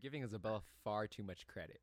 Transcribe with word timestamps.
giving 0.00 0.22
Isabella 0.22 0.62
far 0.82 1.06
too 1.06 1.22
much 1.22 1.46
credit. 1.46 1.80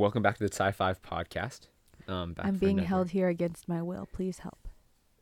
Welcome 0.00 0.22
back 0.22 0.38
to 0.38 0.44
the 0.48 0.52
Sci 0.52 0.72
Five 0.72 1.02
podcast. 1.02 1.68
Um, 2.08 2.32
back 2.32 2.46
I'm 2.46 2.56
being 2.56 2.78
another- 2.78 2.88
held 2.88 3.10
here 3.10 3.28
against 3.28 3.68
my 3.68 3.82
will. 3.82 4.08
Please 4.12 4.38
help. 4.38 4.66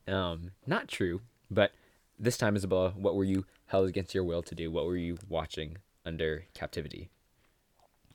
Um, 0.07 0.53
not 0.67 0.89
true, 0.89 1.21
but 1.51 1.73
this 2.19 2.39
time, 2.39 2.57
Isabella, 2.57 2.91
what 2.97 3.15
were 3.15 3.25
you 3.25 3.45
held 3.67 3.89
against 3.89 4.15
your 4.15 4.25
will 4.25 4.43
to 4.43 4.55
do? 4.55 4.71
What 4.71 4.87
were 4.87 4.97
you 4.97 5.19
watching 5.29 5.79
under 6.07 6.45
captivity? 6.55 7.11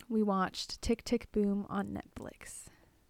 We 0.09 0.23
watched 0.23 0.81
Tick 0.81 1.03
Tick 1.03 1.31
Boom 1.31 1.66
on 1.70 1.88
Netflix. 1.88 2.64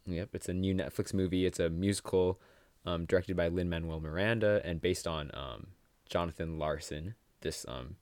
Yep, 0.06 0.30
it's 0.34 0.50
a 0.50 0.54
new 0.54 0.74
Netflix 0.74 1.14
movie. 1.14 1.46
It's 1.46 1.60
a 1.60 1.70
musical 1.70 2.42
um, 2.86 3.06
directed 3.06 3.38
by 3.38 3.48
Lin 3.48 3.70
Manuel 3.70 4.02
Miranda 4.02 4.62
and 4.66 4.82
based 4.82 5.08
on 5.08 5.32
um, 5.34 5.68
Jonathan 6.10 6.58
Larson, 6.60 7.16
this 7.42 7.66
um, 7.70 7.96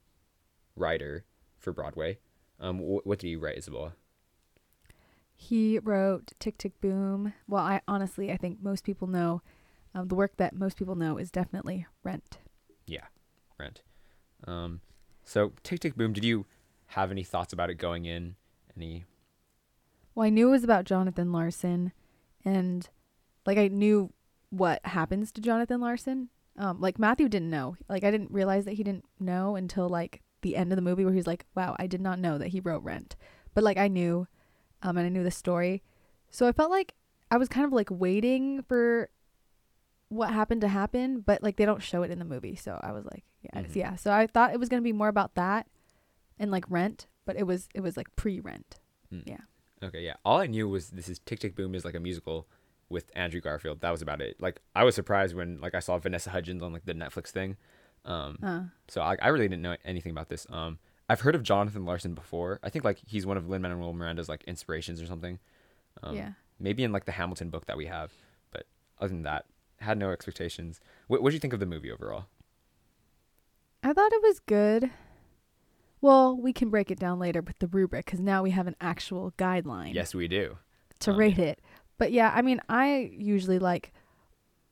writer 0.75 1.25
for 1.59 1.71
Broadway. 1.73 2.17
Um, 2.59 2.79
wh- 2.79 3.05
what 3.05 3.19
did 3.19 3.27
he 3.27 3.35
write, 3.35 3.57
Isabella? 3.57 3.93
He 5.41 5.79
wrote 5.79 6.33
Tick 6.39 6.59
Tick 6.59 6.79
Boom. 6.81 7.33
Well, 7.47 7.63
I 7.63 7.81
honestly, 7.87 8.31
I 8.31 8.37
think 8.37 8.59
most 8.61 8.83
people 8.83 9.07
know 9.07 9.41
um, 9.95 10.07
the 10.07 10.13
work 10.13 10.37
that 10.37 10.53
most 10.53 10.77
people 10.77 10.93
know 10.93 11.17
is 11.17 11.31
definitely 11.31 11.87
Rent. 12.03 12.37
Yeah, 12.85 13.05
Rent. 13.59 13.81
Um, 14.45 14.81
so 15.23 15.53
Tick 15.63 15.79
Tick 15.79 15.95
Boom. 15.95 16.13
Did 16.13 16.23
you 16.23 16.45
have 16.89 17.09
any 17.09 17.23
thoughts 17.23 17.53
about 17.53 17.71
it 17.71 17.79
going 17.79 18.05
in? 18.05 18.35
Any? 18.77 19.05
Well, 20.13 20.27
I 20.27 20.29
knew 20.29 20.49
it 20.49 20.51
was 20.51 20.63
about 20.63 20.85
Jonathan 20.85 21.31
Larson, 21.31 21.91
and 22.45 22.87
like 23.43 23.57
I 23.57 23.67
knew 23.67 24.13
what 24.51 24.85
happens 24.85 25.31
to 25.31 25.41
Jonathan 25.41 25.81
Larson. 25.81 26.29
Um, 26.55 26.79
like 26.79 26.99
Matthew 26.99 27.27
didn't 27.27 27.49
know. 27.49 27.77
Like 27.89 28.03
I 28.03 28.11
didn't 28.11 28.29
realize 28.29 28.65
that 28.65 28.73
he 28.73 28.83
didn't 28.83 29.05
know 29.19 29.55
until 29.55 29.89
like 29.89 30.21
the 30.43 30.55
end 30.55 30.71
of 30.71 30.75
the 30.75 30.83
movie 30.83 31.03
where 31.03 31.15
he's 31.15 31.25
like, 31.25 31.47
"Wow, 31.55 31.75
I 31.79 31.87
did 31.87 31.99
not 31.99 32.19
know 32.19 32.37
that 32.37 32.49
he 32.49 32.59
wrote 32.59 32.83
Rent," 32.83 33.15
but 33.55 33.63
like 33.63 33.77
I 33.77 33.87
knew, 33.87 34.27
um, 34.83 34.97
and 34.97 35.05
I 35.05 35.09
knew 35.09 35.23
the 35.23 35.31
story, 35.31 35.83
so 36.29 36.47
I 36.47 36.51
felt 36.51 36.71
like 36.71 36.93
I 37.29 37.37
was 37.37 37.47
kind 37.49 37.65
of 37.65 37.71
like 37.73 37.89
waiting 37.91 38.61
for 38.63 39.09
what 40.09 40.31
happened 40.31 40.61
to 40.61 40.67
happen, 40.67 41.21
but 41.21 41.41
like 41.41 41.55
they 41.55 41.65
don't 41.65 41.81
show 41.81 42.03
it 42.03 42.11
in 42.11 42.19
the 42.19 42.25
movie, 42.25 42.55
so 42.55 42.79
I 42.83 42.91
was 42.91 43.05
like, 43.05 43.23
yeah, 43.41 43.61
Mhm. 43.61 43.75
yeah. 43.75 43.95
So 43.95 44.11
I 44.11 44.27
thought 44.27 44.53
it 44.53 44.59
was 44.59 44.67
gonna 44.69 44.81
be 44.81 44.93
more 44.93 45.07
about 45.07 45.35
that, 45.35 45.67
and 46.37 46.51
like 46.51 46.65
Rent, 46.69 47.07
but 47.25 47.35
it 47.37 47.43
was 47.47 47.69
it 47.73 47.81
was 47.81 47.95
like 47.97 48.13
pre-Rent. 48.15 48.79
Mm. 49.11 49.23
Yeah. 49.25 49.37
Okay, 49.83 50.01
yeah. 50.01 50.15
All 50.25 50.39
I 50.39 50.47
knew 50.47 50.67
was 50.69 50.89
this 50.89 51.07
is 51.09 51.19
Tick 51.19 51.39
Tick 51.39 51.55
Boom 51.55 51.73
is 51.75 51.85
like 51.85 51.95
a 51.95 51.99
musical 51.99 52.47
with 52.89 53.09
Andrew 53.15 53.39
Garfield. 53.39 53.79
That 53.81 53.91
was 53.91 54.01
about 54.01 54.21
it. 54.21 54.39
Like 54.41 54.61
I 54.75 54.83
was 54.83 54.95
surprised 54.95 55.33
when 55.35 55.59
like 55.61 55.73
I 55.73 55.79
saw 55.79 55.97
Vanessa 55.97 56.29
Hudgens 56.29 56.61
on 56.61 56.73
like 56.73 56.85
the 56.85 56.93
Netflix 56.93 57.27
thing. 57.29 57.55
Um, 58.03 58.37
Uh, 58.43 58.63
so 58.89 59.01
I, 59.01 59.15
I 59.21 59.29
really 59.29 59.47
didn't 59.47 59.61
know 59.61 59.77
anything 59.85 60.11
about 60.11 60.27
this. 60.29 60.45
Um, 60.49 60.77
I've 61.11 61.19
heard 61.19 61.35
of 61.35 61.43
Jonathan 61.43 61.83
Larson 61.83 62.13
before. 62.13 62.61
I 62.63 62.69
think 62.69 62.85
like 62.85 62.99
he's 63.05 63.25
one 63.25 63.35
of 63.35 63.49
Lin 63.49 63.61
Manuel 63.61 63.91
Miranda's 63.91 64.29
like 64.29 64.45
inspirations 64.45 65.01
or 65.01 65.05
something. 65.07 65.39
Um, 66.01 66.15
yeah. 66.15 66.31
Maybe 66.57 66.85
in 66.85 66.93
like 66.93 67.03
the 67.03 67.11
Hamilton 67.11 67.49
book 67.49 67.65
that 67.65 67.75
we 67.75 67.87
have, 67.87 68.13
but 68.49 68.65
other 68.97 69.09
than 69.09 69.23
that, 69.23 69.43
had 69.81 69.97
no 69.97 70.11
expectations. 70.11 70.79
What 71.07 71.21
what 71.21 71.31
do 71.31 71.33
you 71.33 71.41
think 71.41 71.51
of 71.51 71.59
the 71.59 71.65
movie 71.65 71.91
overall? 71.91 72.27
I 73.83 73.91
thought 73.91 74.13
it 74.13 74.21
was 74.21 74.39
good. 74.39 74.89
Well, 75.99 76.37
we 76.37 76.53
can 76.53 76.69
break 76.69 76.89
it 76.89 76.97
down 76.97 77.19
later 77.19 77.41
with 77.41 77.59
the 77.59 77.67
rubric 77.67 78.05
because 78.05 78.21
now 78.21 78.41
we 78.41 78.51
have 78.51 78.67
an 78.67 78.77
actual 78.79 79.33
guideline 79.37 79.93
Yes, 79.93 80.15
we 80.15 80.29
do. 80.29 80.57
to 80.99 81.11
um, 81.11 81.17
rate 81.17 81.39
it. 81.39 81.59
But 81.97 82.13
yeah, 82.13 82.31
I 82.33 82.41
mean, 82.41 82.61
I 82.69 83.11
usually 83.13 83.59
like 83.59 83.91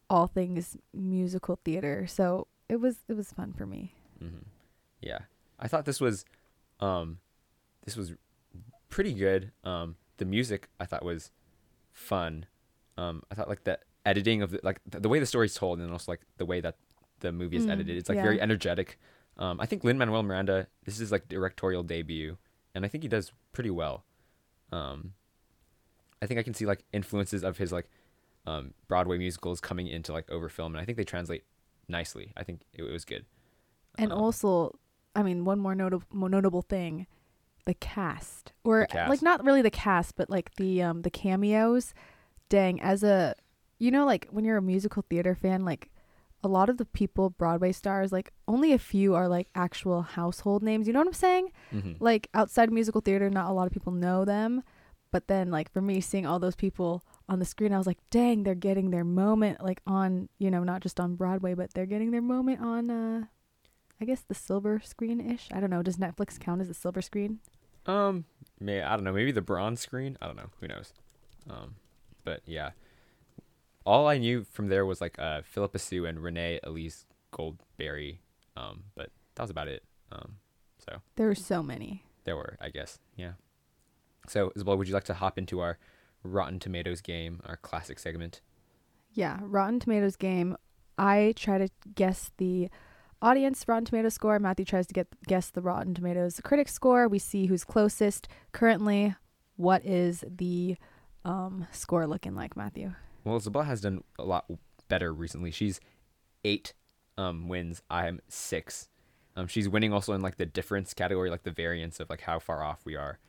all 0.09 0.28
things 0.28 0.78
musical 0.94 1.59
theater, 1.66 2.08
so 2.08 2.47
it 2.69 2.78
was 2.78 3.00
it 3.09 3.16
was 3.16 3.34
fun 3.34 3.52
for 3.52 3.66
me. 3.66 3.94
hmm 4.19 4.46
Yeah, 5.02 5.19
I 5.59 5.68
thought 5.68 5.86
this 5.86 6.00
was, 6.02 6.25
um, 6.80 7.20
this 7.86 7.96
was 7.97 8.14
pretty 8.90 9.14
good. 9.14 9.52
Um, 9.64 9.96
the 10.18 10.25
music 10.25 10.70
I 10.80 10.86
thought 10.86 11.03
was 11.03 11.31
fun. 11.92 12.46
Um, 12.97 13.24
I 13.31 13.36
thought 13.36 13.50
like 13.50 13.64
the 13.64 13.80
editing 14.06 14.42
of 14.42 14.52
the, 14.52 14.59
like 14.64 14.80
the, 14.90 15.00
the 15.00 15.09
way 15.09 15.20
the 15.20 15.25
story's 15.25 15.53
told, 15.56 15.80
and 15.80 15.92
also 15.92 16.12
like 16.12 16.22
the 16.38 16.46
way 16.46 16.62
that 16.62 16.75
the 17.20 17.31
movie 17.31 17.58
is 17.58 17.66
Mm, 17.66 17.72
edited. 17.72 17.97
It's 17.97 18.09
like 18.09 18.16
yeah. 18.18 18.24
very 18.24 18.42
energetic. 18.42 18.97
Um, 19.38 19.59
I 19.59 19.66
think 19.66 19.84
Lin 19.84 19.97
Manuel 19.97 20.24
Miranda. 20.24 20.68
This 20.86 21.00
is 21.00 21.12
like 21.12 21.28
directorial 21.30 21.84
debut, 21.84 22.38
and 22.76 22.84
I 22.86 22.88
think 22.88 23.03
he 23.03 23.08
does 23.09 23.31
pretty 23.53 23.70
well. 23.70 24.03
Um, 24.72 25.14
I 26.22 26.26
think 26.26 26.40
I 26.40 26.44
can 26.44 26.53
see 26.53 26.66
like 26.66 26.84
influences 26.91 27.44
of 27.44 27.58
his 27.58 27.72
like 27.72 27.90
um, 28.46 28.74
Broadway 28.88 29.18
musicals 29.18 29.59
coming 29.62 29.88
into 29.88 30.12
like 30.12 30.30
over 30.30 30.50
film, 30.50 30.74
and 30.76 30.81
I 30.81 30.86
think 30.86 30.97
they 30.97 31.03
translate 31.06 31.44
nicely. 31.88 32.31
I 32.36 32.44
think 32.44 32.62
it, 32.74 32.84
it 32.84 32.91
was 32.91 33.06
good. 33.06 33.26
And 33.97 34.12
Um, 34.12 34.20
also, 34.20 34.78
I 35.16 35.24
mean, 35.24 35.46
one 35.46 35.59
more 35.59 35.75
notable 35.75 36.30
notable 36.30 36.62
thing, 36.62 37.08
the 37.66 37.74
cast, 37.74 38.53
or 38.64 38.81
The 38.81 38.88
cast. 38.88 39.09
like 39.09 39.22
not 39.22 39.44
really 39.44 39.62
the 39.62 39.72
cast, 39.72 40.16
but 40.16 40.30
like 40.30 40.56
the 40.56 40.81
um 40.81 41.02
the 41.02 41.09
cameos. 41.09 41.94
Dang, 42.50 42.81
as 42.81 43.03
a 43.03 43.36
you 43.78 43.92
know, 43.92 44.06
like 44.06 44.28
when 44.31 44.46
you're 44.46 44.58
a 44.58 44.62
musical 44.62 45.03
theater 45.09 45.36
fan, 45.36 45.64
like 45.66 45.90
a 46.44 46.47
lot 46.47 46.70
of 46.70 46.78
the 46.78 46.86
people 46.86 47.30
Broadway 47.30 47.72
stars, 47.72 48.12
like 48.12 48.31
only 48.47 48.72
a 48.74 48.80
few 48.80 49.14
are 49.16 49.28
like 49.28 49.47
actual 49.56 50.02
household 50.03 50.64
names. 50.64 50.88
You 50.88 50.94
know 50.94 51.00
what 51.00 51.08
I'm 51.08 51.14
saying? 51.14 51.52
hmm 51.72 51.94
Like 52.00 52.30
outside 52.34 52.72
musical 52.72 53.02
theater, 53.02 53.30
not 53.30 53.50
a 53.50 53.53
lot 53.53 53.68
of 53.68 53.74
people 53.74 53.91
know 53.94 54.26
them. 54.26 54.64
But 55.12 55.28
then, 55.28 55.50
like 55.50 55.72
for 55.74 55.81
me, 55.81 56.02
seeing 56.02 56.28
all 56.28 56.38
those 56.40 56.56
people 56.56 57.03
on 57.28 57.40
the 57.40 57.46
screen, 57.46 57.74
I 57.74 57.78
was 57.80 57.88
like, 57.88 57.97
"Dang, 58.12 58.44
they're 58.44 58.53
getting 58.53 58.91
their 58.91 59.03
moment!" 59.03 59.59
Like 59.64 59.81
on, 59.88 60.30
you 60.38 60.52
know, 60.52 60.64
not 60.64 60.81
just 60.81 61.00
on 61.00 61.16
Broadway, 61.16 61.56
but 61.56 61.74
they're 61.74 61.88
getting 61.88 62.12
their 62.12 62.22
moment 62.22 62.62
on, 62.62 62.90
uh 62.91 63.26
I 64.02 64.06
guess 64.06 64.22
the 64.22 64.34
silver 64.36 64.82
screen 64.84 65.20
ish. 65.20 65.50
I 65.52 65.60
don't 65.60 65.70
know. 65.70 65.82
Does 65.84 65.98
Netflix 65.98 66.40
count 66.40 66.62
as 66.62 66.70
a 66.70 66.74
silver 66.74 67.02
screen? 67.02 67.40
Um, 67.86 68.26
may 68.60 68.82
I 68.82 68.96
don't 68.96 69.04
know. 69.04 69.12
Maybe 69.14 69.32
the 69.32 69.42
bronze 69.42 69.80
screen. 69.82 70.18
I 70.22 70.28
don't 70.28 70.38
know. 70.38 70.50
Who 70.62 70.68
knows? 70.68 70.94
Um, 71.50 71.76
but 72.24 72.42
yeah, 72.46 72.72
all 73.86 74.08
I 74.08 74.18
knew 74.18 74.46
from 74.52 74.68
there 74.68 74.86
was 74.86 75.02
like 75.02 75.18
uh 75.20 75.42
Phillipa 75.44 75.80
Soo 75.80 76.06
and 76.06 76.20
Renee 76.22 76.59
Elise 76.64 77.06
Goldsberry. 77.34 78.20
Um, 78.56 78.84
but 78.96 79.09
that 79.36 79.44
was 79.44 79.50
about 79.52 79.68
it. 79.68 79.84
Um, 80.12 80.36
so 80.86 81.02
There 81.16 81.28
were 81.28 81.36
so 81.36 81.62
many. 81.64 82.04
there 82.24 82.36
were, 82.36 82.58
I 82.62 82.70
guess. 82.70 83.00
Yeah. 83.16 83.34
So 84.28 84.52
Isabel, 84.56 84.78
would 84.78 84.88
you 84.88 84.94
like 84.94 85.04
to 85.06 85.14
hop 85.14 85.38
into 85.38 85.59
our 85.59 85.78
Rotten 86.24 86.59
Tomatoes 86.59 87.02
game, 87.02 87.40
our 87.46 87.58
classic 87.58 88.00
segment? 88.00 88.42
Yeah, 89.14 89.40
Rotten 89.42 89.80
Tomatoes 89.80 90.16
game. 90.16 90.56
I 90.98 91.34
try 91.36 91.58
to 91.58 91.70
guess 91.96 92.32
the 92.38 92.70
audience 93.22 93.63
Rotten 93.68 93.85
Tomatoes 93.85 94.13
score. 94.13 94.40
Matthew 94.40 94.66
tries 94.66 94.88
to 94.88 94.94
get 94.94 95.07
guess 95.28 95.50
the 95.50 95.62
Rotten 95.62 95.94
Tomatoes 95.94 96.40
critic 96.44 96.68
score. 96.69 97.07
We 97.07 97.19
see 97.19 97.46
who's 97.47 97.63
closest. 97.63 98.28
Currently, 98.52 99.16
what 99.57 99.85
is 99.85 100.24
the 100.28 100.78
um, 101.25 101.68
score 101.72 102.08
looking 102.08 102.35
like, 102.35 102.56
Matthew? 102.56 102.94
Well, 103.24 103.38
Isabel 103.38 103.63
has 103.63 103.81
done 103.81 104.03
a 104.18 104.24
lot 104.24 104.46
better 104.88 105.13
recently. 105.13 105.52
She's 105.52 105.79
eight 106.46 106.74
um, 107.18 107.47
wins. 107.47 107.81
I'm 107.90 108.22
six. 108.28 108.88
Um, 109.35 109.47
she's 109.47 109.70
winning 109.70 109.94
also 109.94 110.14
in 110.14 110.22
like 110.22 110.38
the 110.38 110.46
difference 110.46 110.94
category, 110.94 111.29
like 111.29 111.44
the 111.44 111.52
variance 111.52 111.99
of 111.99 112.09
like 112.09 112.22
how 112.22 112.40
far 112.40 112.64
off 112.64 112.79
we 112.85 112.96
are. 112.96 113.20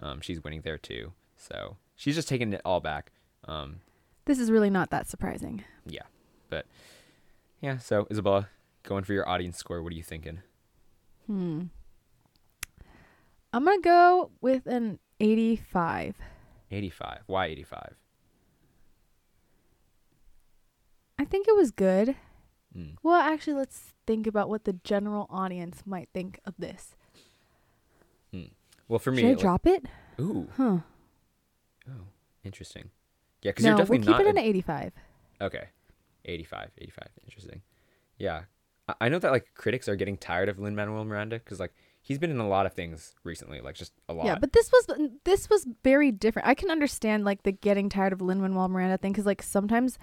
Um, 0.00 0.20
she's 0.20 0.42
winning 0.42 0.62
there 0.62 0.78
too. 0.78 1.12
So 1.36 1.76
she's 1.94 2.14
just 2.14 2.28
taking 2.28 2.52
it 2.52 2.60
all 2.64 2.80
back. 2.80 3.12
Um, 3.46 3.80
This 4.24 4.38
is 4.38 4.50
really 4.50 4.70
not 4.70 4.90
that 4.90 5.06
surprising. 5.06 5.64
yeah, 5.86 6.02
but 6.48 6.66
yeah. 7.60 7.78
So 7.78 8.06
Isabella, 8.10 8.48
going 8.84 9.02
for 9.04 9.12
your 9.12 9.28
audience 9.28 9.58
score. 9.58 9.82
What 9.82 9.92
are 9.92 9.96
you 9.96 10.02
thinking? 10.02 10.40
Hmm. 11.26 11.62
I'm 13.52 13.64
gonna 13.64 13.80
go 13.80 14.30
with 14.40 14.66
an 14.66 14.98
85. 15.20 16.16
Eighty-five. 16.70 17.20
Why 17.26 17.46
eighty-five? 17.46 17.94
I 21.18 21.24
think 21.24 21.46
it 21.48 21.54
was 21.56 21.70
good. 21.70 22.16
Mm. 22.76 22.96
Well, 23.02 23.14
actually, 23.20 23.54
let's 23.54 23.94
think 24.06 24.26
about 24.26 24.48
what 24.48 24.64
the 24.64 24.72
general 24.84 25.26
audience 25.30 25.82
might 25.86 26.08
think 26.12 26.40
of 26.44 26.54
this. 26.58 26.96
Well, 28.86 28.98
for 28.98 29.12
me, 29.12 29.22
Should 29.22 29.26
I 29.26 29.30
like- 29.30 29.38
drop 29.40 29.66
it? 29.66 29.86
ooh, 30.20 30.46
Huh. 30.58 30.78
oh, 31.88 32.06
interesting. 32.42 32.90
Yeah, 33.40 33.52
because 33.52 33.64
No, 33.64 33.70
you're 33.70 33.78
definitely 33.78 33.98
we'll 34.06 34.18
keep 34.18 34.26
not. 34.26 34.34
it 34.34 34.36
a- 34.36 34.40
at 34.40 34.44
85. 34.46 34.92
Okay. 35.40 35.68
85, 36.26 36.70
85. 36.76 37.08
Interesting. 37.24 37.62
Yeah. 38.18 38.44
I- 39.00 39.08
know 39.08 39.18
that 39.18 39.30
like 39.32 39.54
critics 39.54 39.88
are 39.88 39.96
getting 39.96 40.16
tired 40.16 40.48
of 40.48 40.58
Lin 40.58 40.74
Manuel 40.74 41.04
Miranda 41.04 41.38
because 41.38 41.60
like 41.60 41.74
he's 42.02 42.18
been 42.18 42.30
in 42.30 42.38
a 42.38 42.48
lot 42.48 42.66
of 42.66 42.72
things 42.74 43.14
recently, 43.24 43.60
like 43.60 43.74
just 43.74 43.92
a 44.08 44.12
lot. 44.12 44.26
Yeah, 44.26 44.36
but 44.38 44.52
this 44.52 44.70
was 44.72 44.98
this 45.24 45.48
was 45.48 45.66
very 45.82 46.12
different. 46.12 46.48
I 46.48 46.54
can 46.54 46.70
understand 46.70 47.24
like 47.24 47.42
the 47.44 47.52
getting 47.52 47.88
tired 47.88 48.12
of 48.12 48.20
Lin 48.20 48.40
Manuel 48.40 48.68
Miranda 48.68 48.98
thing 48.98 49.12
because 49.12 49.26
like 49.26 49.42
sometimes 49.42 49.98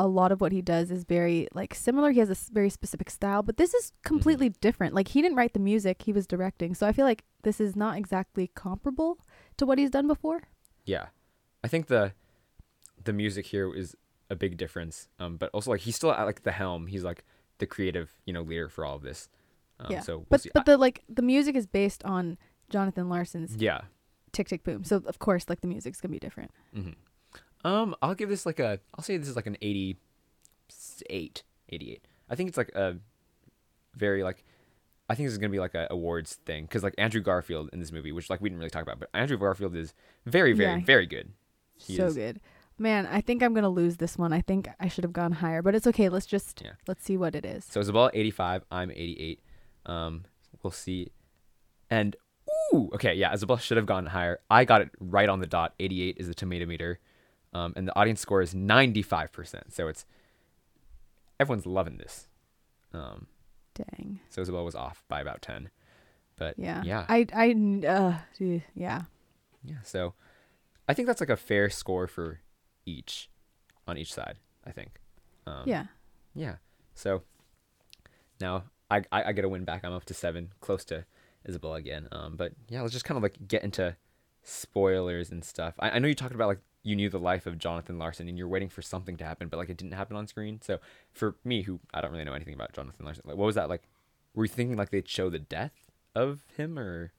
a 0.00 0.06
lot 0.06 0.30
of 0.30 0.40
what 0.40 0.52
he 0.52 0.62
does 0.62 0.90
is 0.90 1.04
very 1.04 1.48
like 1.52 1.74
similar. 1.74 2.12
He 2.12 2.20
has 2.20 2.30
a 2.30 2.36
very 2.52 2.70
specific 2.70 3.10
style, 3.10 3.42
but 3.42 3.56
this 3.56 3.74
is 3.74 3.92
completely 4.04 4.50
different. 4.60 4.94
Like 4.94 5.08
he 5.08 5.20
didn't 5.20 5.36
write 5.36 5.52
the 5.54 5.60
music; 5.60 6.02
he 6.02 6.12
was 6.12 6.26
directing. 6.26 6.74
So 6.74 6.86
I 6.86 6.92
feel 6.92 7.04
like 7.04 7.24
this 7.42 7.60
is 7.60 7.74
not 7.76 7.98
exactly 7.98 8.50
comparable 8.54 9.18
to 9.56 9.66
what 9.66 9.78
he's 9.78 9.90
done 9.90 10.06
before. 10.06 10.42
yeah, 10.84 11.06
I 11.64 11.68
think 11.68 11.88
the 11.88 12.12
the 13.04 13.12
music 13.12 13.46
here 13.46 13.74
is 13.74 13.96
a 14.30 14.36
big 14.36 14.56
difference. 14.56 15.08
Um, 15.18 15.36
but 15.36 15.50
also 15.52 15.72
like 15.72 15.80
he's 15.80 15.96
still 15.96 16.12
at 16.12 16.22
like 16.24 16.42
the 16.44 16.52
helm. 16.52 16.86
He's 16.86 17.04
like 17.04 17.24
the 17.58 17.66
creative, 17.66 18.12
you 18.24 18.32
know, 18.32 18.42
leader 18.42 18.68
for 18.68 18.84
all 18.84 18.96
of 18.96 19.02
this. 19.02 19.28
Um, 19.80 19.86
yeah, 19.92 20.00
So 20.00 20.18
we'll 20.18 20.26
but 20.30 20.40
see. 20.42 20.50
but 20.54 20.66
the 20.66 20.76
like 20.76 21.02
the 21.08 21.22
music 21.22 21.54
is 21.56 21.66
based 21.66 22.04
on 22.04 22.36
Jonathan 22.70 23.08
Larson's 23.08 23.56
yeah. 23.56 23.82
Tick 24.32 24.48
Tick 24.48 24.64
Boom. 24.64 24.84
So 24.84 25.02
of 25.06 25.18
course, 25.18 25.46
like 25.48 25.60
the 25.60 25.68
music's 25.68 26.00
gonna 26.00 26.12
be 26.12 26.18
different. 26.18 26.50
Mm-hmm. 26.76 26.90
Um, 27.66 27.94
I'll 28.02 28.14
give 28.14 28.28
this 28.28 28.44
like 28.46 28.58
a. 28.60 28.80
I'll 28.96 29.04
say 29.04 29.16
this 29.16 29.28
is 29.28 29.36
like 29.36 29.46
an 29.46 29.56
88, 29.62 31.42
88. 31.70 32.06
I 32.30 32.34
think 32.34 32.48
it's 32.48 32.58
like 32.58 32.70
a 32.74 32.96
very 33.94 34.22
like. 34.22 34.44
I 35.10 35.14
think 35.14 35.26
this 35.26 35.32
is 35.32 35.38
gonna 35.38 35.48
be 35.50 35.58
like 35.60 35.74
a 35.74 35.86
awards 35.90 36.34
thing 36.44 36.64
because 36.64 36.82
like 36.82 36.94
Andrew 36.98 37.22
Garfield 37.22 37.70
in 37.72 37.80
this 37.80 37.90
movie, 37.92 38.12
which 38.12 38.28
like 38.28 38.40
we 38.42 38.48
didn't 38.50 38.58
really 38.58 38.70
talk 38.70 38.82
about, 38.82 38.98
but 39.00 39.08
Andrew 39.14 39.38
Garfield 39.38 39.74
is 39.74 39.94
very, 40.26 40.52
very, 40.52 40.80
Yeah. 40.80 40.84
very 40.84 41.06
good. 41.06 41.30
He 41.76 41.96
so 41.96 42.06
is. 42.06 42.14
good. 42.16 42.40
Man, 42.78 43.06
I 43.06 43.20
think 43.20 43.42
I'm 43.42 43.54
gonna 43.54 43.68
lose 43.68 43.96
this 43.96 44.16
one. 44.16 44.32
I 44.32 44.40
think 44.40 44.68
I 44.78 44.88
should 44.88 45.04
have 45.04 45.12
gone 45.12 45.32
higher, 45.32 45.62
but 45.62 45.74
it's 45.74 45.86
okay. 45.88 46.08
Let's 46.08 46.26
just 46.26 46.62
Yeah. 46.64 46.72
let's 46.86 47.04
see 47.04 47.16
what 47.16 47.34
it 47.34 47.44
is. 47.44 47.64
So 47.64 47.80
Isabella 47.80 48.10
85, 48.14 48.64
I'm 48.70 48.90
88. 48.90 49.40
Um, 49.86 50.24
we'll 50.62 50.70
see. 50.70 51.10
And 51.90 52.14
ooh, 52.74 52.90
okay, 52.94 53.14
yeah, 53.14 53.32
Isabella 53.32 53.58
should 53.60 53.76
have 53.78 53.86
gone 53.86 54.06
higher. 54.06 54.38
I 54.50 54.64
got 54.64 54.80
it 54.82 54.90
right 55.00 55.28
on 55.28 55.40
the 55.40 55.46
dot. 55.46 55.74
88 55.80 56.16
is 56.18 56.28
the 56.28 56.34
tomato 56.34 56.66
meter. 56.66 57.00
Um, 57.52 57.72
and 57.76 57.88
the 57.88 57.96
audience 57.98 58.20
score 58.20 58.42
is 58.42 58.54
95%. 58.54 59.72
So 59.72 59.88
it's 59.88 60.04
everyone's 61.40 61.66
loving 61.66 61.96
this. 61.96 62.28
Um, 62.92 63.26
Dang. 63.74 64.20
so 64.28 64.42
Isabella 64.42 64.64
was 64.64 64.74
off 64.74 65.02
by 65.08 65.20
about 65.20 65.42
10. 65.42 65.70
But 66.36 66.58
Yeah. 66.58 66.82
yeah. 66.84 67.06
I 67.08 67.26
I 67.34 67.50
uh 67.86 68.18
yeah. 68.38 69.02
yeah, 69.64 69.82
so 69.82 70.14
I 70.88 70.94
think 70.94 71.06
that's 71.08 71.20
like 71.20 71.30
a 71.30 71.36
fair 71.36 71.68
score 71.70 72.06
for 72.06 72.40
each 72.88 73.28
on 73.86 73.98
each 73.98 74.12
side, 74.12 74.38
I 74.66 74.70
think. 74.70 75.00
Um, 75.46 75.62
yeah. 75.66 75.84
Yeah. 76.34 76.56
So 76.94 77.22
now 78.40 78.64
I, 78.90 79.02
I 79.12 79.24
I 79.24 79.32
get 79.32 79.44
a 79.44 79.48
win 79.48 79.64
back. 79.64 79.84
I'm 79.84 79.92
up 79.92 80.04
to 80.06 80.14
seven, 80.14 80.52
close 80.60 80.84
to 80.86 81.04
Isabella 81.48 81.76
again. 81.76 82.08
Um, 82.12 82.36
but 82.36 82.52
yeah, 82.68 82.82
let's 82.82 82.92
just 82.92 83.04
kind 83.04 83.16
of 83.16 83.22
like 83.22 83.36
get 83.46 83.62
into 83.62 83.96
spoilers 84.42 85.30
and 85.30 85.44
stuff. 85.44 85.74
I, 85.78 85.90
I 85.90 85.98
know 85.98 86.08
you 86.08 86.14
talked 86.14 86.34
about 86.34 86.48
like 86.48 86.60
you 86.82 86.96
knew 86.96 87.10
the 87.10 87.18
life 87.18 87.46
of 87.46 87.58
Jonathan 87.58 87.98
Larson 87.98 88.28
and 88.28 88.38
you're 88.38 88.48
waiting 88.48 88.68
for 88.68 88.82
something 88.82 89.16
to 89.18 89.24
happen, 89.24 89.48
but 89.48 89.58
like 89.58 89.68
it 89.68 89.76
didn't 89.76 89.92
happen 89.94 90.16
on 90.16 90.26
screen. 90.26 90.60
So 90.62 90.78
for 91.12 91.36
me, 91.44 91.62
who 91.62 91.80
I 91.92 92.00
don't 92.00 92.12
really 92.12 92.24
know 92.24 92.34
anything 92.34 92.54
about 92.54 92.72
Jonathan 92.72 93.04
Larson, 93.04 93.24
like 93.26 93.36
what 93.36 93.46
was 93.46 93.56
that 93.56 93.68
like? 93.68 93.82
Were 94.34 94.44
you 94.44 94.48
thinking 94.48 94.76
like 94.76 94.90
they'd 94.90 95.08
show 95.08 95.30
the 95.30 95.38
death 95.38 95.90
of 96.14 96.44
him 96.56 96.78
or? 96.78 97.12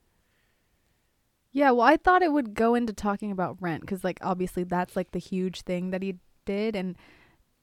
Yeah, 1.52 1.72
well, 1.72 1.86
I 1.86 1.98
thought 1.98 2.22
it 2.22 2.32
would 2.32 2.54
go 2.54 2.76
into 2.76 2.94
talking 2.94 3.32
about 3.32 3.58
Rent 3.60 3.88
cuz 3.88 4.04
like 4.04 4.20
obviously 4.22 4.64
that's 4.64 4.96
like 4.96 5.12
the 5.12 5.20
huge 5.20 5.62
thing 5.62 5.90
that 5.92 6.02
he 6.04 6.16
did 6.46 6.76
and 6.76 6.96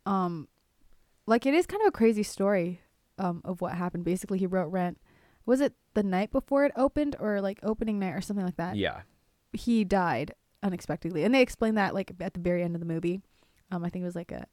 um 0.04 0.48
like 1.26 1.46
it 1.46 1.54
is 1.54 1.66
kind 1.66 1.82
of 1.82 1.88
a 1.88 1.92
crazy 1.92 2.22
story 2.22 2.80
um 3.18 3.40
of 3.44 3.60
what 3.60 3.74
happened. 3.74 4.04
Basically, 4.04 4.38
he 4.38 4.46
wrote 4.46 4.68
Rent. 4.68 4.98
Was 5.44 5.60
it 5.60 5.74
the 5.94 6.02
night 6.02 6.32
before 6.32 6.64
it 6.64 6.72
opened 6.76 7.16
or 7.20 7.40
like 7.40 7.60
opening 7.62 7.98
night 7.98 8.14
or 8.14 8.20
something 8.20 8.44
like 8.44 8.56
that? 8.56 8.76
Yeah. 8.76 9.02
He 9.52 9.84
died 9.84 10.34
unexpectedly. 10.62 11.22
And 11.24 11.34
they 11.34 11.40
explain 11.40 11.76
that 11.76 11.94
like 11.94 12.12
at 12.20 12.34
the 12.34 12.40
very 12.40 12.62
end 12.62 12.74
of 12.74 12.80
the 12.80 12.86
movie. 12.86 13.20
Um 13.70 13.84
I 13.84 13.88
think 13.88 14.02
it 14.02 14.06
was 14.06 14.16
like 14.16 14.32
a 14.32 14.46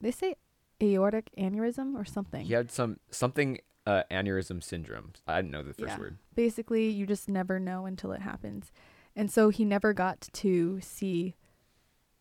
they 0.00 0.10
say 0.10 0.36
aortic 0.82 1.30
aneurysm 1.38 1.94
or 1.96 2.04
something. 2.04 2.44
He 2.44 2.52
had 2.52 2.70
some 2.70 2.98
something 3.10 3.58
uh, 3.86 4.02
aneurysm 4.10 4.62
syndrome. 4.62 5.12
I 5.26 5.36
didn't 5.40 5.50
know 5.50 5.62
the 5.62 5.74
first 5.74 5.88
Yeah. 5.94 5.98
word. 5.98 6.18
basically 6.34 6.88
you 6.88 7.06
just 7.06 7.28
never 7.28 7.58
know 7.58 7.84
until 7.86 8.12
it 8.12 8.20
happens 8.22 8.70
and 9.16 9.30
so 9.30 9.48
he 9.50 9.64
never 9.64 9.92
got 9.92 10.20
to 10.32 10.80
see 10.80 11.34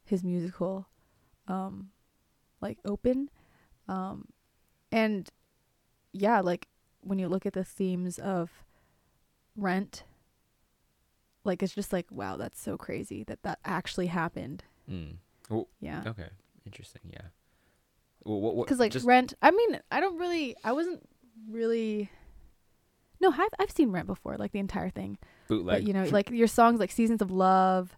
his 0.04 0.24
musical 0.24 0.88
um 1.48 1.92
like 2.62 2.78
open 2.84 3.30
um 3.88 4.28
and 4.92 5.30
yeah 6.14 6.40
like 6.42 6.68
when 7.02 7.20
you 7.20 7.28
look 7.30 7.46
at 7.46 7.54
the 7.54 7.64
themes 7.64 8.18
of 8.20 8.50
rent 9.56 10.04
like 11.44 11.64
it's 11.64 11.74
just 11.74 11.94
like 11.94 12.08
wow 12.12 12.38
that's 12.38 12.60
so 12.62 12.78
crazy 12.78 13.24
that 13.24 13.44
that 13.44 13.60
actually 13.66 14.08
happened 14.08 14.64
Mm. 14.90 15.18
yeah 15.80 16.04
Okay. 16.08 16.30
Interesting. 16.66 17.02
Yeah. 17.12 17.28
Well, 18.24 18.40
what, 18.42 18.56
what, 18.56 18.68
because 18.68 18.80
like 18.80 18.92
just, 18.92 19.06
rent 19.06 19.34
i 19.42 19.52
mean 19.52 19.80
i 19.92 20.00
don't 20.00 20.18
really 20.18 20.56
i 20.64 20.72
wasn't 20.74 21.02
really 21.50 22.10
no 23.20 23.30
i've, 23.32 23.50
I've 23.60 23.72
seen 23.72 23.92
rent 23.92 24.08
before 24.08 24.38
like 24.38 24.52
the 24.52 24.60
entire 24.60 24.90
thing. 24.90 25.18
Bootleg. 25.48 25.66
but 25.82 25.84
you 25.88 25.94
know 25.94 26.04
like 26.12 26.30
your 26.30 26.48
songs 26.48 26.80
like 26.80 26.92
seasons 26.92 27.22
of 27.22 27.32
love 27.32 27.96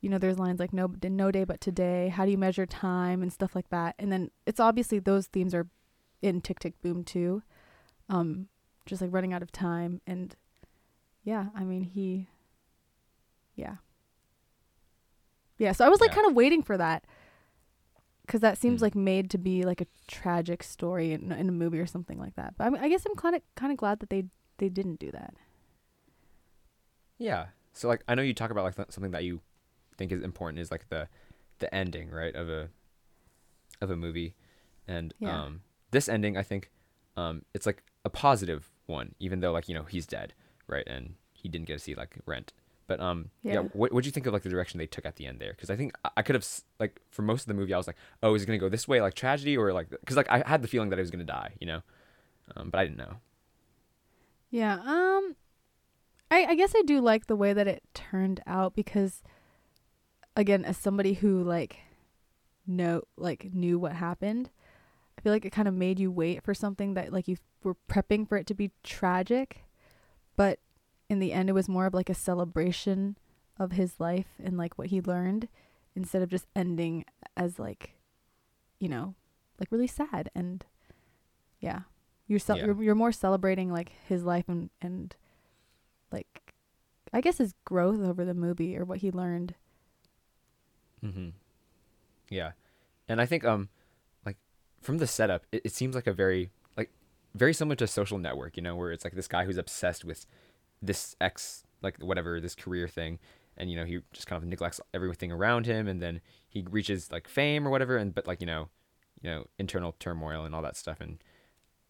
you 0.00 0.10
know 0.10 0.18
there's 0.18 0.38
lines 0.38 0.60
like 0.60 0.72
no 0.72 0.92
no 1.02 1.30
day 1.30 1.44
but 1.44 1.60
today 1.60 2.08
how 2.08 2.24
do 2.24 2.30
you 2.30 2.38
measure 2.38 2.66
time? 2.66 3.22
and 3.22 3.32
stuff 3.32 3.54
like 3.56 3.68
that. 3.70 3.94
And 3.98 4.12
then 4.12 4.30
it's 4.46 4.60
obviously 4.60 4.98
those 4.98 5.26
themes 5.26 5.54
are 5.54 5.66
in 6.22 6.40
tick 6.40 6.58
tick 6.58 6.74
boom 6.82 7.02
too 7.04 7.42
um 8.08 8.48
just 8.86 9.00
like 9.02 9.12
running 9.12 9.32
out 9.32 9.42
of 9.42 9.50
time. 9.52 10.00
And 10.06 10.34
yeah 11.24 11.46
i 11.54 11.64
mean 11.64 11.82
he 11.82 12.28
yeah. 13.56 13.76
Yeah 15.58 15.72
so 15.72 15.84
i 15.84 15.88
was 15.88 16.00
like 16.00 16.10
Yeah. 16.10 16.16
kind 16.16 16.26
of 16.28 16.34
waiting 16.36 16.62
for 16.62 16.76
that 16.76 17.04
because 18.26 18.40
that 18.40 18.58
seems 18.58 18.80
Hmm. 18.80 18.84
like 18.84 18.94
made 18.94 19.30
to 19.30 19.38
be 19.38 19.62
like 19.64 19.80
a 19.80 19.86
tragic 20.08 20.62
story 20.62 21.12
in, 21.12 21.30
in 21.32 21.48
a 21.48 21.52
movie 21.52 21.78
or 21.78 21.86
something 21.86 22.18
like 22.18 22.34
that 22.36 22.54
but 22.58 22.64
i, 22.66 22.70
mean, 22.70 22.82
I 22.82 22.88
guess 22.88 23.06
i'm 23.06 23.14
kind 23.14 23.34
of 23.36 23.42
kind 23.54 23.70
of 23.72 23.78
glad 23.78 24.00
that 24.00 24.10
they 24.10 24.24
they 24.58 24.68
didn't 24.68 24.98
do 24.98 25.10
that 25.12 25.34
Yeah. 27.18 27.46
So 27.72 27.88
like 27.88 28.02
I 28.08 28.14
know 28.14 28.22
you 28.22 28.34
talk 28.34 28.50
about 28.50 28.64
like 28.64 28.76
th- 28.76 28.90
something 28.90 29.12
that 29.12 29.24
you 29.24 29.40
think 29.96 30.12
is 30.12 30.22
important 30.22 30.58
is 30.60 30.70
like 30.70 30.88
the 30.88 31.08
the 31.58 31.74
ending, 31.74 32.10
right, 32.10 32.34
of 32.34 32.48
a 32.48 32.68
of 33.80 33.90
a 33.90 33.96
movie. 33.96 34.34
And 34.86 35.14
Yeah. 35.18 35.44
um 35.44 35.62
this 35.90 36.08
ending 36.08 36.36
I 36.36 36.42
think 36.42 36.70
um 37.16 37.42
it's 37.54 37.66
like 37.66 37.82
a 38.04 38.10
positive 38.10 38.70
one 38.86 39.14
even 39.18 39.40
though 39.40 39.52
like 39.52 39.68
you 39.68 39.74
know 39.74 39.84
he's 39.84 40.06
dead, 40.06 40.34
right? 40.66 40.84
And 40.86 41.14
he 41.32 41.48
didn't 41.48 41.66
get 41.66 41.74
to 41.74 41.78
see 41.78 41.94
like 41.94 42.16
Rent. 42.26 42.52
But 42.86 43.00
um 43.00 43.30
yeah, 43.42 43.54
Yeah. 43.54 43.60
what 43.72 43.92
what'd 43.92 44.06
you 44.06 44.12
think 44.12 44.26
of 44.26 44.32
like 44.32 44.42
the 44.42 44.48
direction 44.48 44.78
they 44.78 44.86
took 44.86 45.04
at 45.04 45.16
the 45.16 45.26
end 45.26 45.40
there? 45.40 45.54
Cuz 45.54 45.70
I 45.70 45.76
think 45.76 45.92
I, 46.04 46.10
I 46.18 46.22
could 46.22 46.34
have 46.34 46.46
like 46.78 47.00
for 47.10 47.22
most 47.22 47.42
of 47.42 47.48
the 47.48 47.54
movie 47.54 47.74
I 47.74 47.78
was 47.78 47.86
like, 47.86 47.96
"Oh, 48.22 48.34
is 48.34 48.42
it 48.42 48.46
going 48.46 48.58
to 48.58 48.64
go 48.64 48.68
this 48.68 48.86
way 48.86 49.00
like 49.00 49.14
tragedy 49.14 49.56
or 49.56 49.72
like 49.72 49.88
cuz 50.06 50.16
like 50.16 50.30
I 50.30 50.42
had 50.46 50.62
the 50.62 50.68
feeling 50.68 50.90
that 50.90 50.96
he 50.98 51.02
was 51.02 51.10
going 51.10 51.26
to 51.26 51.32
die, 51.32 51.54
you 51.60 51.66
know?" 51.66 51.82
Um 52.56 52.70
but 52.70 52.78
I 52.78 52.84
didn't 52.84 52.98
know. 52.98 53.16
Yeah. 54.50 54.74
Um 54.84 55.36
I 56.30 56.44
I 56.44 56.54
guess 56.54 56.72
I 56.76 56.82
do 56.82 57.00
like 57.00 57.26
the 57.26 57.36
way 57.36 57.52
that 57.52 57.66
it 57.68 57.82
turned 57.94 58.40
out 58.46 58.74
because 58.74 59.22
again, 60.36 60.64
as 60.64 60.76
somebody 60.76 61.14
who 61.14 61.42
like 61.42 61.78
know 62.66 63.02
like 63.16 63.52
knew 63.52 63.78
what 63.78 63.92
happened, 63.92 64.50
I 65.18 65.22
feel 65.22 65.32
like 65.32 65.44
it 65.44 65.50
kind 65.50 65.68
of 65.68 65.74
made 65.74 65.98
you 65.98 66.10
wait 66.10 66.42
for 66.42 66.54
something 66.54 66.94
that 66.94 67.12
like 67.12 67.26
you 67.28 67.36
were 67.62 67.76
prepping 67.88 68.28
for 68.28 68.36
it 68.38 68.46
to 68.48 68.54
be 68.54 68.70
tragic, 68.84 69.64
but 70.36 70.60
in 71.08 71.18
the 71.18 71.32
end 71.32 71.48
it 71.48 71.52
was 71.52 71.68
more 71.68 71.86
of 71.86 71.94
like 71.94 72.10
a 72.10 72.14
celebration 72.14 73.16
of 73.58 73.72
his 73.72 73.98
life 73.98 74.26
and 74.42 74.56
like 74.58 74.76
what 74.76 74.88
he 74.88 75.00
learned 75.00 75.48
instead 75.94 76.22
of 76.22 76.28
just 76.28 76.46
ending 76.54 77.04
as 77.36 77.58
like 77.58 77.92
you 78.78 78.88
know, 78.88 79.14
like 79.58 79.72
really 79.72 79.86
sad 79.86 80.30
and 80.34 80.64
yeah. 81.60 81.80
You're 82.28 82.38
ce- 82.40 82.48
Yeah. 82.56 82.66
you're 82.66 82.82
you're 82.82 82.94
more 82.94 83.12
celebrating 83.12 83.72
like 83.72 83.92
his 84.08 84.24
life 84.24 84.48
and 84.48 84.68
and 84.82 85.14
like 86.12 86.54
I 87.12 87.20
guess 87.20 87.38
his 87.38 87.54
growth 87.64 88.00
over 88.00 88.24
the 88.24 88.34
movie 88.34 88.76
or 88.76 88.84
what 88.84 88.98
he 88.98 89.10
learned. 89.10 89.54
Mm-hmm. 91.04 91.28
Yeah, 92.28 92.52
and 93.08 93.20
I 93.20 93.26
think 93.26 93.44
um, 93.44 93.68
like 94.24 94.36
from 94.80 94.98
the 94.98 95.06
setup, 95.06 95.46
it, 95.52 95.62
it 95.64 95.72
seems 95.72 95.94
like 95.94 96.06
a 96.08 96.12
very 96.12 96.50
like 96.76 96.90
very 97.34 97.54
similar 97.54 97.76
to 97.76 97.86
Social 97.86 98.18
Network, 98.18 98.56
you 98.56 98.62
know, 98.62 98.74
where 98.74 98.90
it's 98.90 99.04
like 99.04 99.14
this 99.14 99.28
guy 99.28 99.44
who's 99.44 99.56
obsessed 99.58 100.04
with 100.04 100.26
this 100.86 101.16
ex 101.20 101.64
like 101.82 101.98
whatever 102.02 102.40
this 102.40 102.54
career 102.54 102.88
thing, 102.88 103.18
and 103.56 103.70
you 103.70 103.76
know 103.76 103.84
he 103.84 104.00
just 104.12 104.26
kind 104.26 104.42
of 104.42 104.48
neglects 104.48 104.80
everything 104.94 105.32
around 105.32 105.66
him, 105.66 105.88
and 105.88 106.00
then 106.02 106.20
he 106.48 106.64
reaches 106.70 107.10
like 107.12 107.28
fame 107.28 107.66
or 107.66 107.70
whatever, 107.70 107.96
and 107.96 108.14
but 108.14 108.26
like 108.26 108.40
you 108.40 108.46
know, 108.46 108.68
you 109.20 109.30
know 109.30 109.46
internal 109.58 109.94
turmoil 109.98 110.44
and 110.44 110.54
all 110.54 110.62
that 110.62 110.76
stuff, 110.76 111.00
and 111.00 111.18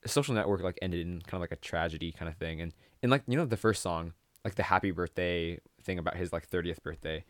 Social 0.04 0.34
Network 0.34 0.62
like 0.62 0.78
ended 0.82 1.06
in 1.06 1.20
kind 1.22 1.34
of 1.34 1.40
like 1.40 1.52
a 1.52 1.56
tragedy 1.56 2.12
kind 2.12 2.28
of 2.28 2.36
thing, 2.36 2.60
and 2.60 2.72
and 3.02 3.10
like 3.10 3.22
you 3.26 3.36
know 3.36 3.44
the 3.44 3.56
first 3.56 3.82
song 3.82 4.12
like 4.44 4.54
the 4.54 4.62
happy 4.62 4.92
birthday 4.92 5.58
thing 5.82 5.98
about 5.98 6.16
his 6.16 6.32
like 6.32 6.48
30th 6.48 6.80
birthday 6.80 7.24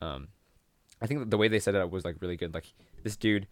um 0.00 0.28
I 1.00 1.06
think 1.06 1.30
the 1.30 1.36
way 1.36 1.48
they 1.48 1.58
set 1.58 1.74
it 1.74 1.80
up 1.80 1.90
was 1.90 2.04
like 2.04 2.16
really 2.20 2.36
good. 2.36 2.54
Like 2.54 2.72
this 3.02 3.16
dude, 3.16 3.46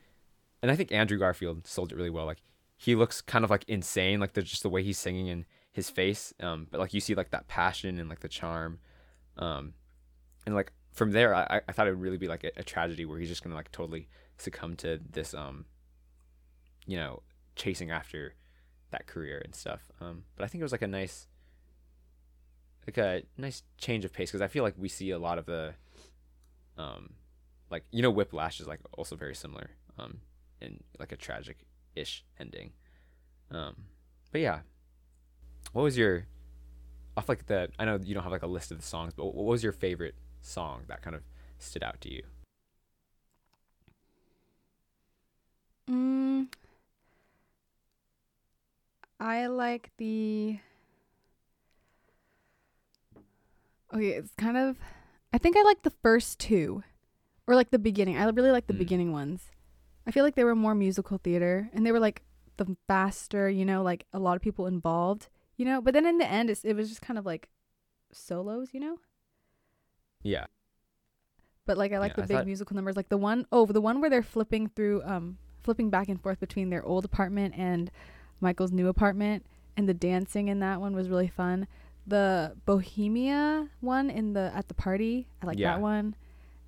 and 0.62 0.70
I 0.70 0.76
think 0.76 0.92
Andrew 0.92 1.18
Garfield 1.18 1.66
sold 1.66 1.92
it 1.92 1.96
really 1.96 2.10
well. 2.10 2.26
Like 2.26 2.42
he 2.76 2.94
looks 2.94 3.20
kind 3.20 3.44
of 3.44 3.50
like 3.50 3.64
insane, 3.68 4.20
like 4.20 4.32
the 4.32 4.42
just 4.42 4.62
the 4.62 4.70
way 4.70 4.82
he's 4.82 4.98
singing 4.98 5.28
and 5.28 5.44
his 5.74 5.90
face. 5.90 6.32
Um, 6.40 6.68
but 6.70 6.80
like 6.80 6.94
you 6.94 7.00
see 7.00 7.14
like 7.14 7.30
that 7.32 7.48
passion 7.48 7.98
and 7.98 8.08
like 8.08 8.20
the 8.20 8.28
charm, 8.28 8.78
um, 9.36 9.74
and 10.46 10.54
like 10.54 10.72
from 10.92 11.10
there, 11.10 11.34
I 11.34 11.60
I 11.68 11.72
thought 11.72 11.88
it 11.88 11.90
would 11.90 12.00
really 12.00 12.16
be 12.16 12.28
like 12.28 12.44
a, 12.44 12.52
a 12.56 12.62
tragedy 12.62 13.04
where 13.04 13.18
he's 13.18 13.28
just 13.28 13.42
gonna 13.42 13.56
like 13.56 13.72
totally 13.72 14.08
succumb 14.38 14.76
to 14.76 15.00
this 15.10 15.34
um, 15.34 15.66
you 16.86 16.96
know, 16.96 17.22
chasing 17.56 17.90
after 17.90 18.34
that 18.92 19.06
career 19.06 19.42
and 19.44 19.54
stuff. 19.54 19.90
Um, 20.00 20.24
but 20.36 20.44
I 20.44 20.48
think 20.48 20.60
it 20.60 20.64
was 20.64 20.72
like 20.72 20.82
a 20.82 20.86
nice, 20.86 21.26
like 22.86 22.98
a 22.98 23.22
nice 23.36 23.64
change 23.76 24.04
of 24.04 24.12
pace 24.12 24.30
because 24.30 24.42
I 24.42 24.48
feel 24.48 24.62
like 24.62 24.74
we 24.78 24.88
see 24.88 25.10
a 25.10 25.18
lot 25.18 25.38
of 25.38 25.46
the, 25.46 25.74
um, 26.78 27.14
like 27.68 27.84
you 27.90 28.00
know, 28.00 28.10
Whiplash 28.10 28.60
is 28.60 28.68
like 28.68 28.80
also 28.92 29.16
very 29.16 29.34
similar, 29.34 29.70
um, 29.98 30.20
in 30.60 30.84
like 31.00 31.10
a 31.10 31.16
tragic 31.16 31.66
ish 31.96 32.24
ending. 32.38 32.72
Um, 33.50 33.74
but 34.30 34.40
yeah, 34.40 34.60
what 35.72 35.82
was 35.82 35.96
your 35.98 36.26
off 37.16 37.28
like 37.28 37.46
the? 37.46 37.68
I 37.78 37.84
know 37.84 37.98
you 38.02 38.14
don't 38.14 38.22
have 38.22 38.32
like 38.32 38.42
a 38.42 38.46
list 38.48 38.70
of 38.70 38.78
the 38.78 38.84
songs, 38.84 39.12
but 39.14 39.26
what 39.34 39.44
was 39.44 39.62
your 39.62 39.72
favorite 39.72 40.14
song 40.40 40.82
that 40.88 41.02
kind 41.02 41.16
of 41.16 41.22
stood 41.58 41.82
out 41.82 42.00
to 42.02 42.12
you? 42.12 42.22
Mm, 45.90 46.48
I 49.20 49.46
like 49.46 49.90
the. 49.98 50.58
Okay, 53.92 54.08
it's 54.10 54.32
kind 54.36 54.56
of. 54.56 54.76
I 55.32 55.38
think 55.38 55.56
I 55.56 55.62
like 55.62 55.82
the 55.82 55.90
first 55.90 56.38
two, 56.38 56.82
or 57.46 57.54
like 57.54 57.70
the 57.70 57.78
beginning. 57.78 58.16
I 58.16 58.24
really 58.30 58.50
like 58.50 58.66
the 58.66 58.74
Mm. 58.74 58.78
beginning 58.78 59.12
ones. 59.12 59.50
I 60.06 60.10
feel 60.10 60.24
like 60.24 60.34
they 60.34 60.44
were 60.44 60.54
more 60.54 60.74
musical 60.74 61.18
theater, 61.18 61.70
and 61.72 61.84
they 61.86 61.92
were 61.92 62.00
like 62.00 62.22
the 62.56 62.76
faster. 62.88 63.48
You 63.48 63.64
know, 63.64 63.82
like 63.82 64.06
a 64.12 64.18
lot 64.18 64.36
of 64.36 64.42
people 64.42 64.66
involved. 64.66 65.28
You 65.56 65.64
know, 65.64 65.80
but 65.80 65.94
then 65.94 66.04
in 66.06 66.18
the 66.18 66.26
end, 66.26 66.50
it's, 66.50 66.64
it 66.64 66.74
was 66.74 66.88
just 66.88 67.00
kind 67.02 67.18
of 67.18 67.24
like 67.26 67.48
solos. 68.12 68.70
You 68.72 68.80
know. 68.80 68.98
Yeah, 70.22 70.46
But 71.66 71.76
like 71.76 71.92
I 71.92 71.98
like 71.98 72.12
Yeah, 72.12 72.16
the 72.16 72.22
I 72.22 72.26
big 72.26 72.36
thought- 72.38 72.46
musical 72.46 72.74
numbers, 72.76 72.96
like 72.96 73.08
the 73.10 73.18
one 73.18 73.46
oh 73.52 73.66
the 73.66 73.80
one 73.80 74.00
where 74.00 74.08
they're 74.08 74.22
flipping 74.22 74.68
through 74.68 75.02
um 75.04 75.38
flipping 75.62 75.90
back 75.90 76.08
and 76.08 76.20
forth 76.20 76.40
between 76.40 76.70
their 76.70 76.84
old 76.84 77.04
apartment 77.04 77.54
and 77.56 77.90
Michael's 78.40 78.72
new 78.72 78.88
apartment, 78.88 79.44
and 79.76 79.88
the 79.88 79.94
dancing 79.94 80.48
in 80.48 80.60
that 80.60 80.80
one 80.80 80.94
was 80.94 81.08
really 81.08 81.28
fun. 81.28 81.66
The 82.06 82.54
Bohemia 82.66 83.68
one 83.80 84.10
in 84.10 84.32
the 84.32 84.50
at 84.54 84.68
the 84.68 84.74
party, 84.74 85.26
I 85.42 85.46
like 85.46 85.58
Yeah. 85.58 85.72
that 85.72 85.80
one, 85.80 86.16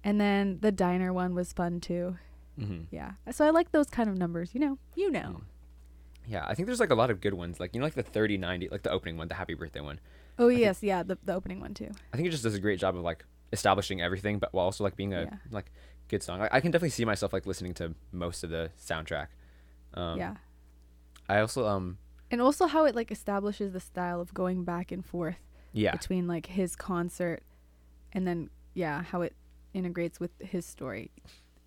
and 0.05 0.21
then 0.21 0.59
the 0.61 0.73
diner 0.73 1.13
one 1.13 1.35
was 1.35 1.53
fun 1.53 1.81
too. 1.81 2.19
mm-hmm. 2.59 2.85
Yeah, 2.91 3.13
so 3.31 3.45
I 3.47 3.51
like 3.51 3.73
those 3.73 3.89
kind 3.91 4.09
of 4.11 4.17
numbers. 4.19 4.51
You 4.55 4.61
know, 4.61 4.79
you 4.95 5.11
know. 5.11 5.43
Yeah. 6.27 6.45
I 6.47 6.55
think 6.55 6.67
there's 6.67 6.81
like 6.81 6.91
a 6.91 6.95
lot 6.95 7.11
of 7.11 7.21
good 7.21 7.35
ones, 7.35 7.61
like 7.61 7.75
you 7.75 7.81
know, 7.81 7.87
like 7.87 7.95
the 7.95 8.03
thirty 8.03 8.37
ninety, 8.37 8.69
like 8.69 8.83
the 8.83 8.91
opening 8.91 9.17
one, 9.17 9.29
the 9.29 9.35
Happy 9.35 9.55
Birthday 9.55 9.81
one. 9.81 10.01
Oh 10.39 10.49
think- 10.49 10.61
yes, 10.61 10.83
yeah, 10.83 11.03
the 11.03 11.19
the 11.25 11.35
opening 11.35 11.61
one 11.61 11.75
too. 11.75 11.91
I 12.13 12.17
think 12.17 12.29
it 12.29 12.31
just 12.31 12.43
does 12.43 12.55
a 12.55 12.61
great 12.61 12.79
job 12.81 12.97
of 12.97 13.03
like 13.03 13.25
establishing 13.53 14.01
everything, 14.03 14.39
but 14.39 14.53
while 14.53 14.65
also 14.67 14.85
like 14.85 14.97
being 14.97 15.15
a 15.15 15.23
Yeah. 15.23 15.37
like 15.51 15.71
good 16.09 16.23
song. 16.23 16.41
I, 16.43 16.49
I 16.53 16.61
can 16.61 16.71
definitely 16.71 16.91
see 16.91 17.05
myself 17.05 17.33
like 17.33 17.47
listening 17.47 17.75
to 17.75 17.95
most 18.13 18.45
of 18.45 18.51
the 18.51 18.71
soundtrack. 18.81 19.29
Um, 19.95 20.19
yeah, 20.19 20.35
I 21.29 21.41
also 21.41 21.67
um 21.67 21.99
and 22.31 22.41
also 22.43 22.67
how 22.67 22.85
it 22.85 22.95
like 22.95 23.11
establishes 23.11 23.73
the 23.73 23.81
style 23.81 24.21
of 24.21 24.35
going 24.35 24.65
back 24.65 24.91
and 24.93 25.05
forth. 25.05 25.37
yeah 25.73 25.93
between 25.93 26.27
like 26.27 26.47
his 26.47 26.75
concert 26.77 27.43
and 28.13 28.27
then 28.27 28.51
yeah 28.75 29.03
how 29.03 29.23
it 29.23 29.35
integrates 29.75 30.19
with 30.19 30.31
his 30.41 30.65
story 30.67 31.11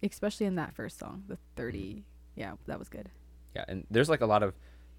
especially 0.03 0.45
in 0.45 0.55
that 0.55 0.73
first 0.73 0.97
song 0.99 1.23
the 1.27 1.37
30 1.55 2.03
yeah 2.35 2.53
that 2.67 2.79
was 2.79 2.89
good 2.89 3.09
yeah, 3.55 3.65
and 3.67 3.85
there's 3.89 4.09
like 4.09 4.21
a 4.21 4.25
lot 4.25 4.43
of 4.43 4.53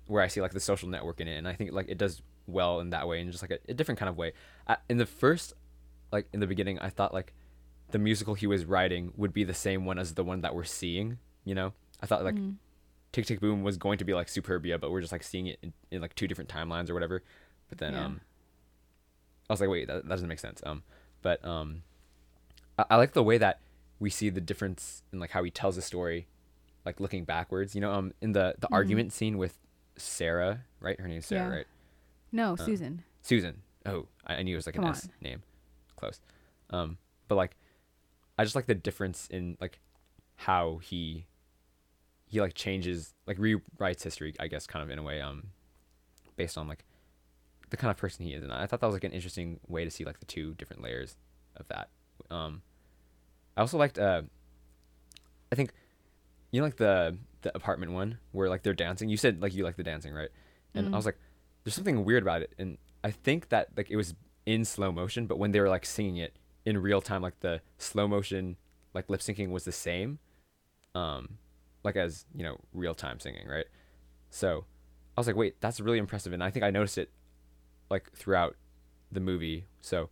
where 0.07 0.23
I 0.23 0.27
see 0.29 0.41
like 0.41 0.53
the 0.53 0.61
social 0.61 0.89
network 0.89 1.21
in 1.21 1.29
it, 1.29 1.37
and 1.37 1.47
I 1.47 1.55
think 1.55 1.73
like 1.73 1.89
it 1.89 1.99
does 1.99 2.23
well 2.47 2.81
in 2.81 2.91
that 2.91 3.07
way, 3.07 3.21
in 3.21 3.31
just 3.31 3.43
like 3.43 3.51
a, 3.53 3.59
a 3.69 3.75
different 3.75 3.99
kind 3.99 4.09
of 4.09 4.17
way. 4.17 4.33
I, 4.67 4.77
in 4.89 4.99
the 4.99 5.07
first, 5.07 5.55
like 6.13 6.27
in 6.33 6.41
the 6.41 6.47
beginning, 6.47 6.79
I 6.81 6.91
thought 6.91 7.15
like 7.15 7.33
the 7.91 7.99
musical 7.99 8.35
he 8.35 8.47
was 8.47 8.65
writing 8.65 9.13
would 9.17 9.33
be 9.33 9.45
the 9.45 9.55
same 9.55 9.85
one 9.85 9.99
as 9.99 10.15
the 10.15 10.25
one 10.25 10.41
that 10.43 10.55
we're 10.55 10.65
seeing. 10.65 11.19
You 11.45 11.55
know, 11.55 11.73
I 12.01 12.07
thought 12.07 12.25
like 12.25 12.35
Mhm. 12.37 12.57
Tick 13.13 13.27
Tick 13.27 13.41
Boom 13.41 13.63
was 13.63 13.77
going 13.77 13.99
to 13.99 14.05
be 14.05 14.15
like 14.15 14.29
Superbia, 14.29 14.81
but 14.81 14.91
we're 14.93 15.01
just 15.01 15.11
like 15.13 15.23
seeing 15.25 15.47
it 15.49 15.59
in, 15.63 15.73
in 15.91 16.01
like 16.01 16.15
two 16.15 16.29
different 16.29 16.49
timelines 16.51 16.89
or 16.91 16.95
whatever. 16.95 17.23
But 17.69 17.79
then 17.79 17.95
Yeah. 17.95 18.05
um, 18.05 18.21
I 19.49 19.53
was 19.53 19.61
like, 19.61 19.71
wait, 19.71 19.89
that, 19.89 20.05
that 20.05 20.09
doesn't 20.09 20.29
make 20.29 20.39
sense. 20.39 20.61
Um, 20.65 20.83
but 21.23 21.45
um, 21.45 21.83
I, 22.79 22.85
I 22.91 22.97
like 22.97 23.13
the 23.15 23.23
way 23.25 23.37
that 23.39 23.61
we 23.99 24.11
see 24.11 24.31
the 24.31 24.41
difference 24.41 25.03
in 25.13 25.19
like 25.19 25.31
how 25.31 25.43
he 25.43 25.51
tells 25.51 25.77
a 25.77 25.83
story, 25.83 26.29
like 26.85 27.01
looking 27.01 27.25
backwards. 27.25 27.75
You 27.75 27.81
know, 27.81 27.93
um, 27.93 28.13
in 28.21 28.33
the 28.33 28.55
the 28.59 28.67
Mhm. 28.69 28.73
argument 28.75 29.13
scene 29.13 29.39
with 29.39 29.59
Sarah, 29.97 30.65
right? 30.81 30.99
Her 31.01 31.09
name's 31.09 31.27
Sarah, 31.27 31.49
Yeah. 31.51 31.57
right? 31.57 31.67
no 32.33 32.53
Uh, 32.55 32.57
susan 32.65 33.03
Susan. 33.23 33.63
Oh, 33.87 34.07
I, 34.27 34.37
I 34.37 34.43
knew 34.43 34.55
it 34.55 34.57
was 34.57 34.67
like 34.67 34.77
Come 34.77 34.85
an 34.85 34.91
S 34.93 35.09
name. 35.21 35.43
Close. 35.97 36.21
Um, 36.71 36.97
but 37.29 37.35
like, 37.35 37.57
I 38.39 38.45
just 38.45 38.55
like 38.55 38.67
the 38.67 38.75
difference 38.75 39.27
in 39.29 39.57
like 39.61 39.81
how 40.37 40.79
he 40.79 41.27
he 42.27 42.41
like 42.41 42.55
changes 42.55 43.15
like 43.27 43.37
rewrites 43.39 44.03
history, 44.05 44.35
I 44.39 44.47
guess, 44.47 44.67
kind 44.67 44.83
of 44.83 44.91
in 44.91 44.99
a 44.99 45.03
way, 45.03 45.21
um, 45.21 45.49
based 46.37 46.57
on 46.57 46.69
like 46.69 46.85
the 47.71 47.77
kind 47.77 47.91
of 47.91 47.97
person 47.97 48.25
he 48.25 48.33
is, 48.35 48.43
and 48.43 48.53
I 48.53 48.67
thought 48.67 48.81
that 48.81 48.87
was 48.87 48.95
like 48.95 49.05
an 49.05 49.13
interesting 49.13 49.61
way 49.69 49.85
to 49.85 49.91
see 49.91 50.05
like 50.05 50.21
the 50.21 50.27
two 50.27 50.55
different 50.55 50.83
layers 50.83 51.17
of 51.57 51.67
that. 51.69 51.89
Um, 52.31 52.63
I 53.57 53.61
also 53.61 53.77
liked 53.79 53.99
uh, 53.99 54.23
I 55.53 55.55
think 55.57 55.73
you 56.51 56.61
know 56.61 56.67
like 56.67 56.77
the 56.77 57.17
the 57.43 57.55
apartment 57.57 57.93
one 57.93 58.19
where 58.33 58.49
like 58.49 58.63
they're 58.63 58.75
dancing. 58.75 59.09
You 59.09 59.17
said 59.17 59.41
like 59.41 59.55
you 59.55 59.65
like 59.65 59.77
the 59.77 59.83
dancing, 59.83 60.13
right? 60.13 60.31
And 60.75 60.87
I 60.87 60.91
Mhm. 60.91 60.95
was 60.95 61.07
like, 61.07 61.19
there's 61.65 61.75
something 61.75 62.05
weird 62.05 62.23
about 62.23 62.43
it, 62.43 62.53
and 62.59 62.79
I 63.03 63.11
think 63.11 63.49
that 63.49 63.69
like 63.77 63.91
it 63.91 63.97
was 63.97 64.15
in 64.47 64.65
slow 64.65 64.93
motion, 64.93 65.27
but 65.27 65.39
when 65.39 65.53
they 65.53 65.61
were 65.61 65.69
like 65.69 65.87
singing 65.87 66.17
it 66.17 66.35
in 66.65 66.79
real 66.79 67.01
time, 67.01 67.23
like 67.23 67.41
the 67.41 67.61
slow 67.79 68.07
motion 68.09 68.57
like 68.95 69.09
lip 69.09 69.21
syncing 69.21 69.51
was 69.51 69.65
the 69.65 69.73
same, 69.73 70.19
um, 70.95 71.39
like 71.85 71.97
as 71.97 72.27
you 72.35 72.43
know 72.43 72.59
real 72.73 72.95
time 72.95 73.21
singing, 73.21 73.47
right? 73.49 73.67
So 74.31 74.65
I 75.17 75.21
was 75.21 75.27
like, 75.27 75.37
wait, 75.37 75.61
that's 75.61 75.81
really 75.81 75.99
impressive, 75.99 76.33
and 76.33 76.43
I 76.43 76.51
think 76.51 76.65
I 76.65 76.71
noticed 76.71 76.99
it 76.99 77.11
like 77.91 78.11
throughout 78.13 78.57
the 79.11 79.21
movie. 79.21 79.67
So 79.81 80.11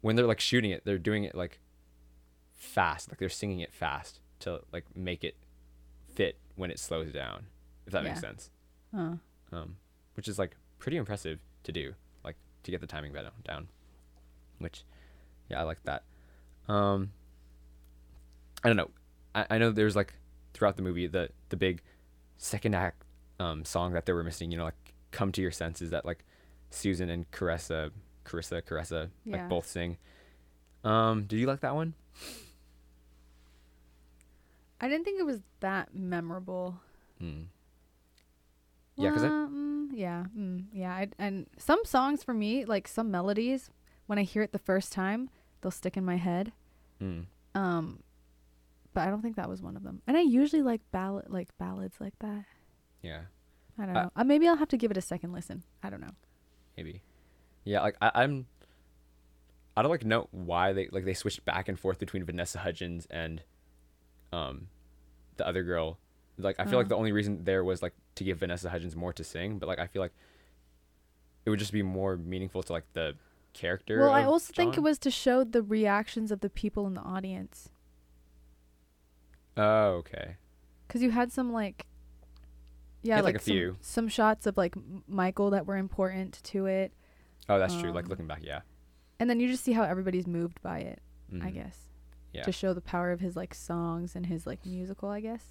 when 0.00 0.16
they're 0.16 0.26
like 0.26 0.40
shooting 0.40 0.70
it, 0.70 0.82
they're 0.84 0.98
doing 0.98 1.24
it 1.24 1.34
like 1.34 1.60
fast, 2.52 3.10
like 3.10 3.18
they're 3.18 3.28
singing 3.28 3.60
it 3.60 3.72
fast 3.72 4.20
to 4.40 4.60
like 4.72 4.84
make 4.94 5.24
it 5.24 5.36
fit 6.20 6.36
when 6.56 6.70
it 6.70 6.78
slows 6.78 7.12
down, 7.12 7.46
if 7.86 7.92
that 7.92 8.04
makes 8.04 8.20
sense. 8.20 8.50
uh, 8.96 9.14
Um, 9.52 9.76
which 10.14 10.28
is 10.28 10.38
like 10.38 10.56
pretty 10.78 10.96
impressive 10.98 11.38
to 11.64 11.72
do, 11.72 11.94
like 12.24 12.36
to 12.64 12.70
get 12.70 12.80
the 12.82 12.86
timing 12.86 13.12
better 13.12 13.30
down. 13.44 13.68
Which, 14.58 14.84
yeah, 15.48 15.60
I 15.60 15.62
like 15.64 15.82
that. 15.84 16.02
Um, 16.68 17.12
I 18.62 18.68
don't 18.68 18.76
know. 18.76 18.90
I, 19.34 19.46
I 19.50 19.58
know 19.58 19.70
there's 19.70 19.96
like 19.96 20.12
throughout 20.52 20.76
the 20.76 20.82
movie 20.82 21.06
the 21.06 21.30
the 21.48 21.56
big 21.56 21.80
second 22.36 22.74
act 22.74 23.02
um 23.38 23.64
song 23.64 23.92
that 23.94 24.04
they 24.04 24.12
were 24.12 24.22
missing. 24.24 24.50
You 24.50 24.58
know, 24.58 24.64
like 24.64 24.92
"Come 25.12 25.32
to 25.32 25.40
Your 25.40 25.50
Senses" 25.52 25.90
that 25.90 26.04
like 26.04 26.24
Susan 26.70 27.08
and 27.08 27.30
Caressa, 27.30 27.90
Carissa, 28.26 28.60
Caressa 28.62 29.08
Yeah. 29.24 29.36
like 29.38 29.48
both 29.48 29.66
sing. 29.66 29.96
Um, 30.84 31.24
did 31.24 31.38
you 31.38 31.46
like 31.46 31.60
that 31.60 31.74
one? 31.74 31.94
I 34.80 34.88
didn't 34.88 35.04
think 35.04 35.18
it 35.20 35.24
was 35.26 35.40
that 35.60 35.94
memorable 35.94 36.80
Mm. 37.20 37.46
Yeah, 38.96 39.10
'cause 39.12 39.22
I- 39.24 39.28
Uh, 39.28 39.46
mm, 39.48 39.88
yeah 39.92 40.24
mm, 40.36 40.64
yeah 40.72 40.92
I, 40.94 41.08
and 41.18 41.46
some 41.58 41.84
songs 41.84 42.22
for 42.22 42.34
me 42.34 42.64
like 42.64 42.88
some 42.88 43.10
melodies 43.10 43.70
when 44.06 44.18
i 44.18 44.22
hear 44.22 44.42
it 44.42 44.52
the 44.52 44.58
first 44.58 44.92
time 44.92 45.30
they'll 45.60 45.70
stick 45.70 45.96
in 45.96 46.04
my 46.04 46.16
head 46.16 46.52
Mm. 47.00 47.26
um 47.54 48.02
but 48.92 49.02
i 49.06 49.10
don't 49.10 49.22
think 49.22 49.36
that 49.36 49.48
was 49.48 49.62
one 49.62 49.76
of 49.76 49.82
them 49.82 50.02
and 50.06 50.16
i 50.16 50.20
usually 50.20 50.62
like 50.62 50.80
ballad 50.92 51.26
like 51.28 51.56
ballads 51.58 52.00
like 52.00 52.18
that 52.20 52.44
Yeah. 53.02 53.22
i 53.78 53.86
don't 53.86 53.96
Uh, 53.96 54.02
know 54.04 54.10
uh, 54.16 54.24
maybe 54.24 54.46
i'll 54.48 54.56
have 54.56 54.68
to 54.68 54.76
give 54.76 54.90
it 54.90 54.96
a 54.96 55.02
second 55.02 55.32
listen 55.32 55.62
i 55.82 55.88
don't 55.90 56.00
know 56.00 56.14
maybe. 56.76 57.02
Yeah, 57.64 57.82
like 57.82 57.96
I, 58.00 58.10
I'm. 58.14 58.46
I 59.76 59.82
don't 59.82 59.90
like 59.90 60.04
know 60.04 60.28
why 60.30 60.72
they 60.72 60.88
like 60.88 61.04
they 61.04 61.12
switched 61.12 61.44
back 61.44 61.68
and 61.68 61.78
forth 61.78 61.98
between 61.98 62.24
Vanessa 62.24 62.58
Hudgens 62.58 63.06
and, 63.10 63.42
um, 64.32 64.68
the 65.36 65.46
other 65.46 65.62
girl. 65.62 65.98
Like 66.38 66.56
I 66.58 66.64
feel 66.64 66.78
like 66.78 66.86
Oh. 66.86 66.90
the 66.90 66.96
only 66.96 67.12
reason 67.12 67.44
there 67.44 67.62
was 67.64 67.82
like 67.82 67.92
to 68.14 68.24
give 68.24 68.38
Vanessa 68.38 68.70
Hudgens 68.70 68.96
more 68.96 69.12
to 69.12 69.22
sing, 69.24 69.58
but 69.58 69.68
like 69.68 69.78
I 69.78 69.86
feel 69.86 70.00
like 70.02 70.12
it 71.44 71.50
would 71.50 71.58
just 71.58 71.72
be 71.72 71.82
more 71.82 72.16
meaningful 72.16 72.62
to 72.62 72.72
like 72.72 72.84
the 72.92 73.14
character. 73.52 73.98
well 73.98 74.10
i 74.12 74.22
also 74.22 74.52
think 74.54 74.76
it 74.76 74.80
was 74.80 74.96
to 74.96 75.10
show 75.10 75.42
the 75.42 75.60
reactions 75.60 76.30
of 76.30 76.38
the 76.38 76.48
people 76.48 76.86
in 76.86 76.94
the 76.94 77.00
audience 77.00 77.68
Oh, 79.56 79.94
okay. 79.98 80.36
because 80.86 81.02
you 81.02 81.10
had 81.10 81.32
some 81.32 81.52
like 81.52 81.86
yeah 83.02 83.16
like, 83.16 83.24
like, 83.24 83.34
a 83.36 83.38
some, 83.40 83.44
few. 83.52 83.76
some 83.80 84.06
shots 84.08 84.46
of 84.46 84.56
like 84.56 84.74
michael 85.08 85.50
that 85.50 85.66
were 85.66 85.76
important 85.76 86.40
to 86.44 86.66
it 86.66 86.92
Oh, 87.48 87.58
that's 87.58 87.74
true. 87.74 87.90
Like 87.90 88.04
Um, 88.04 88.10
looking 88.10 88.26
back, 88.28 88.42
yeah. 88.44 88.60
and 89.18 89.28
then 89.28 89.40
you 89.40 89.48
just 89.48 89.64
see 89.64 89.72
how 89.72 89.82
everybody's 89.82 90.28
moved 90.28 90.62
by 90.62 90.78
it 90.80 91.00
i 91.42 91.50
Mhm. 91.50 91.54
guess 91.54 91.89
Yeah. 92.32 92.42
to 92.42 92.52
show 92.52 92.72
the 92.74 92.80
power 92.80 93.10
of 93.12 93.20
his 93.20 93.34
like 93.36 93.54
songs 93.54 94.14
and 94.14 94.26
his 94.26 94.46
like 94.46 94.64
musical 94.64 95.08
i 95.08 95.20
guess 95.20 95.44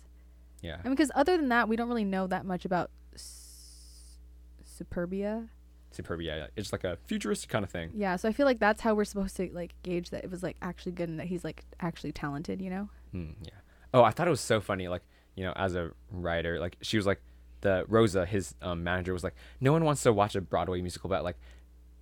Yeah. 0.61 0.77
I 0.79 0.83
mean, 0.87 0.93
because 0.95 1.11
other 1.15 1.35
than 1.37 1.49
that, 1.49 1.67
we 1.69 1.75
don't 1.75 1.87
really 1.87 2.03
know 2.05 2.27
that 2.27 2.45
much 2.45 2.65
about 2.65 2.89
S- 3.15 4.17
Superbia. 4.65 5.47
Superb, 5.91 6.21
yeah, 6.21 6.35
yeah. 6.35 6.47
It's 6.55 6.71
like 6.71 6.83
a 6.83 6.97
futuristic 7.07 7.49
kind 7.49 7.63
of 7.65 7.71
thing. 7.71 7.91
Yeah, 7.95 8.15
so 8.15 8.29
I 8.29 8.31
feel 8.31 8.45
like 8.45 8.59
that's 8.59 8.81
how 8.81 8.93
we're 8.93 9.05
supposed 9.05 9.35
to 9.37 9.49
like 9.53 9.73
gauge 9.83 10.09
that 10.11 10.23
it 10.23 10.29
was 10.29 10.43
like 10.43 10.55
actually 10.61 10.91
good 10.91 11.09
and 11.09 11.19
that 11.19 11.27
he's 11.27 11.43
like 11.43 11.63
actually 11.79 12.11
talented, 12.11 12.61
you 12.61 12.69
know? 12.69 12.89
Hmm, 13.11 13.31
yeah. 13.43 13.51
Oh, 13.93 14.03
I 14.03 14.11
thought 14.11 14.27
it 14.27 14.31
was 14.31 14.41
so 14.41 14.61
funny. 14.61 14.87
Like, 14.87 15.01
you 15.35 15.43
know, 15.43 15.53
as 15.55 15.75
a 15.75 15.91
writer, 16.11 16.59
like 16.59 16.77
she 16.81 16.97
was 16.97 17.05
like, 17.07 17.21
the 17.61 17.85
Rosa, 17.87 18.25
his 18.25 18.53
um, 18.61 18.83
manager, 18.83 19.11
was 19.13 19.23
like, 19.23 19.35
no 19.59 19.71
one 19.71 19.83
wants 19.83 20.03
to 20.03 20.13
watch 20.13 20.35
a 20.35 20.41
Broadway 20.41 20.81
musical 20.81 21.09
about 21.09 21.23
like 21.23 21.37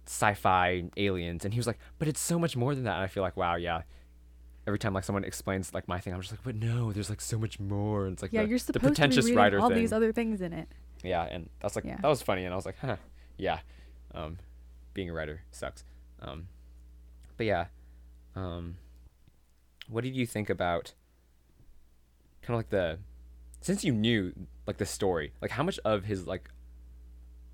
sci-fi 0.06 0.84
aliens, 0.98 1.46
and 1.46 1.54
he 1.54 1.60
was 1.60 1.68
like, 1.68 1.80
but 2.00 2.08
it's 2.08 2.20
so 2.20 2.38
much 2.38 2.56
more 2.56 2.76
than 2.76 2.84
that. 2.84 2.96
And 2.96 3.04
I 3.04 3.08
feel 3.08 3.24
like, 3.24 3.38
wow, 3.38 3.56
yeah. 3.56 3.82
Every 4.68 4.78
time 4.78 4.94
like 4.94 5.06
someone 5.06 5.24
explains 5.24 5.74
like 5.74 5.88
my 5.88 6.00
thing, 6.00 6.14
I'm 6.14 6.20
just 6.22 6.34
like, 6.34 6.44
but 6.44 6.56
no, 6.56 6.92
there's 6.92 7.10
like 7.10 7.22
so 7.22 7.38
much 7.40 7.60
more. 7.60 8.04
And 8.06 8.14
it's 8.14 8.22
like 8.22 8.34
yeah, 8.34 8.44
the, 8.44 8.50
you're 8.50 8.58
the 8.60 8.66
supposed 8.66 8.74
to 8.74 8.80
be 8.82 8.88
pretentious 8.90 9.26
reading 9.26 9.38
writer 9.38 9.60
all 9.60 9.70
thing. 9.70 9.78
these 9.78 9.94
other 9.94 10.12
things 10.12 10.42
in 10.42 10.52
it. 10.54 10.68
yeah, 11.04 11.24
and 11.24 11.50
that's 11.62 11.76
like 11.76 11.86
Yeah. 11.86 11.98
that 12.02 12.08
was 12.08 12.22
funny, 12.22 12.44
and 12.44 12.54
I 12.54 12.56
was 12.58 12.66
like, 12.66 12.76
huh, 12.80 12.98
yeah. 13.38 13.60
Um, 14.14 14.38
being 14.94 15.10
a 15.10 15.14
writer 15.14 15.42
sucks. 15.52 15.84
Um, 16.22 16.48
but 17.38 17.46
yeah, 17.46 17.68
um, 18.36 18.76
what 19.88 20.04
did 20.04 20.16
you 20.16 20.26
think 20.26 20.50
about 20.50 20.94
kind 22.42 22.56
of 22.56 22.60
like 22.60 22.70
the 22.70 23.00
since 23.62 23.84
you 23.86 23.94
knew 23.94 24.34
like 24.66 24.78
the 24.78 24.86
story, 24.86 25.32
like 25.42 25.52
how 25.52 25.64
much 25.64 25.80
of 25.86 26.04
his 26.04 26.28
like 26.28 26.50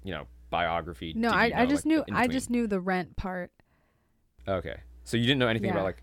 you 0.04 0.14
know 0.14 0.26
biography? 0.50 1.14
No, 1.16 1.30
did 1.30 1.36
I, 1.38 1.46
you 1.48 1.54
I 1.58 1.66
just 1.68 1.86
like, 1.86 2.08
knew 2.08 2.16
I 2.16 2.28
just 2.28 2.50
knew 2.50 2.66
the 2.66 2.80
rent 2.80 3.16
part. 3.18 3.52
okay. 4.48 4.78
So 5.04 5.18
you 5.18 5.26
didn't 5.26 5.40
know 5.40 5.48
anything 5.50 5.68
Yeah. 5.68 5.76
about 5.76 5.84
like 5.86 6.02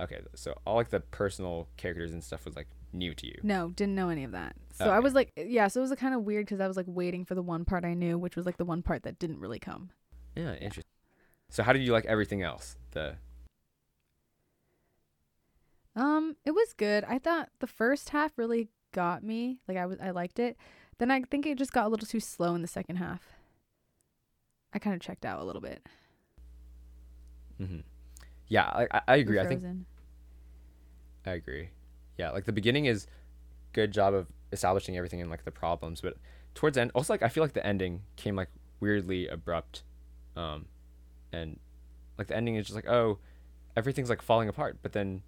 okay, 0.00 0.20
so 0.34 0.54
all 0.66 0.76
like 0.76 0.90
the 0.90 1.00
personal 1.00 1.68
characters 1.76 2.12
and 2.12 2.22
stuff 2.22 2.44
was 2.44 2.56
like 2.56 2.68
new 2.92 3.14
to 3.14 3.26
you. 3.26 3.38
No, 3.42 3.70
didn't 3.70 3.94
know 3.94 4.08
any 4.08 4.24
of 4.24 4.32
that. 4.32 4.56
So 4.74 4.90
I 4.90 4.98
was 5.00 5.14
like, 5.14 5.32
yeah, 5.36 5.68
so 5.68 5.80
it 5.80 5.88
was 5.88 5.98
kind 5.98 6.14
of 6.14 6.22
weird 6.22 6.46
because 6.46 6.60
I 6.60 6.68
was 6.68 6.76
like 6.76 6.86
waiting 6.88 7.24
for 7.24 7.34
the 7.34 7.42
one 7.42 7.64
part 7.64 7.84
I 7.84 7.94
knew, 7.94 8.18
which 8.18 8.36
was 8.36 8.46
like 8.46 8.56
the 8.56 8.64
one 8.64 8.82
part 8.82 9.02
that 9.04 9.18
didn't 9.18 9.38
really 9.38 9.58
come. 9.58 9.90
Yeah, 10.34 10.54
interesting. 10.54 10.84
So 11.50 11.62
how 11.62 11.72
did 11.72 11.82
you 11.82 11.92
like 11.92 12.06
everything 12.06 12.42
else? 12.42 12.76
The 12.92 13.16
Um, 15.94 16.36
it 16.44 16.52
was 16.52 16.72
good. 16.72 17.04
I 17.04 17.18
thought 17.18 17.50
the 17.60 17.66
first 17.66 18.10
half 18.10 18.32
really 18.36 18.68
got 18.92 19.22
me. 19.22 19.58
Like 19.68 19.76
I 19.76 19.86
was, 19.86 19.98
I 20.00 20.10
liked 20.10 20.38
it. 20.38 20.56
Then 20.98 21.10
I 21.10 21.20
think 21.22 21.46
it 21.46 21.58
just 21.58 21.72
got 21.72 21.86
a 21.86 21.88
little 21.88 22.06
too 22.06 22.20
slow 22.20 22.54
in 22.54 22.62
the 22.62 22.68
second 22.68 22.96
half. 22.96 23.22
I 24.72 24.78
kind 24.78 24.94
of 24.94 25.02
checked 25.02 25.24
out 25.26 25.40
a 25.40 25.44
little 25.44 25.60
bit. 25.60 25.86
hmm 27.58 27.80
yeah, 28.52 28.64
I, 28.64 29.00
I, 29.08 29.16
agree. 29.16 29.40
I 29.40 29.46
think 29.46 29.64
I 31.24 31.30
agree. 31.30 31.70
Yeah, 32.18 32.32
like 32.32 32.44
the 32.44 32.52
beginning 32.52 32.84
is 32.84 33.06
good 33.72 33.92
job 33.92 34.12
of 34.12 34.26
establishing 34.52 34.94
everything 34.94 35.22
and 35.22 35.30
like 35.30 35.46
the 35.46 35.50
problems, 35.50 36.02
but 36.02 36.18
towards 36.54 36.74
the 36.74 36.82
end, 36.82 36.90
also 36.94 37.14
like 37.14 37.22
I 37.22 37.30
feel 37.30 37.42
like 37.42 37.54
the 37.54 37.66
ending 37.66 38.02
came 38.16 38.36
like 38.36 38.50
weirdly 38.78 39.26
abrupt, 39.26 39.84
um, 40.36 40.66
and 41.32 41.58
like 42.18 42.26
the 42.26 42.36
ending 42.36 42.56
is 42.56 42.66
just 42.66 42.74
like 42.74 42.86
oh, 42.86 43.20
everything's 43.74 44.10
like 44.10 44.20
falling 44.20 44.50
apart, 44.50 44.76
but 44.82 44.92
then 44.92 45.22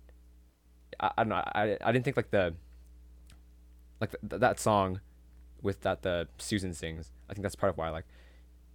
I, 1.01 1.13
I 1.17 1.23
don't 1.23 1.31
know. 1.31 1.37
I 1.37 1.79
I 1.83 1.93
didn't 1.93 2.05
think 2.05 2.19
like 2.19 2.31
the 2.31 2.55
like 4.03 4.15
th- 4.29 4.39
that 4.41 4.61
song 4.61 5.01
with 5.63 5.81
that 5.81 6.03
the 6.03 6.29
Susan 6.37 6.75
sings. 6.75 7.11
I 7.31 7.33
think 7.33 7.43
that's 7.43 7.57
part 7.57 7.71
of 7.71 7.79
why 7.79 7.89
like 7.89 8.05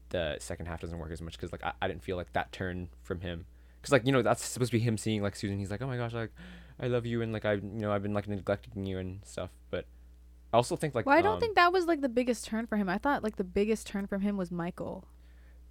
the 0.10 0.38
second 0.39 0.65
half 0.65 0.82
doesn't 0.82 0.98
work 0.98 1.12
as 1.12 1.22
much 1.22 1.34
because 1.34 1.51
like 1.51 1.63
I, 1.63 1.74
I 1.84 1.88
didn't 1.88 2.01
feel 2.01 2.18
like 2.18 2.34
that 2.34 2.51
turn 2.51 2.89
from 3.03 3.22
him 3.22 3.46
because 3.81 3.91
like 3.91 4.05
you 4.05 4.12
know 4.12 4.21
that's 4.21 4.43
supposed 4.43 4.71
to 4.71 4.77
be 4.77 4.83
him 4.83 4.98
seeing 4.98 5.21
like 5.21 5.36
Susan. 5.36 5.57
He's 5.57 5.71
like 5.71 5.81
oh 5.81 5.88
my 5.88 5.98
gosh 5.98 6.13
like 6.13 6.31
I 6.79 6.88
love 6.88 7.05
you 7.05 7.21
and 7.21 7.31
like 7.33 7.45
I 7.45 7.53
you 7.53 7.62
know 7.63 7.91
I've 7.91 8.03
been 8.03 8.13
like 8.13 8.27
neglecting 8.27 8.86
you 8.86 8.98
and 8.98 9.19
stuff. 9.25 9.50
But 9.69 9.86
I 10.53 10.57
also 10.57 10.75
think 10.75 10.95
like 10.95 11.05
well, 11.05 11.17
I 11.17 11.21
don't 11.21 11.36
um, 11.36 11.39
think 11.39 11.55
that 11.55 11.71
was 11.71 11.86
like 11.86 12.01
the 12.01 12.09
biggest 12.09 12.45
turn 12.45 12.67
for 12.67 12.77
him. 12.77 12.89
I 12.89 12.98
thought 12.98 13.24
like 13.24 13.36
the 13.36 13.43
biggest 13.43 13.88
turn 13.88 14.07
from 14.07 14.21
him 14.21 14.38
was 14.38 14.51
Michael. 14.51 15.07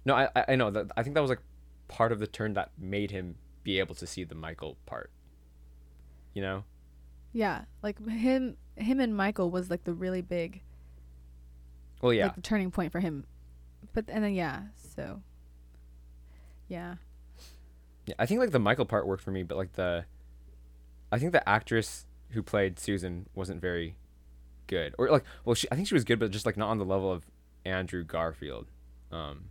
no 0.05 0.15
I 0.15 0.29
I- 0.35 0.45
I 0.49 0.55
know 0.55 0.71
that 0.71 0.91
I 0.97 1.03
think 1.03 1.15
that 1.15 1.21
was 1.21 1.29
like 1.29 1.41
part 1.87 2.11
of 2.11 2.19
the 2.19 2.27
turn 2.27 2.53
that 2.53 2.71
made 2.77 3.11
him 3.11 3.35
be 3.63 3.79
able 3.79 3.95
to 3.95 4.07
see 4.07 4.23
the 4.23 4.35
Michael 4.35 4.77
part. 4.85 5.11
You 6.33 6.41
know. 6.41 6.63
Yeah, 7.33 7.65
like 7.83 7.99
him, 8.07 8.57
him 8.75 8.99
and 8.99 9.15
Michael 9.15 9.51
was 9.51 9.69
like 9.69 9.83
the 9.83 9.93
really 9.93 10.21
big, 10.21 10.61
Well 12.01 12.11
yeah. 12.11 12.25
like 12.25 12.35
the 12.35 12.41
turning 12.41 12.71
point 12.71 12.91
for 12.91 12.99
him. 12.99 13.25
But 13.93 14.05
and 14.07 14.23
then 14.23 14.33
yeah, 14.33 14.63
so 14.95 15.21
yeah, 16.67 16.95
Yeah, 18.09 18.15
I 18.17 18.25
think 18.25 18.39
like 18.39 18.51
the 18.51 18.59
Michael 18.59 18.85
part 18.85 19.05
worked 19.05 19.23
for 19.23 19.31
me, 19.31 19.43
but 19.43 19.57
like 19.57 19.73
the, 19.73 20.05
I 21.11 21.19
think 21.19 21.31
the 21.31 21.47
actress 21.47 22.05
who 22.31 22.41
played 22.41 22.79
Susan 22.79 23.27
wasn't 23.35 23.61
very 23.61 23.95
good, 24.67 24.95
or 24.97 25.09
like, 25.09 25.23
well, 25.45 25.53
she 25.53 25.67
I 25.71 25.75
think 25.75 25.87
she 25.87 25.93
was 25.93 26.03
good, 26.03 26.19
but 26.19 26.31
just 26.31 26.45
like 26.45 26.57
not 26.57 26.69
on 26.69 26.79
the 26.79 26.85
level 26.85 27.11
of 27.11 27.25
Andrew 27.65 28.03
Garfield. 28.03 28.67
Um, 29.11 29.45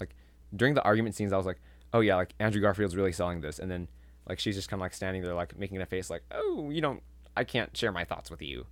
like 0.00 0.14
during 0.54 0.74
the 0.74 0.82
argument 0.82 1.14
scenes, 1.14 1.32
I 1.32 1.36
was 1.36 1.46
like, 1.46 1.60
oh 1.92 2.00
yeah, 2.00 2.16
like 2.16 2.34
Andrew 2.40 2.62
Garfield's 2.62 2.96
really 2.96 3.12
selling 3.12 3.40
this, 3.40 3.58
and 3.58 3.70
then 3.70 3.88
like 4.28 4.38
she's 4.38 4.54
just 4.54 4.68
kind 4.68 4.80
of 4.80 4.84
like 4.84 4.94
standing 4.94 5.22
there 5.22 5.34
like 5.34 5.58
making 5.58 5.80
a 5.80 5.86
face 5.86 6.08
like, 6.08 6.22
oh, 6.30 6.70
you 6.70 6.80
don't, 6.80 7.02
I 7.36 7.44
can't 7.44 7.76
share 7.76 7.92
my 7.92 8.04
thoughts 8.04 8.30
with 8.30 8.40
you. 8.40 8.66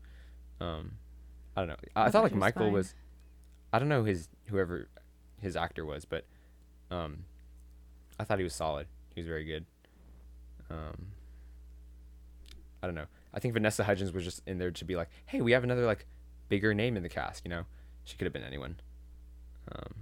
Um, 0.60 0.92
I 1.56 1.62
don't 1.62 1.68
know. 1.68 1.76
I, 1.96 2.02
I 2.02 2.04
thought 2.04 2.12
thought 2.12 2.22
like 2.22 2.32
was 2.32 2.40
Michael 2.40 2.66
fine. 2.66 2.72
was, 2.72 2.94
I 3.72 3.78
don't 3.78 3.88
know 3.88 4.04
his 4.04 4.28
whoever 4.46 4.88
his 5.40 5.56
actor 5.56 5.84
was, 5.84 6.04
but 6.04 6.24
um, 6.90 7.24
I 8.18 8.24
thought 8.24 8.38
he 8.38 8.44
was 8.44 8.54
solid. 8.54 8.86
Was 9.20 9.28
very 9.28 9.44
good. 9.44 9.66
Um, 10.70 11.08
I 12.82 12.86
don't 12.86 12.94
know. 12.94 13.06
I 13.34 13.40
think 13.40 13.54
Vanessa 13.54 13.84
Hudgens 13.84 14.12
was 14.12 14.24
just 14.24 14.42
in 14.46 14.58
there 14.58 14.70
to 14.70 14.84
be 14.84 14.96
like, 14.96 15.08
hey, 15.26 15.40
we 15.40 15.52
have 15.52 15.64
another 15.64 15.84
like 15.84 16.06
bigger 16.48 16.72
name 16.74 16.96
in 16.96 17.02
the 17.02 17.08
cast. 17.08 17.44
You 17.44 17.50
know, 17.50 17.64
she 18.04 18.16
could 18.16 18.24
have 18.24 18.32
been 18.32 18.42
anyone. 18.44 18.80
Um, 19.70 19.94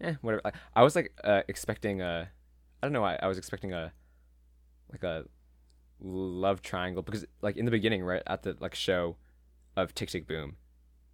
yeah, 0.00 0.14
whatever. 0.20 0.42
I, 0.44 0.52
I 0.76 0.82
was 0.82 0.94
like 0.94 1.12
uh, 1.24 1.42
expecting 1.48 2.02
a, 2.02 2.28
I 2.82 2.86
don't 2.86 2.92
know. 2.92 3.04
I, 3.04 3.18
I 3.22 3.26
was 3.26 3.38
expecting 3.38 3.72
a, 3.72 3.92
like 4.92 5.02
a 5.02 5.24
love 6.00 6.62
triangle 6.62 7.02
because 7.02 7.24
like 7.40 7.56
in 7.56 7.64
the 7.64 7.70
beginning, 7.70 8.02
right 8.02 8.22
at 8.26 8.42
the 8.42 8.56
like 8.60 8.74
show 8.74 9.16
of 9.76 9.94
Tick 9.94 10.10
Tick 10.10 10.26
Boom, 10.26 10.56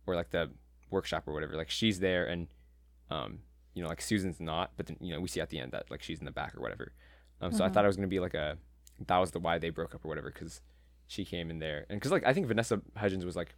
or 0.06 0.14
like 0.14 0.30
the 0.30 0.50
workshop 0.90 1.24
or 1.26 1.34
whatever, 1.34 1.56
like 1.56 1.70
she's 1.70 2.00
there 2.00 2.26
and, 2.26 2.48
um, 3.10 3.38
you 3.76 3.82
know, 3.84 3.88
like 3.88 4.00
Susan's 4.02 4.40
not, 4.40 4.72
but 4.76 4.86
then 4.86 4.96
you 5.00 5.12
know 5.12 5.20
we 5.20 5.28
see 5.28 5.40
at 5.40 5.50
the 5.50 5.60
end 5.60 5.70
that 5.70 5.88
like 5.92 6.02
she's 6.02 6.18
in 6.18 6.24
the 6.24 6.32
back 6.32 6.56
or 6.56 6.60
whatever. 6.60 6.92
Um, 7.40 7.52
so 7.52 7.64
I 7.64 7.68
Mhm. 7.68 7.74
thought 7.74 7.84
it 7.84 7.88
was 7.88 7.96
gonna 7.96 8.08
be 8.08 8.18
like 8.18 8.34
a, 8.34 8.58
that 9.06 9.18
was 9.18 9.30
the 9.30 9.38
why 9.38 9.58
they 9.58 9.70
broke 9.70 9.94
up 9.94 10.04
or 10.04 10.08
whatever 10.08 10.32
because 10.32 10.60
she 11.06 11.24
came 11.24 11.50
in 11.50 11.60
there 11.60 11.86
and 11.88 12.00
because 12.00 12.10
like 12.10 12.24
I 12.26 12.32
think 12.32 12.46
Vanessa 12.48 12.80
Hudgens 12.96 13.24
was 13.24 13.36
like 13.36 13.54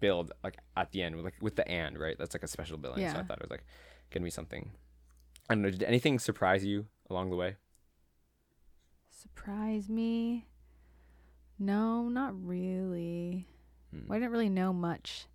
billed 0.00 0.32
like 0.42 0.56
at 0.76 0.90
the 0.92 1.02
end 1.02 1.16
with 1.16 1.24
like 1.24 1.34
with 1.40 1.54
the 1.56 1.66
and 1.68 1.98
right 1.98 2.16
that's 2.18 2.34
like 2.34 2.42
a 2.42 2.48
special 2.48 2.78
billing 2.78 3.06
so 3.08 3.18
I 3.18 3.22
thought 3.22 3.38
it 3.38 3.42
was 3.42 3.50
like 3.50 3.64
gonna 4.10 4.24
be 4.24 4.30
something 4.30 4.70
I 5.48 5.54
don't 5.54 5.62
know 5.62 5.70
did 5.70 5.82
anything 5.84 6.18
surprise 6.18 6.64
you 6.64 6.86
along 7.10 7.30
the 7.30 7.36
way 7.36 7.56
surprise 9.10 9.88
me. 9.88 10.46
No, 11.58 12.08
not 12.08 12.34
really. 12.46 13.46
Hmm. 13.90 14.00
Well, 14.08 14.16
I 14.16 14.18
didn't 14.20 14.32
really 14.32 14.48
know 14.50 14.72
much, 14.74 15.26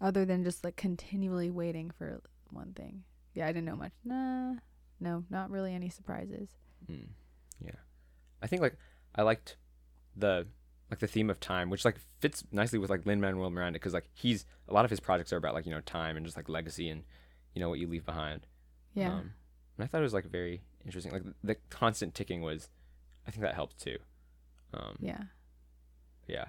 other 0.00 0.24
than 0.24 0.44
just 0.44 0.64
like 0.64 0.76
continually 0.76 1.50
waiting 1.50 1.90
for 1.90 2.20
one 2.50 2.72
thing. 2.72 3.04
Yeah, 3.34 3.46
I 3.46 3.52
didn't 3.52 3.66
know 3.66 3.76
much. 3.76 3.92
Nah, 4.04 4.54
no, 5.00 5.24
not 5.30 5.50
really 5.50 5.74
any 5.74 5.88
surprises. 5.88 6.50
Mm. 6.90 7.08
Yeah. 7.64 7.72
I 8.42 8.46
think 8.46 8.62
like 8.62 8.76
I 9.14 9.22
liked 9.22 9.56
the 10.16 10.46
like 10.90 11.00
the 11.00 11.06
theme 11.06 11.28
of 11.30 11.38
time, 11.40 11.70
which 11.70 11.84
like 11.84 11.96
fits 12.20 12.44
nicely 12.50 12.78
with 12.78 12.90
like 12.90 13.04
Lin 13.06 13.20
Manuel 13.20 13.50
Miranda 13.50 13.78
because 13.78 13.94
like 13.94 14.08
he's 14.14 14.46
a 14.68 14.72
lot 14.72 14.84
of 14.84 14.90
his 14.90 15.00
projects 15.00 15.32
are 15.32 15.36
about 15.36 15.54
like 15.54 15.66
you 15.66 15.72
know 15.72 15.80
time 15.80 16.16
and 16.16 16.24
just 16.24 16.36
like 16.36 16.48
legacy 16.48 16.88
and 16.88 17.02
you 17.54 17.60
know 17.60 17.68
what 17.68 17.78
you 17.78 17.86
leave 17.86 18.06
behind. 18.06 18.46
Yeah, 18.94 19.12
Um, 19.12 19.32
and 19.76 19.84
I 19.84 19.86
thought 19.86 20.00
it 20.00 20.04
was 20.04 20.14
like 20.14 20.26
very 20.26 20.62
interesting. 20.84 21.12
Like 21.12 21.22
the 21.44 21.56
constant 21.70 22.14
ticking 22.14 22.40
was, 22.40 22.68
I 23.26 23.30
think 23.30 23.42
that 23.42 23.54
helped 23.54 23.78
too. 23.78 23.98
Um, 24.72 24.96
yeah, 25.00 25.22
yeah. 26.26 26.46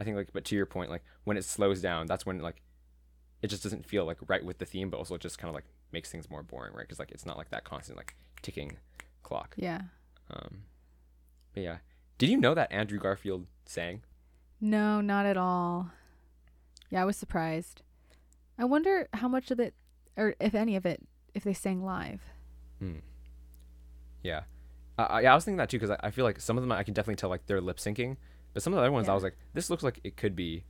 I 0.00 0.04
think 0.04 0.16
like, 0.16 0.30
but 0.32 0.44
to 0.46 0.56
your 0.56 0.66
point, 0.66 0.90
like 0.90 1.04
when 1.24 1.36
it 1.36 1.44
slows 1.44 1.80
down, 1.80 2.06
that's 2.06 2.24
when 2.24 2.38
like 2.40 2.62
it 3.42 3.48
just 3.48 3.62
doesn't 3.62 3.86
feel 3.86 4.04
like 4.04 4.18
right 4.26 4.44
with 4.44 4.58
the 4.58 4.64
theme, 4.64 4.90
but 4.90 4.96
also 4.96 5.14
it 5.14 5.20
just 5.20 5.38
kind 5.38 5.48
of 5.48 5.54
like 5.54 5.64
makes 5.92 6.10
things 6.10 6.28
more 6.28 6.42
boring, 6.42 6.74
right? 6.74 6.82
Because 6.82 6.98
like 6.98 7.10
it's 7.10 7.26
not 7.26 7.36
like 7.36 7.50
that 7.50 7.64
constant 7.64 7.96
like 7.96 8.16
ticking 8.42 8.76
clock. 9.22 9.54
yeah. 9.56 9.82
Um, 10.30 10.64
but 11.54 11.62
yeah, 11.62 11.76
did 12.18 12.28
you 12.28 12.36
know 12.36 12.54
that 12.54 12.70
Andrew 12.70 12.98
Garfield 12.98 13.46
sang? 13.64 14.02
No, 14.60 15.00
not 15.00 15.24
at 15.24 15.36
all. 15.36 15.90
Yeah, 16.90 17.02
I 17.02 17.04
was 17.04 17.16
surprised. 17.16 17.82
I 18.58 18.64
wonder 18.64 19.08
how 19.14 19.28
much 19.28 19.50
of 19.50 19.60
it, 19.60 19.74
or 20.16 20.34
if 20.40 20.54
any 20.54 20.76
of 20.76 20.84
it, 20.84 21.00
if 21.32 21.44
they 21.44 21.54
sang 21.54 21.84
live. 21.84 22.20
Hmm. 22.78 22.98
Yeah, 24.22 24.42
I, 24.98 25.02
I, 25.04 25.20
yeah, 25.22 25.32
I 25.32 25.34
was 25.34 25.44
thinking 25.44 25.58
that 25.58 25.70
too 25.70 25.78
because 25.78 25.90
I, 25.90 26.08
I 26.08 26.10
feel 26.10 26.24
like 26.24 26.40
some 26.40 26.58
of 26.58 26.62
them 26.62 26.72
I 26.72 26.82
can 26.82 26.92
definitely 26.92 27.16
tell 27.16 27.30
like 27.30 27.46
they're 27.46 27.60
lip 27.60 27.78
syncing, 27.78 28.16
but 28.52 28.62
some 28.62 28.72
of 28.72 28.76
the 28.78 28.82
other 28.82 28.92
ones 28.92 29.08
I 29.08 29.14
was 29.14 29.22
like, 29.22 29.36
this 29.54 29.70
looks 29.70 29.82
like 29.82 30.00
it 30.04 30.16
could 30.16 30.34
be, 30.34 30.64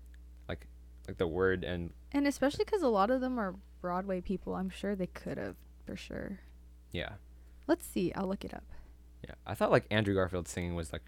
like, 0.49 0.69
like 1.09 1.19
the 1.19 1.27
word 1.27 1.65
and 1.65 1.91
And 2.13 2.27
especially 2.27 2.65
because 2.65 2.83
a 2.83 2.89
lot 2.89 3.11
of 3.11 3.21
them 3.21 3.39
are 3.39 3.55
Broadway 3.81 4.21
people, 4.21 4.55
I'm 4.55 4.71
sure 4.71 4.95
they 4.95 5.07
could 5.09 5.39
have 5.39 5.57
for 5.87 5.97
sure. 5.97 6.39
yeah, 6.93 7.13
Let's 7.67 7.85
see. 7.87 8.13
I'll 8.15 8.27
look 8.29 8.45
it 8.45 8.55
up. 8.55 8.65
yeah. 9.25 9.35
I 9.47 9.55
thought 9.55 9.71
like 9.71 9.87
Andrew 9.91 10.15
Garfield's 10.15 10.51
singing 10.51 10.75
was 10.75 10.93
like, 10.93 11.03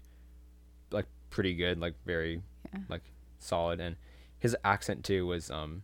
like 0.91 1.05
pretty 1.29 1.53
good, 1.55 1.79
like 1.79 1.95
very 2.05 2.41
Yeah. 2.73 2.81
like 2.89 3.03
solid, 3.39 3.79
and 3.79 3.95
his 4.39 4.55
accent 4.63 5.03
too 5.05 5.25
was 5.27 5.49
um 5.51 5.83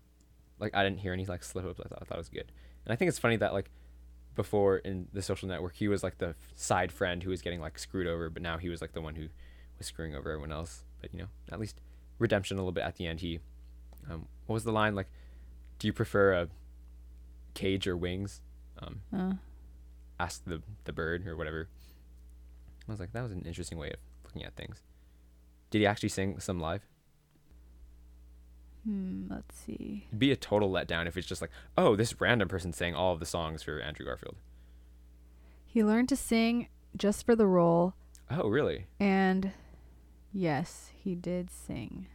like 0.59 0.75
I 0.75 0.83
didn't 0.83 0.99
hear 0.99 1.13
any 1.13 1.25
like 1.25 1.43
slip 1.43 1.65
ups. 1.65 1.79
I 1.83 1.87
thought 1.87 1.99
I 2.01 2.05
thought 2.05 2.15
it 2.15 2.19
was 2.19 2.29
good, 2.29 2.51
and 2.85 2.93
I 2.93 2.95
think 2.95 3.09
it's 3.09 3.19
funny 3.19 3.37
that 3.37 3.53
like 3.53 3.69
before 4.35 4.77
in 4.77 5.07
the 5.13 5.21
social 5.23 5.47
network 5.49 5.75
he 5.75 5.87
was 5.87 6.03
like 6.03 6.19
the 6.19 6.35
side 6.55 6.91
friend 6.91 7.23
who 7.23 7.29
was 7.31 7.41
getting 7.41 7.59
like 7.59 7.79
screwed 7.79 8.05
over, 8.07 8.29
but 8.29 8.41
now 8.43 8.57
he 8.57 8.69
was 8.69 8.81
like 8.81 8.93
the 8.93 9.01
one 9.01 9.15
who 9.15 9.27
was 9.79 9.87
screwing 9.87 10.13
over 10.15 10.29
everyone 10.31 10.51
else. 10.51 10.83
But 11.01 11.11
you 11.13 11.19
know, 11.19 11.27
at 11.51 11.59
least 11.59 11.81
redemption 12.19 12.57
a 12.57 12.61
little 12.61 12.71
bit 12.71 12.83
at 12.83 12.95
the 12.97 13.07
end. 13.07 13.19
He, 13.21 13.39
um, 14.09 14.27
what 14.45 14.53
was 14.55 14.63
the 14.63 14.71
line 14.71 14.95
like? 14.95 15.07
Do 15.79 15.87
you 15.87 15.93
prefer 15.93 16.33
a 16.33 16.47
cage 17.53 17.87
or 17.87 17.95
wings? 17.97 18.41
Um, 18.79 19.01
Uh, 19.13 19.33
asked 20.19 20.45
the 20.45 20.61
the 20.85 20.93
bird 20.93 21.27
or 21.27 21.35
whatever. 21.35 21.67
I 22.87 22.91
was 22.91 22.99
like, 22.99 23.11
that 23.13 23.21
was 23.23 23.31
an 23.31 23.43
interesting 23.45 23.77
way 23.77 23.89
of 23.89 23.99
looking 24.23 24.43
at 24.43 24.55
things. 24.55 24.81
Did 25.71 25.79
he 25.79 25.85
actually 25.85 26.09
sing 26.09 26.39
some 26.39 26.59
live? 26.59 26.87
hmm, 28.85 29.25
let's 29.29 29.55
see. 29.55 30.05
It'd 30.07 30.19
be 30.19 30.31
a 30.31 30.35
total 30.37 30.71
letdown 30.71 31.07
if 31.07 31.17
it's 31.17 31.27
just 31.27 31.41
like, 31.41 31.51
oh, 31.77 31.95
this 31.95 32.19
random 32.21 32.47
person 32.47 32.71
sang 32.73 32.95
all 32.95 33.13
of 33.13 33.19
the 33.19 33.25
songs 33.25 33.61
for 33.63 33.79
Andrew 33.81 34.05
Garfield. 34.05 34.35
He 35.65 35.83
learned 35.83 36.09
to 36.09 36.15
sing 36.15 36.69
just 36.95 37.25
for 37.25 37.35
the 37.35 37.47
role, 37.47 37.93
Oh, 38.31 38.47
really? 38.47 38.85
and 38.99 39.51
yes, 40.31 40.91
he 40.95 41.15
did 41.15 41.51
sing. 41.51 42.07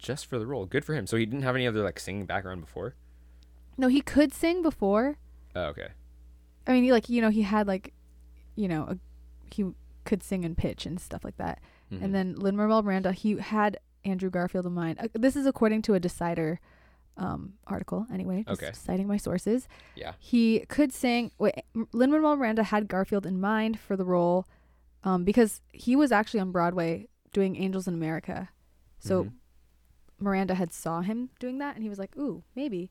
Just 0.00 0.26
for 0.26 0.38
the 0.38 0.46
role. 0.46 0.64
Good 0.66 0.84
for 0.84 0.94
him. 0.94 1.06
So 1.06 1.16
he 1.16 1.26
didn't 1.26 1.42
have 1.42 1.54
any 1.54 1.66
other 1.66 1.82
like 1.82 2.00
singing 2.00 2.26
background 2.26 2.60
before. 2.62 2.94
No, 3.76 3.88
he 3.88 4.00
could 4.00 4.32
sing 4.32 4.62
before. 4.62 5.16
Oh, 5.54 5.64
okay. 5.64 5.88
I 6.66 6.72
mean, 6.72 6.84
he, 6.84 6.92
like 6.92 7.08
you 7.08 7.20
know, 7.20 7.30
he 7.30 7.42
had 7.42 7.66
like, 7.66 7.92
you 8.56 8.66
know, 8.68 8.84
a, 8.88 8.98
he 9.54 9.64
could 10.04 10.22
sing 10.22 10.44
and 10.44 10.56
pitch 10.56 10.86
and 10.86 10.98
stuff 11.00 11.24
like 11.24 11.36
that. 11.36 11.60
Mhm. 11.92 12.02
And 12.02 12.14
then 12.14 12.34
Lin 12.36 12.56
Manuel 12.56 12.82
Miranda, 12.82 13.12
he 13.12 13.36
had 13.36 13.78
Andrew 14.04 14.30
Garfield 14.30 14.66
in 14.66 14.72
mind. 14.72 14.98
Uh, 15.00 15.08
this 15.12 15.36
is 15.36 15.44
according 15.46 15.82
to 15.82 15.94
a 15.94 16.00
Decider 16.00 16.60
um, 17.16 17.54
article, 17.66 18.06
anyway. 18.12 18.44
Just 18.48 18.62
Okay. 18.62 18.72
Citing 18.72 19.06
my 19.06 19.18
sources. 19.18 19.68
yeah. 19.94 20.12
He 20.18 20.60
could 20.68 20.92
sing. 20.92 21.32
Wait, 21.38 21.54
Lin 21.92 22.10
Manuel 22.10 22.36
Miranda 22.36 22.62
had 22.62 22.88
Garfield 22.88 23.26
in 23.26 23.38
mind 23.40 23.78
for 23.78 23.94
the 23.96 24.04
role, 24.06 24.46
um, 25.04 25.24
because 25.24 25.60
he 25.72 25.94
was 25.96 26.12
actually 26.12 26.40
on 26.40 26.50
Broadway 26.52 27.08
doing 27.32 27.56
Angels 27.56 27.86
in 27.86 27.92
America. 27.94 28.48
So 29.00 29.24
Mhm. 29.24 29.32
Miranda 30.20 30.54
had 30.54 30.72
saw 30.72 31.00
him 31.00 31.30
doing 31.38 31.58
that, 31.58 31.74
and 31.74 31.82
he 31.82 31.88
was 31.88 31.98
like, 31.98 32.16
"Ooh, 32.16 32.42
maybe," 32.54 32.90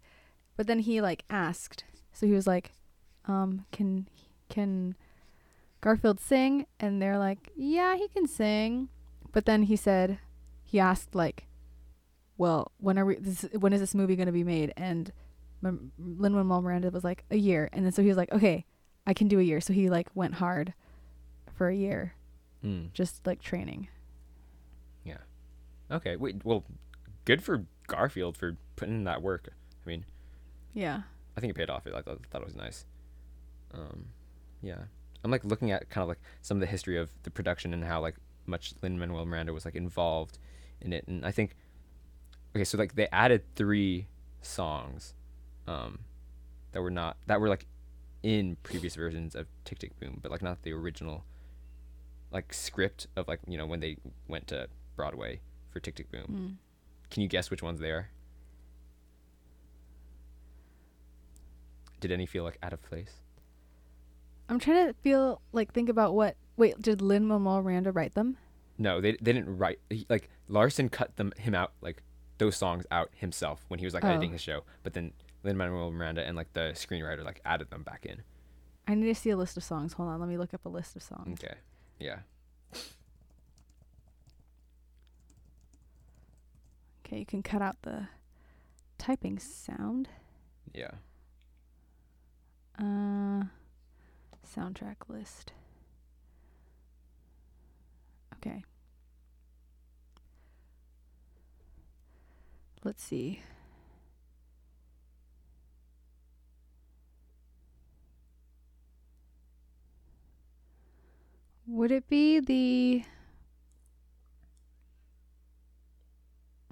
but 0.57 0.67
then 0.67 0.79
he 0.79 1.01
like 1.01 1.23
asked. 1.29 1.83
So 2.11 2.25
he 2.25 2.33
was 2.33 2.47
like, 2.47 2.71
um, 3.25 3.65
"Can 3.71 4.07
can 4.49 4.95
Garfield 5.81 6.19
sing?" 6.19 6.65
And 6.79 7.01
they're 7.01 7.17
like, 7.19 7.51
"Yeah, 7.55 7.95
he 7.95 8.07
can 8.07 8.27
sing," 8.27 8.89
but 9.31 9.45
then 9.45 9.63
he 9.63 9.75
said, 9.75 10.19
he 10.65 10.79
asked 10.79 11.15
like, 11.15 11.47
"Well, 12.37 12.71
when 12.77 12.97
are 12.99 13.05
we? 13.05 13.15
This, 13.15 13.45
when 13.57 13.73
is 13.73 13.79
this 13.79 13.95
movie 13.95 14.15
going 14.15 14.25
to 14.27 14.31
be 14.31 14.43
made?" 14.43 14.73
And 14.77 15.11
Lin 15.61 15.91
Manuel 15.97 16.61
Miranda 16.61 16.89
was 16.89 17.03
like, 17.03 17.23
"A 17.31 17.37
year," 17.37 17.69
and 17.73 17.85
then 17.85 17.91
so 17.91 18.01
he 18.01 18.07
was 18.07 18.17
like, 18.17 18.31
"Okay, 18.31 18.65
I 19.05 19.13
can 19.13 19.27
do 19.27 19.39
a 19.39 19.43
year." 19.43 19.61
So 19.61 19.73
he 19.73 19.89
like 19.89 20.09
went 20.15 20.35
hard 20.35 20.73
for 21.53 21.67
a 21.69 21.75
year, 21.75 22.13
Mm. 22.63 22.93
just 22.93 23.25
like 23.27 23.41
training. 23.41 23.87
Yeah. 25.03 25.17
Okay. 25.91 26.15
Wait. 26.15 26.43
Well, 26.45 26.63
good 27.29 27.43
for 27.43 27.63
Garfield 27.85 28.35
for 28.35 28.57
putting 28.75 28.95
in 28.95 29.03
that 29.03 29.21
work. 29.21 29.49
I 29.85 29.87
mean, 29.87 30.03
Yeah. 30.73 31.01
I 31.37 31.39
think 31.39 31.51
it 31.51 31.53
paid 31.53 31.69
off. 31.69 31.85
I 31.85 32.01
thought, 32.01 32.25
thought 32.31 32.41
it 32.41 32.45
was 32.45 32.55
nice. 32.55 32.85
Um, 33.71 34.05
yeah. 34.63 34.79
I'm 35.23 35.29
like 35.29 35.45
looking 35.45 35.69
at 35.69 35.91
kind 35.91 36.01
of 36.01 36.07
like 36.07 36.17
some 36.41 36.57
of 36.57 36.61
the 36.61 36.65
history 36.65 36.97
of 36.97 37.11
the 37.21 37.29
production 37.29 37.71
and 37.71 37.83
how 37.83 38.01
like 38.01 38.15
much 38.47 38.73
Lin 38.81 38.97
Manuel 38.97 39.27
Miranda 39.27 39.53
was 39.53 39.63
like 39.63 39.75
involved 39.75 40.39
in 40.81 40.91
it, 40.91 41.07
and 41.07 41.23
I 41.23 41.31
think 41.31 41.55
okay, 42.55 42.63
so 42.63 42.79
like 42.79 42.95
they 42.95 43.07
added 43.11 43.43
three 43.55 44.07
songs, 44.41 45.13
um, 45.67 45.99
that 46.71 46.81
were 46.81 46.89
not 46.89 47.17
that 47.27 47.39
were 47.39 47.49
like 47.49 47.67
in 48.23 48.57
previous 48.63 48.95
versions 48.95 49.35
of 49.35 49.45
Tick 49.65 49.77
Tick 49.79 49.99
Boom, 49.99 50.17
but 50.21 50.31
like 50.31 50.41
not 50.41 50.63
the 50.63 50.73
original 50.73 51.25
like 52.31 52.53
script 52.53 53.05
of 53.15 53.27
like 53.27 53.41
you 53.47 53.57
know 53.57 53.67
when 53.67 53.81
they 53.81 53.97
went 54.27 54.47
to 54.47 54.67
Broadway 54.95 55.41
for 55.69 55.79
Tick 55.79 55.95
Tick 55.95 56.11
Boom. 56.11 56.57
Mm. 56.57 56.68
Can 57.09 57.21
you 57.23 57.27
guess 57.27 57.49
which 57.49 57.63
ones 57.63 57.79
they 57.79 57.89
are? 57.91 58.09
Did 61.99 62.11
any 62.11 62.25
feel 62.25 62.43
like 62.43 62.57
out 62.63 62.73
of 62.73 62.81
place? 62.81 63.11
I'm 64.47 64.59
trying 64.59 64.87
to 64.87 64.93
feel 65.01 65.41
like 65.51 65.73
think 65.73 65.89
about 65.89 66.13
what. 66.15 66.35
Wait, 66.57 66.79
did 66.81 67.01
Lin 67.01 67.27
Manuel 67.27 67.61
Miranda 67.61 67.91
write 67.91 68.15
them? 68.15 68.37
No, 68.77 69.01
they 69.01 69.11
they 69.21 69.33
didn't 69.33 69.57
write. 69.57 69.79
He, 69.89 70.05
like 70.09 70.29
Larson 70.47 70.89
cut 70.89 71.15
them 71.17 71.33
him 71.37 71.53
out 71.53 71.73
like 71.81 72.01
those 72.37 72.55
songs 72.55 72.85
out 72.91 73.09
himself 73.15 73.65
when 73.67 73.79
he 73.79 73.85
was 73.85 73.93
like 73.93 74.03
Oh. 74.05 74.09
editing 74.09 74.31
his 74.31 74.41
show. 74.41 74.63
But 74.83 74.93
then 74.93 75.11
Lin 75.43 75.57
Manuel 75.57 75.91
Miranda 75.91 76.25
and 76.25 76.35
like 76.37 76.53
the 76.53 76.71
screenwriter 76.73 77.23
like 77.23 77.41
added 77.45 77.69
them 77.69 77.83
back 77.83 78.05
in. 78.05 78.23
I 78.87 78.95
need 78.95 79.05
to 79.07 79.15
see 79.15 79.29
a 79.29 79.37
list 79.37 79.57
of 79.57 79.63
songs. 79.63 79.93
Hold 79.93 80.09
on, 80.09 80.19
let 80.19 80.29
me 80.29 80.37
look 80.37 80.53
up 80.53 80.65
a 80.65 80.69
list 80.69 80.95
of 80.95 81.03
songs. 81.03 81.39
Okay, 81.43 81.55
yeah. 81.99 82.19
Okay, 87.09 87.17
you 87.17 87.25
can 87.25 87.41
cut 87.41 87.59
out 87.59 87.81
the 87.81 88.07
typing 88.99 89.39
sound. 89.39 90.09
Yeah. 90.75 90.91
Uh, 92.77 93.45
soundtrack 94.47 94.97
list. 95.07 95.51
Okay. 98.35 98.63
Let's 102.83 103.03
see. 103.03 103.41
Would 111.65 111.89
it 111.89 112.07
be 112.07 112.39
the 112.39 113.03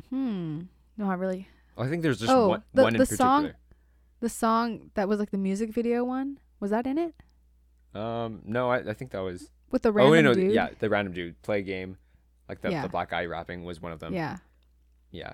Hmm. 0.09 0.61
No, 0.97 1.09
I 1.09 1.13
really 1.15 1.47
I 1.77 1.87
think 1.87 2.01
there's 2.01 2.19
just 2.19 2.31
Oh, 2.31 2.47
one, 2.49 2.63
the- 2.73 2.83
one 2.83 2.93
in 2.95 2.99
the 2.99 3.05
particular. 3.05 3.27
song- 3.29 3.51
the 4.19 4.29
song 4.29 4.91
that 4.95 5.07
was 5.07 5.19
like 5.19 5.29
the 5.31 5.37
music 5.37 5.69
video 5.71 6.03
one. 6.03 6.39
Was 6.59 6.71
that 6.71 6.87
in 6.87 6.97
it? 6.97 7.13
Um, 7.93 8.41
no, 8.45 8.69
I, 8.71 8.77
I 8.89 8.93
think 8.93 9.11
that 9.11 9.19
was. 9.19 9.51
With 9.69 9.83
the 9.83 9.91
random 9.91 10.11
Dude. 10.13 10.25
oh 10.25 10.29
wait, 10.31 10.37
no, 10.39 10.47
dude? 10.47 10.55
yeah, 10.55 10.69
the 10.79 10.89
random 10.89 11.13
dude 11.13 11.39
play 11.43 11.61
game, 11.61 11.97
like 12.49 12.61
the 12.61 12.71
Yeah. 12.71 12.81
the 12.81 12.89
black 12.89 13.09
guy 13.11 13.25
rapping 13.25 13.63
was 13.63 13.81
one 13.81 13.91
of 13.91 13.99
them. 13.99 14.13
yeah. 14.13 14.37
Yeah, 15.11 15.33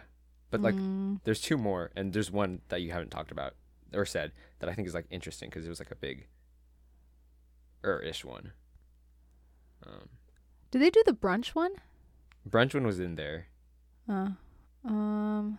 but 0.51 0.61
like 0.61 0.75
Mm, 0.75 1.19
there's 1.23 1.39
two 1.41 1.57
more, 1.57 1.91
and 1.95 2.11
there's 2.13 2.29
one 2.31 2.61
that 2.69 2.81
you 2.81 2.91
haven't 2.91 3.09
talked 3.09 3.31
about 3.31 3.55
or 3.93 4.05
said 4.05 4.31
that 4.59 4.69
I 4.69 4.73
think 4.73 4.87
is 4.87 4.93
like 4.93 5.07
interesting 5.09 5.49
because 5.49 5.65
it 5.65 5.69
was 5.69 5.79
like 5.79 5.91
a 5.91 5.95
big, 5.95 6.27
er 7.85 7.99
ish 8.01 8.23
one. 8.25 8.51
Um, 9.85 10.09
did 10.71 10.81
they 10.81 10.89
do 10.89 11.03
the 11.05 11.13
brunch 11.13 11.49
one? 11.49 11.73
brunch 12.47 12.73
one 12.73 12.85
was 12.85 12.99
in 12.99 13.15
there. 13.15 13.47
Uh, 14.09 14.29
um, 14.85 15.57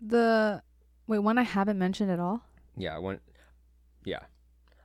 the 0.00 0.62
wait 1.06 1.18
one 1.20 1.38
I 1.38 1.42
haven't 1.42 1.78
mentioned 1.78 2.10
at 2.10 2.18
all. 2.18 2.44
Yeah, 2.76 2.98
one. 2.98 3.20
Yeah, 4.04 4.20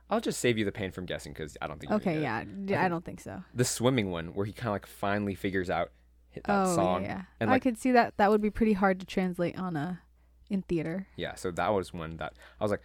I'll 0.08 0.20
just 0.20 0.40
save 0.40 0.58
you 0.58 0.64
the 0.64 0.72
pain 0.72 0.90
from 0.90 1.06
guessing 1.06 1.32
because 1.32 1.56
I 1.60 1.66
don't 1.66 1.78
think. 1.78 1.92
Okay, 1.92 2.22
yeah, 2.22 2.36
I, 2.36 2.44
think- 2.44 2.68
don't 2.68 3.04
think 3.04 3.20
so. 3.20 3.42
The 3.54 3.64
swimming 3.64 4.10
one 4.10 4.34
where 4.34 4.46
he 4.46 4.52
kind 4.52 4.68
of 4.68 4.72
like 4.72 4.86
finally 4.86 5.34
figures 5.34 5.70
out 5.70 5.90
hit 6.30 6.44
that 6.44 6.66
oh 6.66 6.74
song. 6.74 7.02
yeah, 7.02 7.08
yeah. 7.08 7.22
and, 7.40 7.50
I 7.50 7.58
could 7.58 7.78
see 7.78 7.92
that. 7.92 8.16
That 8.16 8.30
would 8.30 8.40
be 8.40 8.50
pretty 8.50 8.72
hard 8.72 9.00
to 9.00 9.06
translate 9.06 9.58
on 9.58 9.76
a 9.76 10.00
in 10.48 10.62
theater. 10.62 11.06
Yeah, 11.16 11.34
so 11.34 11.50
that 11.52 11.68
was 11.72 11.92
one 11.92 12.16
that 12.16 12.34
I 12.60 12.64
was 12.64 12.70
like, 12.70 12.82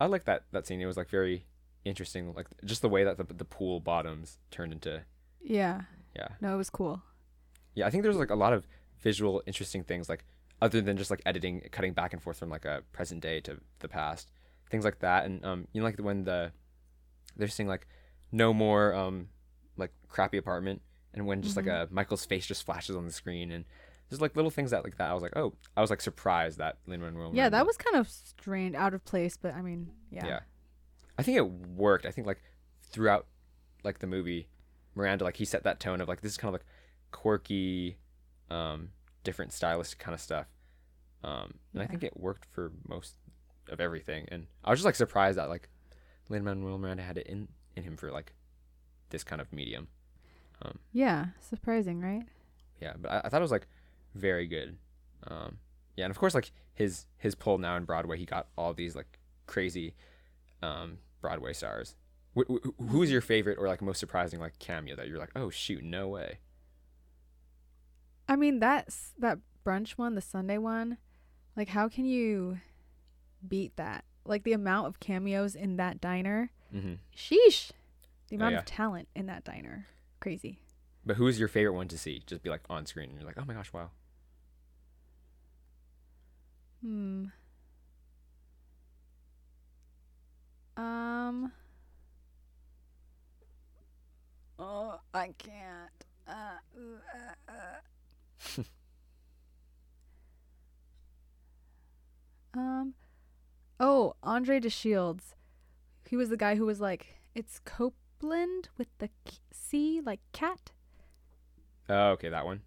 I 0.00 0.06
like 0.06 0.24
that 0.26 0.44
that 0.52 0.66
scene. 0.66 0.80
It 0.80 0.86
was 0.86 0.96
like 0.96 1.10
very 1.10 1.46
interesting, 1.84 2.34
like 2.34 2.46
just 2.64 2.82
the 2.82 2.88
way 2.88 3.04
that 3.04 3.16
the 3.16 3.24
the 3.24 3.44
pool 3.44 3.80
bottoms 3.80 4.38
turned 4.50 4.72
into. 4.72 5.02
Yeah. 5.40 5.82
Yeah, 6.16 6.28
No, 6.40 6.54
it 6.54 6.56
was 6.58 6.70
cool. 6.70 7.02
yeah. 7.74 7.86
I 7.86 7.90
think 7.90 8.02
there's 8.02 8.16
like 8.16 8.30
a 8.30 8.34
lot 8.36 8.52
of 8.52 8.66
visual 9.00 9.42
interesting 9.46 9.82
things, 9.84 10.08
like 10.08 10.24
other 10.62 10.80
than 10.80 10.96
just 10.96 11.10
like 11.10 11.20
editing, 11.26 11.62
cutting 11.72 11.92
back 11.92 12.12
and 12.12 12.22
forth 12.22 12.38
from 12.38 12.48
like 12.50 12.64
a 12.64 12.82
present 12.92 13.20
day 13.20 13.40
to 13.40 13.58
the 13.80 13.88
past, 13.88 14.30
things 14.70 14.84
like 14.84 15.00
that. 15.00 15.26
And 15.26 15.44
um, 15.44 15.66
you 15.72 15.80
know, 15.80 15.84
like 15.86 15.98
when 15.98 16.24
the 16.24 16.52
they're 17.36 17.48
saying 17.48 17.68
like 17.68 17.86
no 18.32 18.52
more 18.54 18.94
um 18.94 19.28
like 19.76 19.90
crappy 20.08 20.36
apartment, 20.38 20.82
and 21.12 21.26
when 21.26 21.42
just 21.42 21.54
Mhm. 21.56 21.66
like 21.66 21.66
a 21.66 21.88
Michael's 21.90 22.24
face 22.24 22.46
just 22.46 22.64
flashes 22.64 22.96
on 22.96 23.04
the 23.06 23.12
screen 23.12 23.50
and. 23.50 23.64
There's 24.10 24.20
like 24.20 24.36
little 24.36 24.50
things 24.50 24.70
that 24.70 24.84
like 24.84 24.98
that. 24.98 25.10
I 25.10 25.14
was 25.14 25.22
like, 25.22 25.34
oh, 25.34 25.54
I 25.76 25.80
was 25.80 25.88
like 25.88 26.02
surprised 26.02 26.58
that 26.58 26.76
Lin 26.86 27.00
Manuel. 27.00 27.30
Yeah, 27.34 27.48
that 27.48 27.66
was 27.66 27.78
kind 27.78 27.96
of 27.96 28.08
strange, 28.08 28.74
out 28.76 28.92
of 28.92 29.02
place, 29.06 29.38
but 29.38 29.54
I 29.54 29.62
mean, 29.62 29.90
yeah. 30.10 30.26
Yeah. 30.26 30.40
I 31.18 31.22
think 31.22 31.38
it 31.38 31.48
worked. 31.50 32.04
I 32.04 32.10
think 32.10 32.26
like 32.26 32.42
throughout 32.82 33.26
like 33.82 34.00
the 34.00 34.06
movie, 34.06 34.46
Miranda 34.94 35.24
like 35.24 35.36
he 35.36 35.44
set 35.44 35.64
that 35.64 35.80
tone 35.80 36.00
of 36.00 36.08
like 36.08 36.20
this 36.20 36.32
is 36.32 36.38
kind 36.38 36.48
of 36.54 36.60
like 36.60 36.66
quirky, 37.10 37.98
um, 38.50 38.90
different 39.22 39.52
stylistic 39.52 39.98
kind 39.98 40.14
of 40.14 40.20
stuff. 40.20 40.46
Um, 41.22 41.54
and 41.72 41.82
I 41.82 41.86
think 41.86 42.02
it 42.02 42.18
worked 42.18 42.44
for 42.44 42.72
most 42.86 43.14
of 43.70 43.80
everything. 43.80 44.26
And 44.30 44.46
I 44.64 44.70
was 44.70 44.78
just 44.80 44.84
like 44.84 44.94
surprised 44.94 45.38
that 45.38 45.48
like 45.48 45.68
Lin 46.28 46.44
Manuel 46.44 46.78
Miranda 46.78 47.02
had 47.02 47.18
it 47.18 47.26
in 47.26 47.48
in 47.76 47.82
him 47.84 47.96
for 47.96 48.10
like 48.10 48.32
this 49.10 49.24
kind 49.24 49.40
of 49.40 49.52
medium. 49.52 49.88
Um, 50.62 50.78
Yeah, 50.92 51.26
surprising, 51.40 52.00
right? 52.00 52.24
yeah, 52.80 52.94
but 53.00 53.10
I, 53.10 53.20
I 53.24 53.28
thought 53.28 53.40
it 53.40 53.42
was 53.42 53.50
like 53.50 53.66
very 54.14 54.46
good. 54.46 54.76
Um, 55.26 55.58
yeah, 55.96 56.04
and 56.04 56.10
of 56.10 56.18
course, 56.18 56.34
like 56.34 56.52
his 56.74 57.06
his 57.16 57.34
pull 57.34 57.58
now 57.58 57.76
in 57.76 57.84
Broadway, 57.84 58.18
he 58.18 58.26
got 58.26 58.48
all 58.56 58.74
these 58.74 58.94
like 58.94 59.18
crazy 59.46 59.94
um, 60.62 60.98
Broadway 61.20 61.52
stars. 61.52 61.96
Wh- 62.36 62.50
wh- 62.50 62.90
who's 62.90 63.10
your 63.10 63.20
favorite 63.20 63.58
or 63.58 63.68
like 63.68 63.80
most 63.82 63.98
surprising 64.00 64.40
like 64.40 64.58
cameo 64.58 64.96
that 64.96 65.08
you're 65.08 65.18
like, 65.18 65.30
oh 65.36 65.50
shoot, 65.50 65.82
no 65.84 66.08
way? 66.08 66.38
I 68.28 68.36
mean, 68.36 68.58
that's 68.58 69.12
that 69.18 69.38
brunch 69.64 69.92
one, 69.92 70.14
the 70.14 70.20
Sunday 70.20 70.58
one. 70.58 70.98
Like, 71.56 71.68
how 71.68 71.88
can 71.88 72.04
you 72.04 72.58
beat 73.46 73.76
that? 73.76 74.04
Like 74.24 74.42
the 74.44 74.52
amount 74.54 74.86
of 74.88 74.98
cameos 75.00 75.54
in 75.54 75.76
that 75.76 76.00
diner. 76.00 76.50
hmm 76.72 76.94
Sheesh. 77.16 77.70
The 78.28 78.36
Oh, 78.36 78.36
amount 78.36 78.52
yeah. 78.54 78.58
of 78.60 78.64
talent 78.64 79.08
in 79.14 79.26
that 79.26 79.44
diner. 79.44 79.86
Crazy. 80.20 80.58
But 81.06 81.16
who's 81.16 81.38
your 81.38 81.48
favorite 81.48 81.74
one 81.74 81.88
to 81.88 81.98
see? 81.98 82.22
Just 82.26 82.42
be 82.42 82.48
like 82.48 82.62
on 82.70 82.86
screen, 82.86 83.10
and 83.10 83.18
you're 83.18 83.26
like, 83.26 83.36
oh 83.38 83.44
my 83.46 83.52
gosh, 83.52 83.70
wow. 83.72 83.90
Hmm. 86.82 87.26
Um. 90.76 91.52
Oh, 94.66 94.98
I 95.12 95.34
can't. 95.36 96.06
Uh, 96.26 96.56
uh, 97.48 97.52
uh. 98.56 98.62
um. 102.58 102.94
Oh, 103.78 104.14
Andre 104.22 104.60
DeShields. 104.60 105.34
He 106.08 106.16
was 106.16 106.28
the 106.30 106.36
guy 106.36 106.54
who 106.54 106.64
was 106.64 106.80
like, 106.80 107.18
"It's 107.34 107.60
Copeland 107.64 108.68
with 108.78 108.88
the 108.98 109.10
C, 109.52 110.00
like 110.04 110.20
cat." 110.32 110.70
Oh, 111.88 112.10
okay, 112.12 112.30
that 112.30 112.46
one. 112.46 112.62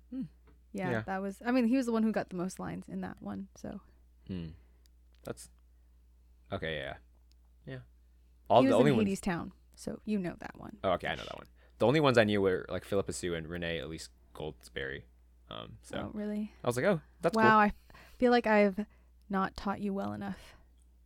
Yeah, 0.73 0.91
Yeah. 0.91 1.01
that 1.07 1.21
was. 1.21 1.41
I 1.43 1.51
mean, 1.51 1.65
he 1.65 1.77
was 1.77 1.87
the 1.87 1.91
one 1.91 2.03
who 2.03 2.11
got 2.11 2.29
the 2.29 2.35
most 2.35 2.59
lines 2.59 2.87
in 2.87 3.01
that 3.01 3.17
one. 3.21 3.47
So 3.55 3.79
Hmm. 4.27 4.49
That's 5.23 5.49
okay. 6.51 6.77
Yeah, 6.77 6.93
yeah. 7.65 7.79
All 8.49 8.61
he 8.61 8.67
the 8.67 8.73
was 8.73 8.79
only 8.81 8.91
in 8.91 8.97
ones. 8.97 9.07
Hades 9.07 9.21
Town. 9.21 9.51
So 9.75 9.99
you 10.05 10.19
know 10.19 10.35
that 10.39 10.57
one. 10.59 10.77
Oh, 10.83 10.91
okay, 10.91 11.07
I 11.07 11.15
know 11.15 11.23
that 11.23 11.37
one. 11.37 11.47
The 11.79 11.85
only 11.87 11.99
ones 11.99 12.17
I 12.17 12.23
knew 12.23 12.41
were 12.41 12.65
like 12.69 12.83
Phillipa 12.85 13.13
Soo 13.13 13.33
and 13.35 13.47
Renee 13.47 13.79
Elise 13.79 14.09
Goldsberry. 14.35 15.03
Um, 15.49 15.73
so 15.81 16.05
Oh, 16.07 16.11
really? 16.13 16.51
I 16.63 16.67
was 16.67 16.75
like, 16.75 16.85
oh, 16.85 16.99
that's 17.21 17.35
wow, 17.35 17.43
cool. 17.43 17.49
I 17.59 17.71
feel 18.17 18.31
like 18.31 18.47
I've 18.47 18.85
not 19.29 19.55
taught 19.55 19.79
you 19.79 19.93
well 19.93 20.13
enough. 20.13 20.37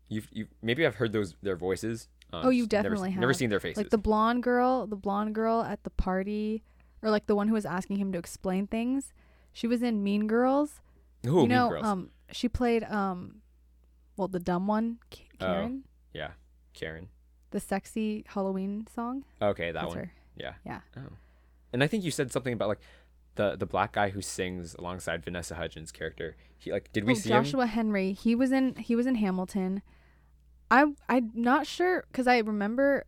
You've 0.09 0.27
you 0.31 0.47
maybe 0.61 0.85
I've 0.85 0.95
heard 0.95 1.13
those 1.13 1.35
their 1.41 1.55
voices. 1.55 2.07
Um, 2.33 2.45
Oh, 2.45 2.49
you 2.49 2.63
just 2.63 2.71
never- 2.83 2.95
definitely 2.95 3.15
never 3.19 3.33
seen 3.33 3.49
their 3.49 3.59
faces. 3.59 3.77
Like 3.77 3.89
the 3.89 3.97
blonde 3.97 4.43
girl, 4.43 4.87
the 4.87 4.95
blonde 4.95 5.35
girl 5.35 5.61
at 5.61 5.83
the 5.83 5.89
party, 5.89 6.63
or 7.01 7.09
like 7.09 7.27
the 7.27 7.35
one 7.35 7.47
who 7.47 7.53
was 7.53 7.65
asking 7.65 7.97
him 7.97 8.11
to 8.13 8.19
explain 8.19 8.67
things. 8.67 9.13
She 9.53 9.67
was 9.67 9.81
in 9.83 10.01
Mean 10.03 10.27
Girls. 10.27 10.81
Ooh, 11.27 11.41
you 11.41 11.47
know, 11.47 11.65
Mean 11.69 11.73
Girls. 11.81 11.85
um, 11.85 12.09
she 12.31 12.47
played 12.49 12.83
um, 12.85 13.41
well, 14.17 14.27
the 14.29 14.39
dumb 14.39 14.65
one, 14.67 14.99
K- 15.09 15.27
Oh. 15.41 15.45
Karen, 15.45 15.83
yeah, 16.13 16.31
Karen. 16.73 17.09
the 17.51 17.59
sexy 17.59 18.23
Halloween 18.27 18.85
song. 18.95 19.25
Okay, 19.41 19.71
that 19.71 19.81
That's 19.81 19.87
one. 19.89 19.97
her. 19.97 20.11
Yeah. 20.35 20.53
Yeah. 20.65 20.79
Oh. 20.97 21.17
And 21.73 21.83
I 21.83 21.87
think 21.87 22.03
you 22.03 22.11
said 22.11 22.31
something 22.31 22.53
about 22.53 22.69
like 22.69 22.81
the 23.35 23.55
the 23.55 23.65
black 23.65 23.93
guy 23.93 24.09
who 24.09 24.21
sings 24.21 24.75
alongside 24.75 25.23
Vanessa 25.23 25.55
Hudgens' 25.55 25.91
character. 25.91 26.35
He 26.57 26.71
like 26.71 26.91
did 26.91 27.05
we 27.05 27.13
oh, 27.13 27.15
see 27.15 27.29
him? 27.29 27.43
Joshua 27.43 27.65
Henry. 27.65 28.13
He 28.13 28.35
was 28.35 28.51
in 28.51 28.75
he 28.75 28.95
was 28.95 29.05
in 29.05 29.15
Hamilton. 29.15 29.81
I 30.69 30.85
I'm 31.09 31.31
not 31.33 31.67
sure 31.67 32.05
because 32.11 32.27
I 32.27 32.39
remember 32.39 33.05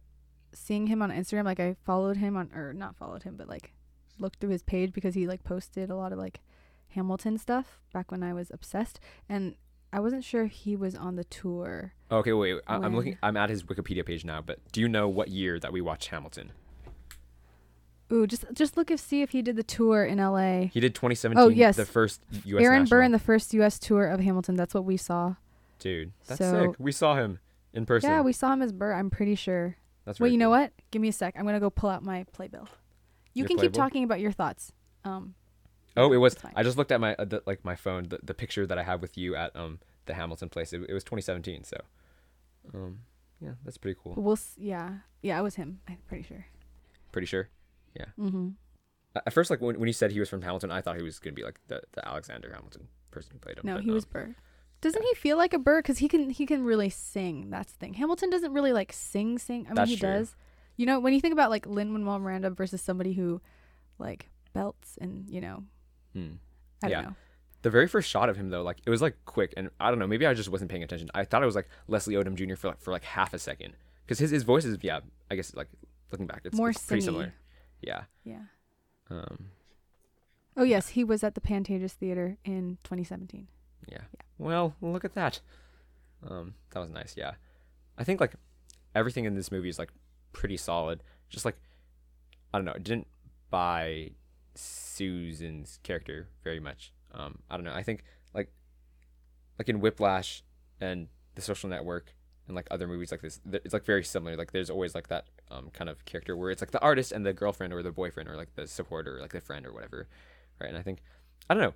seeing 0.53 0.87
him 0.87 1.01
on 1.01 1.11
Instagram. 1.11 1.45
Like 1.45 1.59
I 1.59 1.75
followed 1.85 2.17
him 2.17 2.37
on 2.37 2.51
or 2.53 2.73
not 2.73 2.95
followed 2.95 3.23
him, 3.23 3.35
but 3.35 3.49
like 3.49 3.73
looked 4.19 4.39
through 4.39 4.51
his 4.51 4.63
page 4.63 4.93
because 4.93 5.15
he 5.15 5.27
like 5.27 5.43
posted 5.43 5.89
a 5.89 5.95
lot 5.95 6.11
of 6.11 6.19
like 6.19 6.41
Hamilton 6.89 7.37
stuff 7.37 7.79
back 7.91 8.11
when 8.11 8.23
I 8.23 8.33
was 8.33 8.51
obsessed, 8.53 8.99
and 9.27 9.55
I 9.91 9.99
wasn't 9.99 10.23
sure 10.23 10.43
if 10.43 10.51
he 10.51 10.75
was 10.75 10.95
on 10.95 11.15
the 11.15 11.23
tour. 11.23 11.93
Okay, 12.11 12.33
wait. 12.33 12.55
wait. 12.55 12.63
I, 12.67 12.75
I'm 12.75 12.95
looking. 12.95 13.17
I'm 13.21 13.37
at 13.37 13.49
his 13.49 13.63
Wikipedia 13.63 14.05
page 14.05 14.23
now. 14.23 14.41
But 14.41 14.59
do 14.71 14.81
you 14.81 14.87
know 14.87 15.07
what 15.07 15.27
year 15.29 15.59
that 15.59 15.73
we 15.73 15.81
watched 15.81 16.07
Hamilton? 16.07 16.51
Ooh, 18.13 18.27
just 18.27 18.45
just 18.53 18.77
look 18.77 18.91
if 18.91 18.99
see 18.99 19.21
if 19.23 19.31
he 19.31 19.41
did 19.41 19.55
the 19.55 19.63
tour 19.63 20.05
in 20.05 20.19
L.A. 20.19 20.69
He 20.73 20.79
did 20.79 20.93
2017. 20.93 21.43
Oh, 21.43 21.49
yes. 21.49 21.75
the 21.75 21.85
first 21.85 22.21
U.S. 22.45 22.63
Aaron 22.63 22.83
national. 22.83 22.99
Burr 22.99 23.03
in 23.03 23.11
the 23.11 23.19
first 23.19 23.53
U.S. 23.55 23.79
tour 23.79 24.05
of 24.07 24.19
Hamilton. 24.19 24.55
That's 24.55 24.73
what 24.73 24.85
we 24.85 24.97
saw. 24.97 25.35
Dude, 25.79 26.11
that's 26.27 26.37
So- 26.37 26.67
sick. 26.71 26.75
We 26.79 26.91
saw 26.91 27.15
him 27.15 27.39
in 27.73 27.85
person. 27.85 28.09
Yeah, 28.11 28.21
we 28.21 28.31
saw 28.33 28.53
him 28.53 28.61
as 28.61 28.71
Burr. 28.71 28.93
I'm 28.93 29.09
pretty 29.09 29.35
sure. 29.35 29.77
That's 30.05 30.19
Wait, 30.19 30.25
really 30.27 30.33
you 30.33 30.39
know 30.39 30.49
what? 30.49 30.73
Give 30.91 31.01
me 31.01 31.07
a 31.07 31.13
sec. 31.13 31.33
I'm 31.37 31.45
gonna 31.45 31.59
go 31.59 31.69
pull 31.69 31.89
out 31.89 32.03
my 32.03 32.25
playbill. 32.33 32.67
You 33.33 33.41
Your 33.41 33.47
can 33.47 33.57
keep 33.57 33.73
talking 33.73 34.03
about 34.03 34.19
your 34.19 34.31
thoughts. 34.31 34.71
Um, 35.03 35.33
Oh, 35.95 36.11
it 36.11 36.17
was. 36.17 36.35
I 36.55 36.63
just 36.63 36.77
looked 36.77 36.91
at 36.91 36.99
my 36.99 37.15
uh, 37.15 37.25
the, 37.25 37.41
like 37.45 37.63
my 37.63 37.75
phone, 37.75 38.09
the, 38.09 38.19
the 38.23 38.33
picture 38.33 38.65
that 38.67 38.77
I 38.79 38.83
have 38.83 39.01
with 39.01 39.17
you 39.17 39.35
at 39.35 39.55
um 39.55 39.79
the 40.05 40.13
Hamilton 40.13 40.49
place. 40.49 40.73
It, 40.73 40.81
it 40.89 40.93
was 40.93 41.03
2017. 41.03 41.63
So, 41.63 41.77
um, 42.73 42.99
yeah, 43.39 43.51
that's 43.63 43.77
pretty 43.77 43.97
cool. 44.03 44.13
we'll. 44.17 44.33
s- 44.33 44.55
Yeah, 44.57 44.95
yeah, 45.21 45.39
it 45.39 45.43
was 45.43 45.55
him. 45.55 45.79
I'm 45.87 45.97
pretty 46.07 46.23
sure. 46.23 46.45
Pretty 47.11 47.27
sure. 47.27 47.49
Mm-hmm. 48.19 48.49
At 49.15 49.33
first, 49.33 49.49
like 49.49 49.61
when, 49.61 49.79
when 49.79 49.87
you 49.87 49.93
said 49.93 50.11
he 50.11 50.19
was 50.19 50.29
from 50.29 50.41
Hamilton, 50.41 50.71
I 50.71 50.81
thought 50.81 50.97
he 50.97 51.03
was 51.03 51.19
gonna 51.19 51.33
be 51.33 51.43
like 51.43 51.59
the, 51.67 51.81
the 51.93 52.07
Alexander 52.07 52.51
Hamilton 52.53 52.87
person 53.11 53.31
who 53.33 53.39
played 53.39 53.57
him. 53.57 53.63
No, 53.65 53.75
but, 53.75 53.83
he 53.83 53.91
was 53.91 54.05
um, 54.05 54.09
Burr. 54.11 54.35
Doesn't 54.81 55.03
he 55.03 55.13
feel 55.13 55.37
like 55.37 55.53
a 55.53 55.59
Burr? 55.59 55.81
Because 55.81 55.99
he 55.99 56.07
can. 56.07 56.29
He 56.29 56.45
can 56.45 56.63
really 56.63 56.89
sing. 56.89 57.49
That's 57.49 57.71
the 57.71 57.77
thing. 57.77 57.93
Hamilton 57.93 58.29
doesn't 58.29 58.51
really 58.51 58.73
like 58.73 58.91
sing. 58.91 59.39
Sing. 59.39 59.65
I 59.65 59.69
mean, 59.69 59.75
That's 59.75 59.91
he 59.91 59.97
true. 59.97 60.09
does. 60.09 60.35
You 60.75 60.85
know, 60.85 60.99
when 60.99 61.13
you 61.13 61.21
think 61.21 61.33
about 61.33 61.51
like 61.51 61.65
Lin 61.65 61.91
Manuel 61.93 62.19
Miranda 62.19 62.49
versus 62.49 62.81
somebody 62.81 63.13
who, 63.13 63.39
like, 63.99 64.29
belts 64.53 64.97
and 64.99 65.29
you 65.29 65.39
know, 65.39 65.63
hmm. 66.13 66.31
I 66.83 66.89
don't 66.89 67.03
know. 67.03 67.15
The 67.61 67.69
very 67.69 67.87
first 67.87 68.09
shot 68.09 68.27
of 68.27 68.35
him 68.35 68.49
though, 68.49 68.61
like 68.61 68.79
it 68.85 68.89
was 68.89 69.01
like 69.01 69.15
quick, 69.25 69.53
and 69.55 69.69
I 69.79 69.89
don't 69.89 69.99
know, 69.99 70.07
maybe 70.07 70.25
I 70.25 70.33
just 70.33 70.49
wasn't 70.49 70.69
paying 70.69 70.83
attention. 70.83 71.09
I 71.13 71.23
thought 71.23 71.43
it 71.43 71.45
was 71.45 71.55
like 71.55 71.69
Leslie 71.87 72.15
Odom 72.15 72.35
Jr. 72.35 72.55
for 72.55 72.67
like 72.69 72.81
for 72.81 72.91
like 72.91 73.03
half 73.05 73.33
a 73.33 73.39
second, 73.39 73.75
because 74.05 74.19
his 74.19 74.31
his 74.31 74.43
voice 74.43 74.65
is 74.65 74.77
yeah, 74.81 74.99
I 75.31 75.35
guess 75.35 75.55
like 75.55 75.69
looking 76.11 76.27
back, 76.27 76.41
it's, 76.43 76.57
More 76.57 76.71
it's 76.71 76.85
pretty 76.85 77.03
similar. 77.03 77.33
Yeah. 77.83 78.03
Yeah. 78.23 78.43
Um. 79.09 79.49
Oh 80.55 80.63
yes, 80.63 80.89
he 80.89 81.03
was 81.03 81.23
at 81.23 81.35
the 81.35 81.41
Pantages 81.41 81.91
Theater 81.91 82.37
in 82.45 82.77
2017. 82.83 83.47
Yeah. 83.87 83.97
Yeah. 83.97 84.21
Well, 84.37 84.75
look 84.81 85.05
at 85.05 85.15
that. 85.15 85.41
Um, 86.27 86.53
that 86.71 86.79
was 86.79 86.89
nice. 86.89 87.15
Yeah, 87.17 87.33
I 87.97 88.03
think 88.03 88.21
like 88.21 88.33
everything 88.95 89.25
in 89.25 89.35
this 89.35 89.51
movie 89.51 89.69
is 89.69 89.79
like 89.79 89.91
pretty 90.31 90.57
solid. 90.57 91.03
Just 91.29 91.45
like 91.45 91.57
I 92.53 92.57
don't 92.57 92.65
know, 92.65 92.73
it 92.73 92.83
didn't 92.83 93.07
buy 93.49 94.11
Susan's 94.55 95.79
character 95.83 96.27
very 96.43 96.59
much. 96.59 96.93
Um, 97.13 97.39
I 97.49 97.55
don't 97.55 97.65
know. 97.65 97.73
I 97.73 97.83
think 97.83 98.03
like 98.33 98.51
like 99.59 99.69
in 99.69 99.79
Whiplash 99.79 100.43
and 100.79 101.07
The 101.35 101.41
Social 101.41 101.69
Network 101.69 102.13
and 102.47 102.55
like 102.55 102.67
other 102.71 102.87
movies 102.87 103.11
like 103.11 103.21
this, 103.21 103.39
it's 103.51 103.73
like 103.73 103.85
very 103.85 104.03
similar. 104.03 104.35
Like 104.35 104.51
there's 104.51 104.69
always 104.69 104.95
like 104.95 105.07
that 105.09 105.25
um 105.51 105.69
kind 105.73 105.89
of 105.89 106.03
character 106.05 106.35
where 106.35 106.51
it's 106.51 106.61
like 106.61 106.71
the 106.71 106.81
artist 106.81 107.11
and 107.11 107.25
the 107.25 107.33
girlfriend 107.33 107.73
or 107.73 107.83
the 107.83 107.91
boyfriend 107.91 108.29
or 108.29 108.35
like 108.35 108.55
the 108.55 108.67
supporter 108.67 109.17
or 109.17 109.21
like 109.21 109.33
the 109.33 109.41
friend 109.41 109.65
or 109.65 109.73
whatever, 109.73 110.07
right? 110.59 110.69
And 110.69 110.77
I 110.77 110.81
think 110.81 111.03
I 111.49 111.53
don't 111.53 111.63
know. 111.63 111.73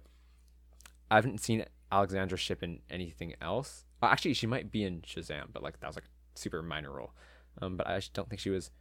I 1.10 1.16
haven't 1.16 1.40
seen 1.42 1.66
Alexandra 1.92 2.38
Shipp 2.38 2.64
in 2.64 2.80
anything 2.90 3.34
else. 3.42 3.86
Uh, 4.02 4.08
actually, 4.08 4.34
she 4.34 4.48
might 4.48 4.72
be 4.72 4.84
in 4.84 5.02
Shazam, 5.02 5.48
but 5.54 5.64
like 5.64 5.80
that 5.80 5.88
was 5.88 5.96
like 5.96 6.06
a 6.06 6.40
super 6.40 6.62
minor 6.62 6.92
role. 6.92 7.12
Um, 7.62 7.78
but 7.78 7.88
I 7.88 7.96
just 7.98 8.14
don't 8.14 8.30
think 8.30 8.40
she 8.42 8.50
was 8.50 8.72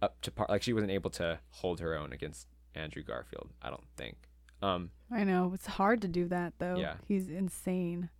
up 0.00 0.20
to 0.22 0.30
par. 0.30 0.46
Like 0.48 0.62
she 0.62 0.72
wasn't 0.72 0.92
able 0.92 1.10
to 1.10 1.38
hold 1.50 1.80
her 1.80 1.96
own 1.96 2.12
against 2.12 2.46
Andrew 2.74 3.02
Garfield. 3.02 3.50
I 3.60 3.70
don't 3.70 3.86
think. 3.96 4.16
Um, 4.62 4.90
I 5.10 5.24
know 5.24 5.50
it's 5.54 5.66
hard 5.66 6.00
to 6.02 6.08
do 6.08 6.26
that 6.28 6.54
though. 6.58 6.76
Yeah. 6.76 6.94
He's 7.08 7.28
insane. 7.28 8.10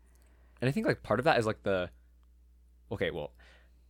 and 0.60 0.68
I 0.68 0.72
think 0.72 0.86
like 0.86 1.02
part 1.02 1.20
of 1.20 1.24
that 1.24 1.38
is 1.38 1.46
like 1.46 1.62
the. 1.62 1.90
Okay, 2.90 3.10
well, 3.10 3.32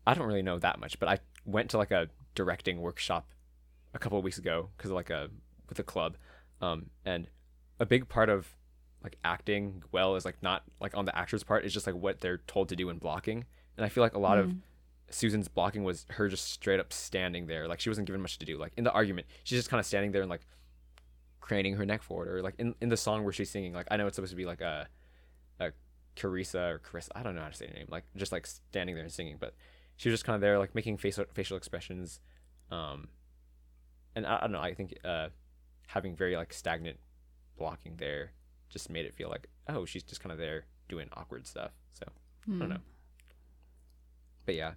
I 0.06 0.14
don't 0.14 0.26
really 0.26 0.42
know 0.42 0.58
that 0.58 0.78
much, 0.78 0.98
but 1.00 1.08
I 1.08 1.18
went 1.44 1.70
to 1.70 1.78
like 1.78 1.90
a 1.90 2.08
directing 2.34 2.80
workshop 2.80 3.32
a 3.94 3.98
couple 3.98 4.18
of 4.18 4.24
weeks 4.24 4.38
ago 4.38 4.70
because 4.76 4.90
of 4.90 4.94
like 4.94 5.10
a 5.10 5.28
with 5.68 5.78
a 5.78 5.82
club, 5.82 6.16
um, 6.60 6.86
and 7.04 7.26
a 7.80 7.86
big 7.86 8.08
part 8.08 8.28
of 8.28 8.54
like 9.02 9.16
acting 9.24 9.82
well 9.90 10.16
is 10.16 10.24
like 10.24 10.42
not 10.42 10.62
like 10.80 10.96
on 10.96 11.04
the 11.04 11.16
actor's 11.16 11.42
part. 11.42 11.64
It's 11.64 11.74
just 11.74 11.86
like 11.86 11.96
what 11.96 12.20
they're 12.20 12.38
told 12.46 12.68
to 12.70 12.76
do 12.76 12.88
in 12.90 12.98
blocking, 12.98 13.44
and 13.76 13.84
I 13.84 13.88
feel 13.88 14.02
like 14.02 14.14
a 14.14 14.18
lot 14.18 14.38
of 14.38 14.48
Mm. 14.48 14.58
Susan's 15.10 15.46
blocking 15.48 15.84
was 15.84 16.06
her 16.10 16.26
just 16.28 16.50
straight 16.50 16.80
up 16.80 16.90
standing 16.90 17.46
there. 17.46 17.68
Like 17.68 17.80
she 17.80 17.90
wasn't 17.90 18.06
given 18.06 18.22
much 18.22 18.38
to 18.38 18.46
do. 18.46 18.56
Like 18.56 18.72
in 18.78 18.84
the 18.84 18.92
argument, 18.92 19.26
she's 19.44 19.58
just 19.58 19.68
kind 19.68 19.78
of 19.78 19.84
standing 19.84 20.10
there 20.10 20.22
and 20.22 20.30
like 20.30 20.46
craning 21.40 21.76
her 21.76 21.84
neck 21.84 22.02
forward, 22.02 22.28
or 22.28 22.40
like 22.42 22.54
in, 22.58 22.74
in 22.80 22.88
the 22.88 22.96
song 22.96 23.22
where 23.24 23.32
she's 23.32 23.50
singing. 23.50 23.74
Like 23.74 23.86
I 23.90 23.96
know 23.96 24.06
it's 24.06 24.16
supposed 24.16 24.30
to 24.32 24.36
be 24.36 24.46
like 24.46 24.62
a 24.62 24.88
a 25.60 25.72
Carissa 26.16 26.74
or 26.74 26.78
Carissa. 26.78 27.10
I 27.14 27.22
don't 27.22 27.34
know 27.34 27.42
how 27.42 27.48
to 27.48 27.54
say 27.54 27.66
her 27.66 27.74
name. 27.74 27.88
Like 27.90 28.04
just 28.16 28.32
like 28.32 28.46
standing 28.46 28.94
there 28.94 29.04
and 29.04 29.12
singing, 29.12 29.36
but 29.38 29.54
she 30.02 30.08
was 30.08 30.14
just 30.18 30.24
kind 30.24 30.34
of 30.34 30.40
there, 30.40 30.58
like 30.58 30.74
making 30.74 30.96
facial 30.98 31.24
facial 31.32 31.56
expressions. 31.56 32.18
Um, 32.72 33.06
and 34.16 34.26
I, 34.26 34.38
I 34.38 34.40
don't 34.40 34.50
know. 34.52 34.60
I 34.60 34.74
think 34.74 34.98
uh, 35.04 35.28
having 35.86 36.16
very 36.16 36.34
like 36.36 36.52
stagnant 36.52 36.98
blocking 37.56 37.94
there 37.98 38.32
just 38.68 38.90
made 38.90 39.04
it 39.04 39.14
feel 39.14 39.28
like 39.28 39.48
oh 39.68 39.84
she's 39.84 40.02
just 40.02 40.20
kind 40.20 40.32
of 40.32 40.38
there 40.38 40.64
doing 40.88 41.08
awkward 41.12 41.46
stuff. 41.46 41.70
So 41.92 42.04
I 42.08 42.50
don't 42.50 42.60
Hmm. 42.62 42.68
know. 42.70 42.80
But 44.44 44.56
yeah, 44.56 44.72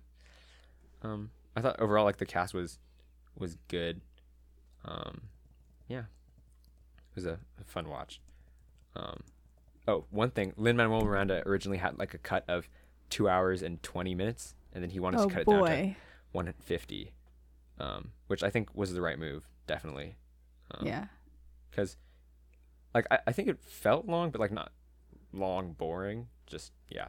um, 1.02 1.32
I 1.56 1.62
thought 1.62 1.80
overall 1.80 2.06
like 2.06 2.18
the 2.18 2.26
cast 2.28 2.54
was 2.54 2.78
was 3.36 3.58
good. 3.68 4.02
Um, 4.84 5.22
yeah, 5.88 6.02
it 7.10 7.16
was 7.16 7.26
a, 7.26 7.40
a 7.60 7.64
fun 7.66 7.90
watch. 7.90 8.22
Um, 8.96 9.22
oh, 9.88 10.06
one 10.12 10.30
thing, 10.30 10.54
Lin 10.56 10.78
Manuel 10.78 11.02
Miranda 11.02 11.42
originally 11.48 11.80
had 11.80 11.98
like 11.98 12.14
a 12.14 12.20
cut 12.20 12.46
of 12.48 12.70
two 13.10 13.28
hours 13.28 13.64
and 13.64 13.82
twenty 13.82 14.14
minutes, 14.14 14.54
and 14.76 14.84
then 14.84 14.92
he 14.92 15.00
wanted 15.00 15.22
oh 15.22 15.28
to 15.28 15.34
cut 15.34 15.42
it 15.42 15.48
down 15.48 15.66
to 15.66 15.96
one 16.34 16.54
fifty, 16.60 17.14
um, 17.80 18.12
which 18.28 18.44
I 18.44 18.52
think 18.52 18.76
was 18.76 18.94
the 18.94 19.02
right 19.02 19.18
move, 19.18 19.48
definitely. 19.66 20.18
Um, 20.72 20.86
yeah. 20.86 21.06
because 21.72 21.98
like 22.94 23.08
I, 23.10 23.20
I 23.28 23.32
think 23.32 23.48
it 23.48 23.60
felt 23.64 24.06
long, 24.06 24.30
but 24.30 24.40
like 24.42 24.52
not 24.52 24.72
long, 25.34 25.74
boring. 25.74 26.28
Just 26.46 26.74
yeah, 26.90 27.08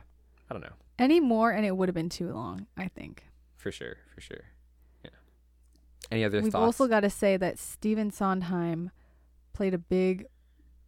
I 0.49 0.55
don't 0.55 0.63
know 0.63 0.73
Any 0.99 1.21
more 1.21 1.51
and 1.51 1.67
it 1.67 1.77
would 1.77 1.89
have 1.89 1.95
been 1.95 2.09
too 2.09 2.33
long, 2.33 2.67
I 2.77 2.89
think. 2.89 3.25
for 3.57 3.71
sure, 3.73 3.97
for 4.15 4.21
sure. 4.21 4.45
Yeah. 5.05 5.11
Any 6.11 6.25
other 6.25 6.39
thoughts? 6.39 6.45
We've 6.45 6.53
thoughts? 6.53 6.81
also 6.81 6.89
got 6.89 7.01
to 7.01 7.11
say 7.11 7.37
that 7.37 7.59
Stephen 7.59 8.11
Sondheim 8.11 8.91
played 9.53 9.75
a 9.75 9.79
big, 9.79 10.27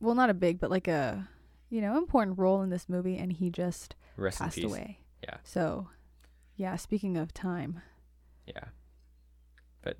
well, 0.01 0.14
not 0.14 0.31
a 0.31 0.35
big, 0.35 0.61
but 0.61 0.71
like 0.71 0.87
a, 0.87 1.29
you 1.71 1.81
know, 1.81 1.99
important 1.99 2.38
role 2.38 2.62
in 2.62 2.71
this 2.71 2.88
movie, 2.88 3.17
and 3.17 3.33
he 3.33 3.51
just 3.51 3.97
Rest 4.17 4.38
passed 4.38 4.62
away. 4.62 5.01
Yeah. 5.25 5.38
So, 5.43 5.88
yeah. 6.59 6.77
Speaking 6.77 7.16
of 7.16 7.33
time, 7.33 7.81
Yeah. 8.47 8.64
But 9.83 9.97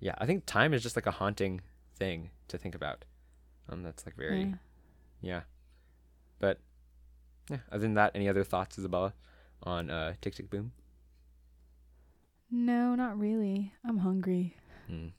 yeah, 0.00 0.14
I 0.18 0.24
think 0.26 0.46
time 0.46 0.72
is 0.72 0.82
just 0.82 0.96
like 0.96 1.06
a 1.06 1.10
haunting 1.10 1.60
thing 1.98 2.30
to 2.48 2.56
think 2.56 2.74
about. 2.74 3.04
Um, 3.68 3.82
that's 3.82 4.06
like 4.06 4.16
very 4.16 4.44
yeah. 4.44 4.54
yeah. 5.20 5.40
But 6.38 6.58
yeah, 7.50 7.58
other 7.70 7.80
than 7.82 7.94
that, 7.94 8.12
any 8.14 8.28
other 8.28 8.44
thoughts, 8.44 8.78
Isabella, 8.78 9.12
on 9.62 9.90
uh, 9.90 10.14
Tick 10.22 10.34
Tick 10.36 10.48
Boom? 10.48 10.72
no, 12.50 12.94
not 12.94 13.18
really. 13.18 13.72
I'm 13.84 13.98
hungry. 13.98 14.56
Mm. 14.90 15.12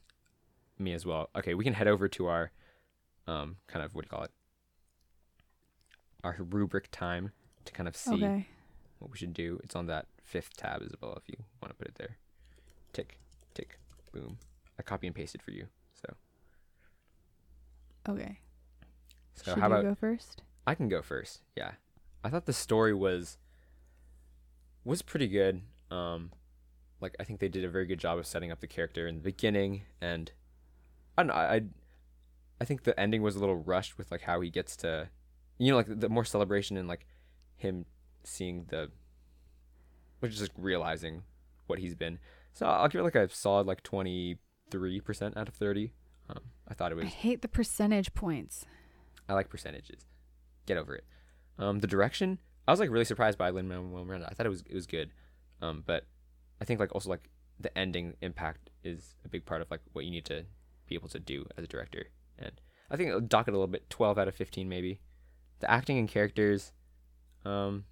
Me 0.78 0.92
as 0.92 1.04
well. 1.04 1.30
Okay, 1.36 1.54
we 1.54 1.64
can 1.64 1.74
head 1.74 1.88
over 1.88 2.08
to 2.08 2.26
our 2.26 2.50
um 3.26 3.56
kind 3.66 3.84
of 3.84 3.94
what 3.94 4.02
do 4.02 4.06
you 4.06 4.10
call 4.16 4.24
it? 4.24 4.30
Our 6.22 6.36
rubric 6.38 6.88
time 6.90 7.32
to 7.64 7.72
kind 7.72 7.88
of 7.88 7.96
see 7.96 8.14
Okay. 8.14 8.46
what 8.98 9.10
we 9.10 9.16
should 9.18 9.34
do. 9.34 9.60
It's 9.64 9.74
on 9.76 9.86
that 9.86 10.06
fifth 10.24 10.56
tab, 10.56 10.82
is 10.82 10.88
Isabella, 10.88 11.16
if 11.16 11.28
you 11.28 11.36
want 11.62 11.70
to 11.70 11.76
put 11.76 11.88
it 11.88 11.94
there. 11.96 12.16
Tick, 12.92 13.18
tick, 13.54 13.78
boom. 14.12 14.38
I 14.78 14.82
copy 14.82 15.06
and 15.06 15.14
pasted 15.14 15.42
for 15.42 15.52
you. 15.52 15.66
So 15.94 16.14
Okay. 18.08 18.40
so 19.34 19.52
Should 19.52 19.60
how 19.60 19.68
you 19.68 19.74
about 19.74 19.82
go 19.84 19.94
first? 19.94 20.42
I 20.66 20.74
can 20.74 20.88
go 20.88 21.02
first. 21.02 21.42
Yeah. 21.56 21.72
I 22.22 22.30
thought 22.30 22.46
the 22.46 22.52
story 22.52 22.94
was 22.94 23.38
was 24.84 25.02
pretty 25.02 25.28
good. 25.28 25.62
Um 25.90 26.32
like 27.00 27.14
I 27.20 27.24
think 27.24 27.40
they 27.40 27.48
did 27.48 27.64
a 27.64 27.68
very 27.68 27.86
good 27.86 27.98
job 28.00 28.18
of 28.18 28.26
setting 28.26 28.50
up 28.50 28.60
the 28.60 28.66
character 28.66 29.06
in 29.06 29.16
the 29.16 29.20
beginning 29.20 29.82
and 30.00 30.32
I 31.16 31.22
don't 31.22 31.28
know, 31.28 31.34
I 31.34 31.62
I, 32.60 32.64
think 32.64 32.84
the 32.84 32.98
ending 32.98 33.20
was 33.22 33.36
a 33.36 33.40
little 33.40 33.56
rushed 33.56 33.98
with 33.98 34.10
like 34.10 34.22
how 34.22 34.40
he 34.40 34.48
gets 34.50 34.74
to 34.78 35.08
you 35.58 35.70
know 35.70 35.76
like 35.76 36.00
the 36.00 36.08
more 36.08 36.24
celebration 36.24 36.76
and 36.76 36.88
like 36.88 37.06
him 37.56 37.84
seeing 38.24 38.64
the 38.68 38.90
which 40.24 40.32
is 40.32 40.38
just 40.38 40.52
realizing 40.56 41.22
what 41.66 41.78
he's 41.78 41.94
been. 41.94 42.18
So 42.54 42.66
I'll 42.66 42.88
give 42.88 43.00
it 43.00 43.04
like 43.04 43.14
a 43.14 43.28
solid 43.28 43.66
like 43.66 43.82
23% 43.82 44.38
out 45.36 45.48
of 45.48 45.54
30. 45.54 45.92
Um 46.30 46.40
I 46.66 46.72
thought 46.72 46.92
it 46.92 46.94
was. 46.94 47.04
I 47.04 47.08
hate 47.08 47.42
the 47.42 47.48
percentage 47.48 48.14
points. 48.14 48.64
I 49.28 49.34
like 49.34 49.50
percentages. 49.50 50.06
Get 50.66 50.78
over 50.78 50.94
it. 50.94 51.04
Um, 51.58 51.80
the 51.80 51.86
direction, 51.86 52.38
I 52.66 52.72
was 52.72 52.80
like 52.80 52.90
really 52.90 53.04
surprised 53.04 53.36
by 53.36 53.50
Lin 53.50 53.68
Manuel 53.68 54.04
Miranda. 54.04 54.26
I 54.30 54.34
thought 54.34 54.46
it 54.46 54.50
was 54.50 54.62
it 54.66 54.74
was 54.74 54.86
good, 54.86 55.10
um, 55.60 55.82
but 55.86 56.06
I 56.60 56.64
think 56.64 56.80
like 56.80 56.94
also 56.94 57.10
like 57.10 57.28
the 57.60 57.76
ending 57.76 58.14
impact 58.22 58.70
is 58.82 59.14
a 59.24 59.28
big 59.28 59.44
part 59.44 59.60
of 59.60 59.70
like 59.70 59.80
what 59.92 60.04
you 60.06 60.10
need 60.10 60.24
to 60.26 60.46
be 60.86 60.94
able 60.94 61.08
to 61.10 61.18
do 61.18 61.46
as 61.56 61.64
a 61.64 61.68
director. 61.68 62.06
And 62.38 62.52
I 62.90 62.96
think 62.96 63.08
it'll 63.08 63.20
dock 63.20 63.46
it 63.46 63.52
a 63.52 63.56
little 63.56 63.66
bit, 63.66 63.90
twelve 63.90 64.18
out 64.18 64.28
of 64.28 64.34
fifteen 64.34 64.68
maybe. 64.68 65.00
The 65.60 65.70
acting 65.70 65.98
and 65.98 66.08
characters, 66.08 66.72
um, 67.44 67.84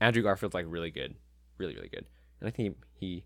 Andrew 0.00 0.22
Garfield's 0.22 0.54
like 0.54 0.66
really 0.68 0.90
good, 0.90 1.14
really 1.58 1.74
really 1.74 1.88
good, 1.88 2.06
and 2.40 2.48
I 2.48 2.50
think 2.50 2.76
he, 2.94 3.24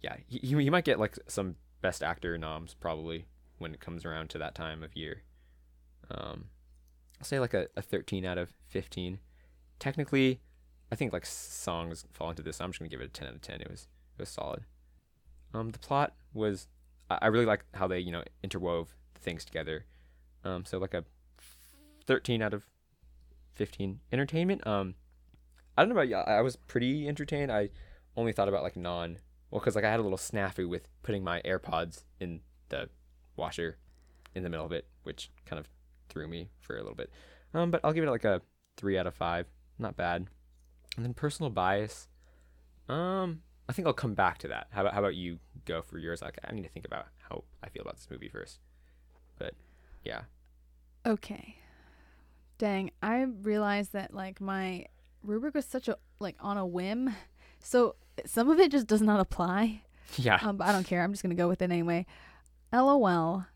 yeah, 0.00 0.16
he, 0.26 0.38
he 0.38 0.48
he 0.62 0.70
might 0.70 0.84
get 0.84 0.98
like 0.98 1.16
some 1.26 1.56
best 1.80 2.02
actor 2.02 2.36
noms 2.36 2.74
probably 2.74 3.26
when 3.58 3.74
it 3.74 3.80
comes 3.80 4.04
around 4.04 4.30
to 4.30 4.38
that 4.38 4.54
time 4.54 4.82
of 4.82 4.96
year. 4.96 5.22
Um, 6.10 6.46
I'll 7.20 7.24
say 7.24 7.40
like 7.40 7.54
a, 7.54 7.68
a 7.76 7.82
13 7.82 8.24
out 8.24 8.38
of 8.38 8.54
15. 8.68 9.18
Technically, 9.78 10.40
I 10.90 10.94
think 10.94 11.12
like 11.12 11.26
songs 11.26 12.04
fall 12.12 12.30
into 12.30 12.42
this. 12.42 12.60
I'm 12.60 12.70
just 12.70 12.80
gonna 12.80 12.88
give 12.88 13.00
it 13.00 13.06
a 13.06 13.08
10 13.08 13.28
out 13.28 13.34
of 13.34 13.42
10. 13.42 13.60
It 13.60 13.70
was 13.70 13.88
it 14.16 14.22
was 14.22 14.28
solid. 14.28 14.64
Um, 15.54 15.70
the 15.70 15.78
plot 15.78 16.14
was 16.32 16.68
I, 17.10 17.18
I 17.22 17.26
really 17.28 17.46
like 17.46 17.64
how 17.74 17.86
they 17.86 17.98
you 17.98 18.12
know 18.12 18.24
interwove 18.44 18.88
things 19.20 19.44
together. 19.44 19.84
Um, 20.44 20.64
so 20.64 20.78
like 20.78 20.94
a 20.94 21.04
13 22.06 22.42
out 22.42 22.54
of 22.54 22.64
15. 23.54 24.00
Entertainment. 24.12 24.66
Um, 24.66 24.94
I 25.78 25.82
don't 25.82 25.90
know 25.90 25.94
about 25.94 26.08
you. 26.08 26.16
I 26.16 26.40
was 26.40 26.56
pretty 26.56 27.06
entertained. 27.06 27.52
I 27.52 27.70
only 28.16 28.32
thought 28.32 28.48
about 28.48 28.64
like 28.64 28.76
non 28.76 29.18
well 29.50 29.60
because 29.60 29.76
like 29.76 29.84
I 29.84 29.90
had 29.90 30.00
a 30.00 30.02
little 30.02 30.18
snafu 30.18 30.68
with 30.68 30.88
putting 31.02 31.22
my 31.22 31.40
AirPods 31.42 32.02
in 32.18 32.40
the 32.68 32.88
washer 33.36 33.78
in 34.34 34.42
the 34.42 34.50
middle 34.50 34.66
of 34.66 34.72
it, 34.72 34.86
which 35.04 35.30
kind 35.46 35.60
of 35.60 35.68
threw 36.08 36.26
me 36.26 36.50
for 36.60 36.74
a 36.74 36.80
little 36.80 36.96
bit. 36.96 37.12
Um, 37.54 37.70
but 37.70 37.80
I'll 37.84 37.92
give 37.92 38.02
it 38.02 38.10
like 38.10 38.24
a 38.24 38.42
three 38.76 38.98
out 38.98 39.06
of 39.06 39.14
five. 39.14 39.46
Not 39.78 39.96
bad. 39.96 40.26
And 40.96 41.04
then 41.04 41.14
personal 41.14 41.48
bias. 41.48 42.08
Um, 42.88 43.42
I 43.68 43.72
think 43.72 43.86
I'll 43.86 43.94
come 43.94 44.14
back 44.14 44.38
to 44.38 44.48
that. 44.48 44.66
How 44.70 44.80
about 44.80 44.94
how 44.94 44.98
about 44.98 45.14
you 45.14 45.38
go 45.64 45.80
for 45.80 45.98
yours? 45.98 46.22
Like 46.22 46.38
I 46.44 46.52
need 46.52 46.64
to 46.64 46.70
think 46.70 46.86
about 46.86 47.06
how 47.28 47.44
I 47.62 47.68
feel 47.68 47.82
about 47.82 47.94
this 47.96 48.08
movie 48.10 48.28
first. 48.28 48.58
But 49.38 49.54
yeah, 50.04 50.22
Okay. 51.06 51.56
Dang, 52.58 52.90
I 53.02 53.22
realized 53.22 53.92
that 53.92 54.12
like 54.12 54.40
my 54.40 54.86
rubric 55.22 55.54
was 55.54 55.64
such 55.66 55.88
a 55.88 55.96
like 56.20 56.36
on 56.40 56.56
a 56.56 56.66
whim. 56.66 57.14
So 57.60 57.96
some 58.26 58.48
of 58.50 58.58
it 58.60 58.70
just 58.70 58.86
does 58.86 59.02
not 59.02 59.20
apply. 59.20 59.82
yeah, 60.16 60.38
Um, 60.42 60.60
I 60.62 60.72
don't 60.72 60.84
care. 60.86 61.02
I'm 61.02 61.12
just 61.12 61.22
gonna 61.22 61.34
go 61.34 61.48
with 61.48 61.60
it 61.62 61.70
anyway. 61.70 62.06
LOL. 62.72 63.46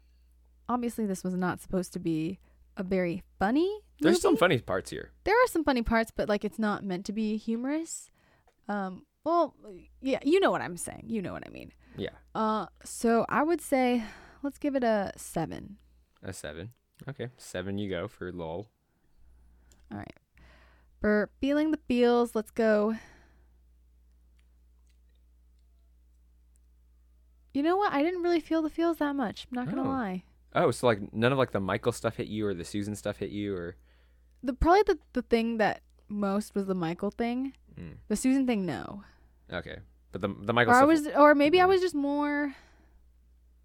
Obviously, 0.68 1.06
this 1.06 1.22
was 1.24 1.34
not 1.34 1.60
supposed 1.60 1.92
to 1.92 1.98
be 1.98 2.38
a 2.76 2.82
very 2.82 3.22
funny. 3.38 3.80
there's 4.00 4.20
some 4.22 4.36
funny 4.36 4.58
parts 4.58 4.90
here. 4.90 5.10
There 5.24 5.34
are 5.34 5.46
some 5.48 5.64
funny 5.64 5.82
parts, 5.82 6.10
but 6.14 6.28
like 6.28 6.44
it's 6.44 6.58
not 6.58 6.84
meant 6.84 7.04
to 7.06 7.12
be 7.12 7.36
humorous. 7.36 8.10
Um. 8.68 9.04
Well, 9.24 9.54
yeah, 10.00 10.18
you 10.24 10.40
know 10.40 10.50
what 10.50 10.62
I'm 10.62 10.76
saying. 10.76 11.04
You 11.06 11.22
know 11.22 11.32
what 11.32 11.46
I 11.46 11.50
mean. 11.50 11.72
Yeah, 11.96 12.10
Uh. 12.34 12.66
So 12.84 13.24
I 13.28 13.42
would 13.44 13.60
say, 13.60 14.02
let's 14.42 14.58
give 14.58 14.74
it 14.74 14.82
a 14.84 15.12
seven. 15.16 15.76
a 16.22 16.32
seven. 16.32 16.70
Okay, 17.08 17.28
seven. 17.36 17.78
You 17.78 17.88
go 17.90 18.08
for 18.08 18.32
lol. 18.32 18.68
All 19.92 19.98
right. 19.98 20.12
For 21.02 21.28
feeling 21.40 21.72
the 21.72 21.80
feels, 21.88 22.34
let's 22.36 22.52
go. 22.52 22.94
You 27.52 27.62
know 27.64 27.76
what? 27.76 27.92
I 27.92 28.02
didn't 28.04 28.22
really 28.22 28.38
feel 28.40 28.62
the 28.62 28.70
feels 28.70 28.98
that 28.98 29.14
much. 29.16 29.46
I'm 29.50 29.56
not 29.56 29.68
gonna 29.68 29.82
Oh. 29.86 29.92
lie. 29.92 30.22
Oh, 30.54 30.70
so 30.70 30.86
like 30.86 31.12
none 31.12 31.32
of 31.32 31.38
like 31.38 31.50
the 31.50 31.58
Michael 31.60 31.90
stuff 31.92 32.16
hit 32.16 32.28
you 32.28 32.46
or 32.46 32.54
the 32.54 32.64
Susan 32.64 32.94
stuff 32.94 33.16
hit 33.18 33.30
you 33.30 33.54
or 33.56 33.74
The 34.44 34.52
probably 34.52 34.82
the 34.86 34.98
the 35.12 35.22
thing 35.22 35.58
that 35.58 35.82
most 36.08 36.54
was 36.54 36.66
the 36.66 36.74
Michael 36.74 37.10
thing. 37.10 37.54
mm, 37.76 37.96
The 38.08 38.16
Susan 38.16 38.46
thing, 38.46 38.64
no. 38.64 39.02
okay, 39.52 39.78
but 40.12 40.20
the 40.20 40.28
the 40.28 40.52
Michael 40.52 40.72
Or 40.72 40.76
I 40.76 40.84
was, 40.84 41.06
or 41.08 41.34
maybe 41.34 41.60
I 41.60 41.64
Mhm. 41.64 41.68
was 41.68 41.80
just 41.80 41.94
more. 41.96 42.54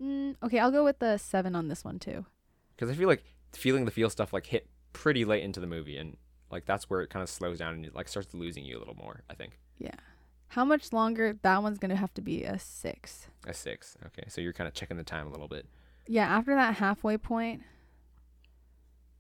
Mm, 0.01 0.37
okay, 0.41 0.57
I'll 0.59 0.71
go 0.71 0.83
with 0.83 0.97
the 0.99 1.17
seven 1.19 1.55
on 1.55 1.67
this 1.67 1.83
one 1.85 1.99
too. 1.99 2.25
because 2.75 2.89
I 2.89 2.95
feel 2.95 3.07
like 3.07 3.23
feeling 3.53 3.85
the 3.85 3.91
feel 3.91 4.09
stuff 4.09 4.33
like 4.33 4.47
hit 4.47 4.67
pretty 4.93 5.23
late 5.25 5.43
into 5.43 5.59
the 5.59 5.67
movie, 5.67 5.97
and 5.97 6.17
like 6.51 6.65
that's 6.65 6.89
where 6.89 7.01
it 7.01 7.09
kind 7.09 7.23
of 7.23 7.29
slows 7.29 7.59
down 7.59 7.73
and 7.73 7.85
it 7.85 7.95
like 7.95 8.07
starts 8.07 8.33
losing 8.33 8.63
you 8.65 8.77
a 8.77 8.79
little 8.79 8.95
more. 8.95 9.23
I 9.29 9.33
think 9.33 9.59
Yeah. 9.77 9.91
How 10.49 10.63
much 10.63 10.93
longer? 10.93 11.37
That 11.41 11.61
one's 11.61 11.77
gonna 11.77 11.95
have 11.97 12.13
to 12.15 12.21
be 12.21 12.43
a 12.43 12.57
six. 12.57 13.27
a 13.45 13.53
six. 13.53 13.97
Okay, 14.07 14.23
so 14.29 14.39
you're 14.41 14.53
kind 14.53 14.67
of 14.67 14.73
checking 14.73 14.97
the 14.97 15.03
time 15.03 15.27
a 15.27 15.29
little 15.29 15.47
bit. 15.49 15.65
Yeah. 16.07 16.25
After 16.27 16.55
that 16.55 16.75
halfway 16.75 17.17
point, 17.17 17.63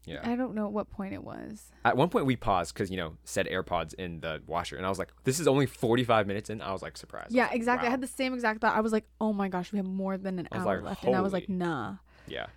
Yeah. 0.05 0.21
I 0.23 0.37
don't 0.37 0.55
know 0.55 0.69
what 0.69 0.89
point 0.89 1.13
it 1.13 1.21
was. 1.21 1.73
At 1.83 1.97
one 1.97 2.07
point 2.07 2.25
we 2.25 2.37
paused 2.37 2.73
because 2.73 2.89
you 2.89 2.95
know 2.95 3.17
said 3.25 3.45
AirPods 3.47 3.93
in 3.95 4.21
the 4.21 4.41
washer, 4.47 4.77
and 4.77 4.85
I 4.85 4.89
was 4.89 4.97
like, 4.99 5.11
"This 5.25 5.37
is 5.41 5.49
only 5.49 5.65
45 5.65 6.27
minutes 6.27 6.49
in." 6.49 6.61
I 6.61 6.71
was 6.71 6.81
like 6.81 6.95
surprised. 6.95 7.33
I 7.33 7.35
Yeah, 7.35 7.43
like, 7.47 7.55
exactly. 7.55 7.87
I 7.89 7.91
had 7.91 7.99
the 7.99 8.07
same 8.07 8.33
exact 8.33 8.61
thought. 8.61 8.73
I 8.75 8.79
was 8.79 8.93
like, 8.93 9.05
"Oh 9.19 9.33
my 9.33 9.49
gosh, 9.49 9.73
we 9.73 9.77
have 9.79 9.85
more 9.85 10.17
than 10.17 10.39
an 10.39 10.47
hour 10.53 10.75
like, 10.77 10.83
left," 10.83 11.03
and 11.03 11.13
I 11.15 11.19
was 11.19 11.33
like, 11.33 11.49
"Nah." 11.49 11.97
Yeah. 12.25 12.47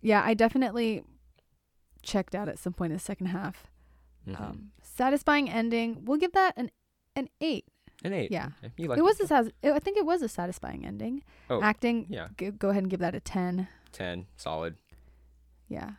Yeah, 0.00 0.22
I 0.24 0.32
definitely 0.32 1.04
checked 2.02 2.34
out 2.34 2.48
at 2.48 2.58
some 2.58 2.72
point 2.72 2.92
in 2.92 2.96
the 2.96 3.02
second 3.02 3.26
half. 3.26 3.66
Mhm. 4.26 4.40
Um, 4.40 4.72
satisfying 4.82 5.48
ending. 5.48 6.04
We'll 6.04 6.18
give 6.18 6.32
that 6.32 6.54
an 6.56 6.70
an 7.14 7.28
eight. 7.40 7.66
An 8.04 8.12
eight. 8.12 8.30
yeah. 8.30 8.50
Okay, 8.62 8.72
You 8.76 8.88
like 8.88 8.98
it 8.98 9.02
was 9.02 9.18
a 9.20 9.26
sas- 9.26 9.52
I 9.64 9.78
think 9.78 9.96
it 9.96 10.04
was 10.04 10.20
a 10.22 10.28
satisfying 10.28 10.84
ending. 10.84 11.22
Oh, 11.48 11.62
Acting. 11.62 12.06
yeah. 12.10 12.28
G- 12.36 12.50
go 12.50 12.68
ahead 12.70 12.82
and 12.82 12.90
give 12.90 13.00
that 13.00 13.14
a 13.14 13.20
ten. 13.20 13.68
10 13.92 14.26
solid. 14.36 14.76
Yeah. 15.68 15.92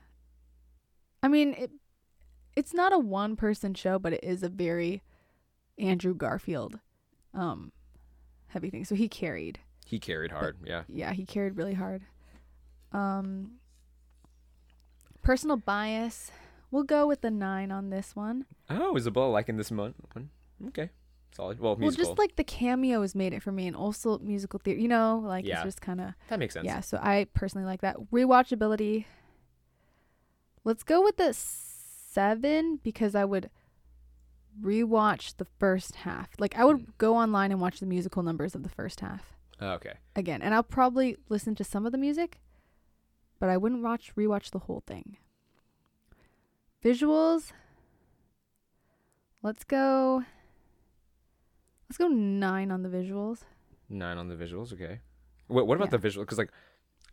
I 1.23 1.27
mean, 1.27 1.53
it 1.53 1.71
it's 2.55 2.73
not 2.73 2.93
a 2.93 2.99
one 2.99 3.35
person 3.35 3.73
show, 3.73 3.97
but 3.99 4.13
it 4.13 4.23
is 4.23 4.43
a 4.43 4.49
very 4.49 5.01
Andrew 5.77 6.13
Garfield 6.13 6.79
um 7.33 7.71
heavy 8.47 8.69
thing. 8.69 8.85
So 8.85 8.93
he 8.95 9.07
carried. 9.09 9.59
He 9.85 9.99
carried 9.99 10.31
hard. 10.31 10.57
Yeah. 10.65 10.83
Yeah, 10.87 11.13
he 11.13 11.25
carried 11.25 11.55
really 11.57 11.73
hard. 11.75 12.03
Um, 12.91 13.59
personal 15.23 15.57
bias. 15.57 16.31
We'll 16.71 16.83
go 16.83 17.07
with 17.07 17.21
the 17.21 17.31
nine 17.31 17.71
on 17.71 17.89
this 17.89 18.15
one. 18.15 18.45
Oh, 18.69 18.95
Isabella 18.97 19.29
liking 19.29 19.55
this 19.57 19.71
one. 19.71 19.93
Okay, 20.67 20.89
solid. 21.35 21.59
Well, 21.59 21.75
musical. 21.77 22.03
Well, 22.03 22.09
just 22.15 22.19
like 22.19 22.35
the 22.35 22.43
cameos 22.43 23.15
made 23.15 23.33
it 23.33 23.41
for 23.41 23.51
me, 23.51 23.67
and 23.67 23.75
also 23.75 24.17
musical 24.19 24.59
theater. 24.63 24.79
You 24.81 24.87
know, 24.89 25.21
like 25.25 25.45
Yeah. 25.45 25.55
it's 25.55 25.63
just 25.63 25.81
kind 25.81 26.01
of 26.01 26.13
that 26.27 26.39
makes 26.39 26.53
sense. 26.53 26.65
yeah. 26.65 26.81
So 26.81 26.97
I 27.01 27.27
personally 27.33 27.65
like 27.65 27.81
that 27.81 27.95
rewatchability. 28.11 29.05
Let's 30.63 30.83
go 30.83 31.01
with 31.01 31.15
the 31.17 31.33
seven 31.33 32.79
because 32.83 33.15
I 33.15 33.23
would 33.23 33.49
rewatch 34.61 35.37
the 35.37 35.45
first 35.59 35.97
half. 35.97 36.29
Like 36.39 36.57
I 36.57 36.65
would 36.65 36.77
Mm. 36.79 36.97
go 36.97 37.15
online 37.15 37.51
and 37.51 37.61
watch 37.61 37.79
the 37.79 37.85
musical 37.85 38.23
numbers 38.23 38.55
of 38.55 38.63
the 38.63 38.69
first 38.69 38.99
half 38.99 39.37
Oh, 39.61 39.69
okay. 39.73 39.93
again, 40.15 40.41
and 40.41 40.53
I'll 40.53 40.63
probably 40.63 41.15
listen 41.29 41.55
to 41.55 41.63
some 41.63 41.85
of 41.85 41.91
the 41.91 41.97
music, 41.97 42.41
but 43.39 43.49
I 43.49 43.55
wouldn't 43.57 43.83
watch 43.83 44.13
rewatch 44.15 44.49
the 44.51 44.59
whole 44.59 44.81
thing. 44.85 45.17
Visuals. 46.83 47.51
Let's 49.41 49.63
go. 49.63 50.23
Let's 51.89 51.97
go 51.97 52.07
nine 52.07 52.71
on 52.71 52.83
the 52.83 52.89
visuals. 52.89 53.39
Nine 53.89 54.17
on 54.17 54.27
the 54.27 54.35
visuals. 54.35 54.73
Okay. 54.73 54.99
What 55.47 55.67
What 55.67 55.75
about 55.75 55.87
Yeah. 55.87 55.91
the 55.91 55.97
visual? 55.99 56.25
Because 56.25 56.37
like, 56.37 56.51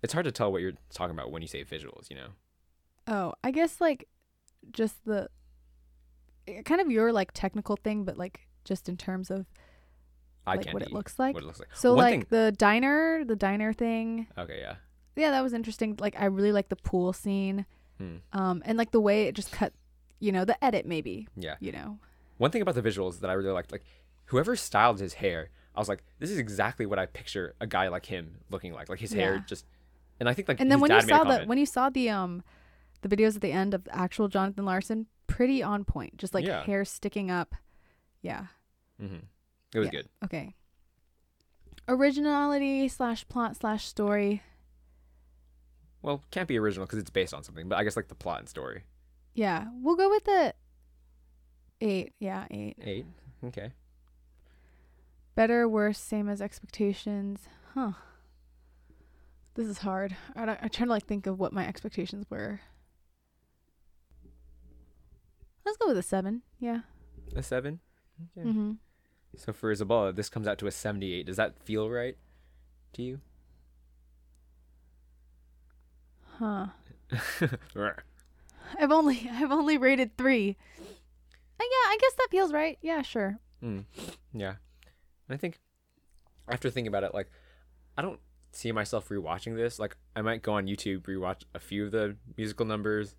it's 0.02 0.12
hard 0.12 0.24
to 0.24 0.32
tell 0.32 0.50
what 0.50 0.60
you're 0.60 0.72
talking 0.92 1.14
about 1.14 1.30
when 1.30 1.42
you 1.42 1.48
say 1.48 1.64
visuals. 1.64 2.10
You 2.10 2.16
know. 2.16 2.28
Oh, 3.06 3.34
I 3.44 3.50
guess 3.50 3.80
like 3.80 4.08
just 4.72 5.04
the 5.04 5.28
kind 6.64 6.80
of 6.80 6.90
your 6.90 7.12
like 7.12 7.32
technical 7.32 7.76
thing, 7.76 8.04
but 8.04 8.16
like 8.18 8.48
just 8.64 8.88
in 8.88 8.96
terms 8.96 9.30
of 9.30 9.46
I 10.46 10.56
like 10.56 10.64
can't 10.64 10.74
what 10.74 10.82
it 10.82 10.92
looks 10.92 11.18
like. 11.18 11.34
What 11.34 11.42
it 11.42 11.46
looks 11.46 11.60
like. 11.60 11.74
So 11.74 11.90
One 11.94 11.98
like 12.04 12.12
thing- 12.12 12.26
the 12.30 12.52
diner, 12.52 13.24
the 13.24 13.36
diner 13.36 13.72
thing. 13.72 14.26
Okay. 14.36 14.58
Yeah. 14.60 14.76
Yeah, 15.16 15.30
that 15.30 15.42
was 15.42 15.52
interesting. 15.54 15.96
Like 16.00 16.18
I 16.18 16.24
really 16.26 16.52
like 16.52 16.68
the 16.68 16.76
pool 16.76 17.12
scene. 17.12 17.66
Hmm. 18.32 18.38
Um 18.38 18.62
and 18.64 18.76
like 18.78 18.90
the 18.90 19.00
way 19.00 19.24
it 19.24 19.34
just 19.34 19.50
cut, 19.52 19.72
you 20.20 20.32
know, 20.32 20.44
the 20.44 20.62
edit 20.64 20.86
maybe, 20.86 21.28
Yeah. 21.36 21.56
you 21.60 21.72
know. 21.72 21.98
One 22.38 22.50
thing 22.50 22.62
about 22.62 22.74
the 22.74 22.82
visuals 22.82 23.20
that 23.20 23.30
I 23.30 23.34
really 23.34 23.50
liked, 23.52 23.72
like 23.72 23.84
whoever 24.26 24.56
styled 24.56 24.98
his 25.00 25.14
hair, 25.14 25.50
I 25.74 25.80
was 25.80 25.88
like, 25.88 26.02
this 26.18 26.30
is 26.30 26.38
exactly 26.38 26.86
what 26.86 26.98
I 26.98 27.06
picture 27.06 27.54
a 27.60 27.66
guy 27.66 27.88
like 27.88 28.06
him 28.06 28.38
looking 28.50 28.72
like. 28.72 28.88
Like 28.88 28.98
his 29.00 29.12
hair 29.12 29.44
just, 29.46 29.64
and 30.20 30.28
I 30.28 30.34
think 30.34 30.48
like 30.48 30.60
And 30.60 30.70
then 30.70 30.80
when 30.80 30.90
you 30.90 31.00
saw 31.00 31.24
the 31.24 31.44
when 31.44 31.58
you 31.58 31.66
saw 31.66 31.90
the 31.90 32.10
um 32.10 32.42
the 33.02 33.08
videos 33.14 33.34
at 33.36 33.42
the 33.42 33.52
end 33.52 33.74
of 33.74 33.86
actual 33.90 34.28
Jonathan 34.28 34.64
Larson, 34.64 35.06
pretty 35.26 35.62
on 35.62 35.84
point. 35.84 36.16
Just 36.16 36.32
like 36.34 36.44
Yeah. 36.46 36.62
hair 36.64 36.84
sticking 36.84 37.30
up. 37.30 37.54
Yeah. 38.22 38.46
Mm-hmm. 39.02 39.16
It 39.74 39.78
was 39.78 39.86
Yeah. 39.86 39.90
good. 39.92 40.08
Okay. 40.24 40.54
Originality 41.86 42.88
slash 42.88 43.26
plot 43.28 43.56
slash 43.56 43.84
story. 43.84 44.42
Well, 46.04 46.22
can't 46.30 46.46
be 46.46 46.58
original 46.58 46.84
because 46.84 46.98
it's 46.98 47.08
based 47.08 47.32
on 47.32 47.42
something, 47.42 47.66
but 47.66 47.78
I 47.78 47.82
guess 47.82 47.96
like 47.96 48.08
the 48.08 48.14
plot 48.14 48.40
and 48.40 48.48
story. 48.48 48.82
Yeah, 49.32 49.68
we'll 49.80 49.96
go 49.96 50.10
with 50.10 50.24
the 50.24 50.54
eight. 51.80 52.12
Yeah, 52.20 52.44
eight. 52.50 52.76
Eight. 52.82 53.06
Okay. 53.42 53.72
Better, 55.34 55.66
worse, 55.66 55.98
same 55.98 56.28
as 56.28 56.42
expectations. 56.42 57.48
Huh. 57.72 57.92
This 59.54 59.66
is 59.66 59.78
hard. 59.78 60.14
I 60.36 60.42
I'm 60.42 60.68
trying 60.68 60.88
to 60.88 60.92
like 60.92 61.06
think 61.06 61.26
of 61.26 61.38
what 61.38 61.54
my 61.54 61.66
expectations 61.66 62.26
were. 62.28 62.60
Let's 65.64 65.78
go 65.78 65.88
with 65.88 65.96
a 65.96 66.02
seven. 66.02 66.42
Yeah. 66.60 66.80
A 67.34 67.42
seven. 67.42 67.80
Okay. 68.36 68.46
Mm-hmm. 68.46 68.72
So 69.38 69.54
for 69.54 69.72
Isabella, 69.72 70.12
this 70.12 70.28
comes 70.28 70.46
out 70.46 70.58
to 70.58 70.66
a 70.66 70.70
seventy-eight. 70.70 71.24
Does 71.24 71.38
that 71.38 71.58
feel 71.64 71.88
right 71.88 72.18
to 72.92 73.02
you? 73.02 73.20
Huh. 76.38 76.66
I've 78.78 78.90
only 78.90 79.28
I've 79.32 79.52
only 79.52 79.78
rated 79.78 80.16
three. 80.16 80.56
Uh, 80.80 80.84
yeah, 81.60 81.88
I 81.90 81.98
guess 82.00 82.14
that 82.14 82.28
feels 82.30 82.52
right. 82.52 82.78
Yeah, 82.82 83.02
sure. 83.02 83.38
Mm. 83.62 83.84
Yeah. 84.32 84.54
And 85.28 85.34
I 85.34 85.36
think 85.36 85.58
after 86.48 86.70
thinking 86.70 86.88
about 86.88 87.04
it, 87.04 87.14
like 87.14 87.30
I 87.96 88.02
don't 88.02 88.20
see 88.52 88.72
myself 88.72 89.08
rewatching 89.08 89.56
this. 89.56 89.78
Like 89.78 89.96
I 90.16 90.22
might 90.22 90.42
go 90.42 90.54
on 90.54 90.66
YouTube 90.66 91.02
rewatch 91.02 91.42
a 91.54 91.58
few 91.60 91.86
of 91.86 91.92
the 91.92 92.16
musical 92.36 92.66
numbers. 92.66 93.14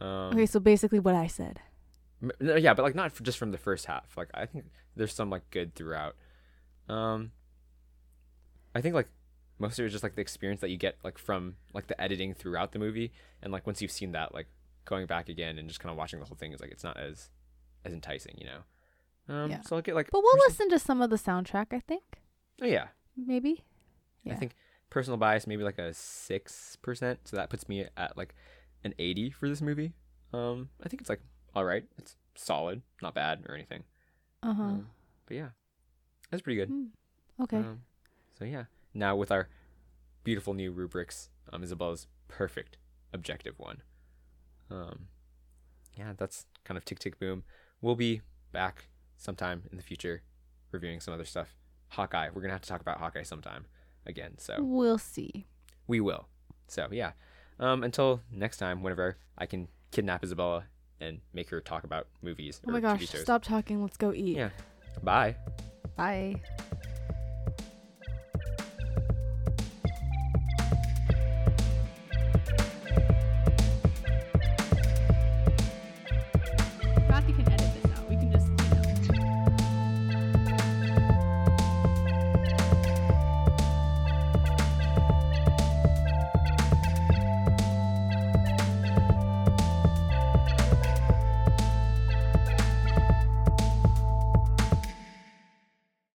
Um, 0.00 0.32
Okay, 0.32 0.46
so 0.46 0.60
basically 0.60 1.00
what 1.00 1.14
I 1.14 1.26
said. 1.26 1.60
m- 2.22 2.30
no, 2.40 2.56
yeah, 2.56 2.72
but 2.74 2.82
like 2.82 2.94
not 2.94 3.06
f 3.06 3.22
just 3.22 3.38
from 3.38 3.50
the 3.52 3.58
first 3.58 3.86
half. 3.86 4.16
Like 4.16 4.30
I 4.32 4.46
think 4.46 4.66
there's 4.96 5.12
some 5.12 5.28
like 5.28 5.48
good 5.50 5.74
throughout. 5.74 6.16
Um, 6.88 7.32
I 8.74 8.80
think 8.80 8.94
like 8.94 9.08
most 9.58 9.78
of 9.78 9.84
it 9.84 9.86
is 9.86 9.92
just 9.92 10.04
like 10.04 10.14
the 10.14 10.20
experience 10.20 10.60
that 10.60 10.70
you 10.70 10.76
get 10.76 10.96
like 11.04 11.18
from 11.18 11.56
like 11.74 11.86
the 11.88 12.00
editing 12.00 12.34
throughout 12.34 12.72
the 12.72 12.78
movie, 12.78 13.12
and 13.42 13.52
like 13.52 13.66
once 13.66 13.80
you've 13.82 13.90
seen 13.92 14.12
that, 14.12 14.34
like 14.34 14.46
going 14.84 15.06
back 15.06 15.28
again 15.28 15.58
and 15.58 15.68
just 15.68 15.80
kind 15.80 15.90
of 15.90 15.96
watching 15.98 16.18
the 16.20 16.24
whole 16.26 16.36
thing 16.36 16.52
is 16.52 16.60
like 16.60 16.70
it's 16.70 16.84
not 16.84 16.96
as 16.98 17.30
as 17.84 17.92
enticing, 17.92 18.34
you 18.38 18.46
know. 18.46 19.34
Um, 19.34 19.50
Yeah. 19.50 19.60
so 19.62 19.76
I'll 19.76 19.82
get 19.82 19.94
like. 19.94 20.10
But 20.10 20.22
we'll 20.22 20.38
listen 20.46 20.68
to 20.70 20.78
some 20.78 21.02
of 21.02 21.10
the 21.10 21.16
soundtrack, 21.16 21.66
I 21.72 21.80
think. 21.80 22.02
Oh 22.62 22.66
yeah, 22.66 22.88
Maybe. 23.16 23.62
I 24.30 24.34
think 24.34 24.52
personal 24.90 25.16
bias 25.16 25.46
maybe 25.46 25.62
like 25.64 25.78
a 25.78 25.94
six 25.94 26.76
percent, 26.82 27.20
so 27.24 27.36
that 27.36 27.48
puts 27.50 27.68
me 27.68 27.86
at 27.96 28.16
like 28.16 28.34
an 28.84 28.94
eighty 28.98 29.30
for 29.30 29.48
this 29.48 29.62
movie. 29.62 29.92
Um, 30.34 30.68
I 30.84 30.88
think 30.88 31.00
it's 31.00 31.08
like 31.10 31.20
all 31.54 31.64
right, 31.64 31.84
it's 31.98 32.16
solid, 32.34 32.82
not 33.02 33.14
bad 33.14 33.44
or 33.48 33.54
anything. 33.54 33.84
Uh-huh. 34.42 34.62
Um, 34.62 34.86
but 35.26 35.36
yeah, 35.36 35.48
that's 36.30 36.42
pretty 36.42 36.56
good. 36.56 36.68
Hmm. 36.68 36.84
Okay. 37.42 37.56
Um, 37.56 37.80
so 38.38 38.44
yeah, 38.44 38.64
now 38.94 39.16
with 39.16 39.30
our 39.30 39.48
beautiful 40.24 40.54
new 40.54 40.70
rubrics, 40.72 41.30
um, 41.52 41.62
Isabella's 41.62 42.06
perfect 42.28 42.76
objective 43.12 43.58
one. 43.58 43.82
Um, 44.70 45.06
yeah, 45.96 46.12
that's 46.16 46.46
kind 46.64 46.76
of 46.76 46.84
tick 46.84 46.98
tick 46.98 47.18
boom. 47.18 47.44
We'll 47.80 47.96
be 47.96 48.20
back 48.52 48.88
sometime 49.16 49.62
in 49.70 49.76
the 49.76 49.82
future, 49.82 50.22
reviewing 50.70 51.00
some 51.00 51.14
other 51.14 51.24
stuff. 51.24 51.54
Hawkeye, 51.88 52.28
we're 52.32 52.42
gonna 52.42 52.52
have 52.52 52.62
to 52.62 52.68
talk 52.68 52.80
about 52.80 52.98
Hawkeye 52.98 53.22
sometime 53.22 53.66
again. 54.06 54.34
So 54.38 54.56
We'll 54.60 54.98
see. 54.98 55.46
we 55.86 56.00
will. 56.00 56.28
So 56.66 56.88
yeah. 56.90 57.12
Um, 57.60 57.82
until 57.82 58.20
next 58.30 58.58
time, 58.58 58.82
whenever 58.82 59.16
I 59.36 59.46
can 59.46 59.68
kidnap 59.90 60.22
Isabella 60.22 60.64
and 61.00 61.20
make 61.32 61.48
her 61.50 61.60
talk 61.60 61.84
about 61.84 62.06
movies 62.22 62.60
Oh 62.66 62.70
my 62.70 62.80
gosh, 62.80 63.08
stop 63.08 63.42
talking. 63.42 63.80
Let's 63.82 63.96
go 63.96 64.12
eat. 64.12 64.36
Yeah. 64.36 64.50
Bye. 65.02 65.36
Bye. 65.96 66.40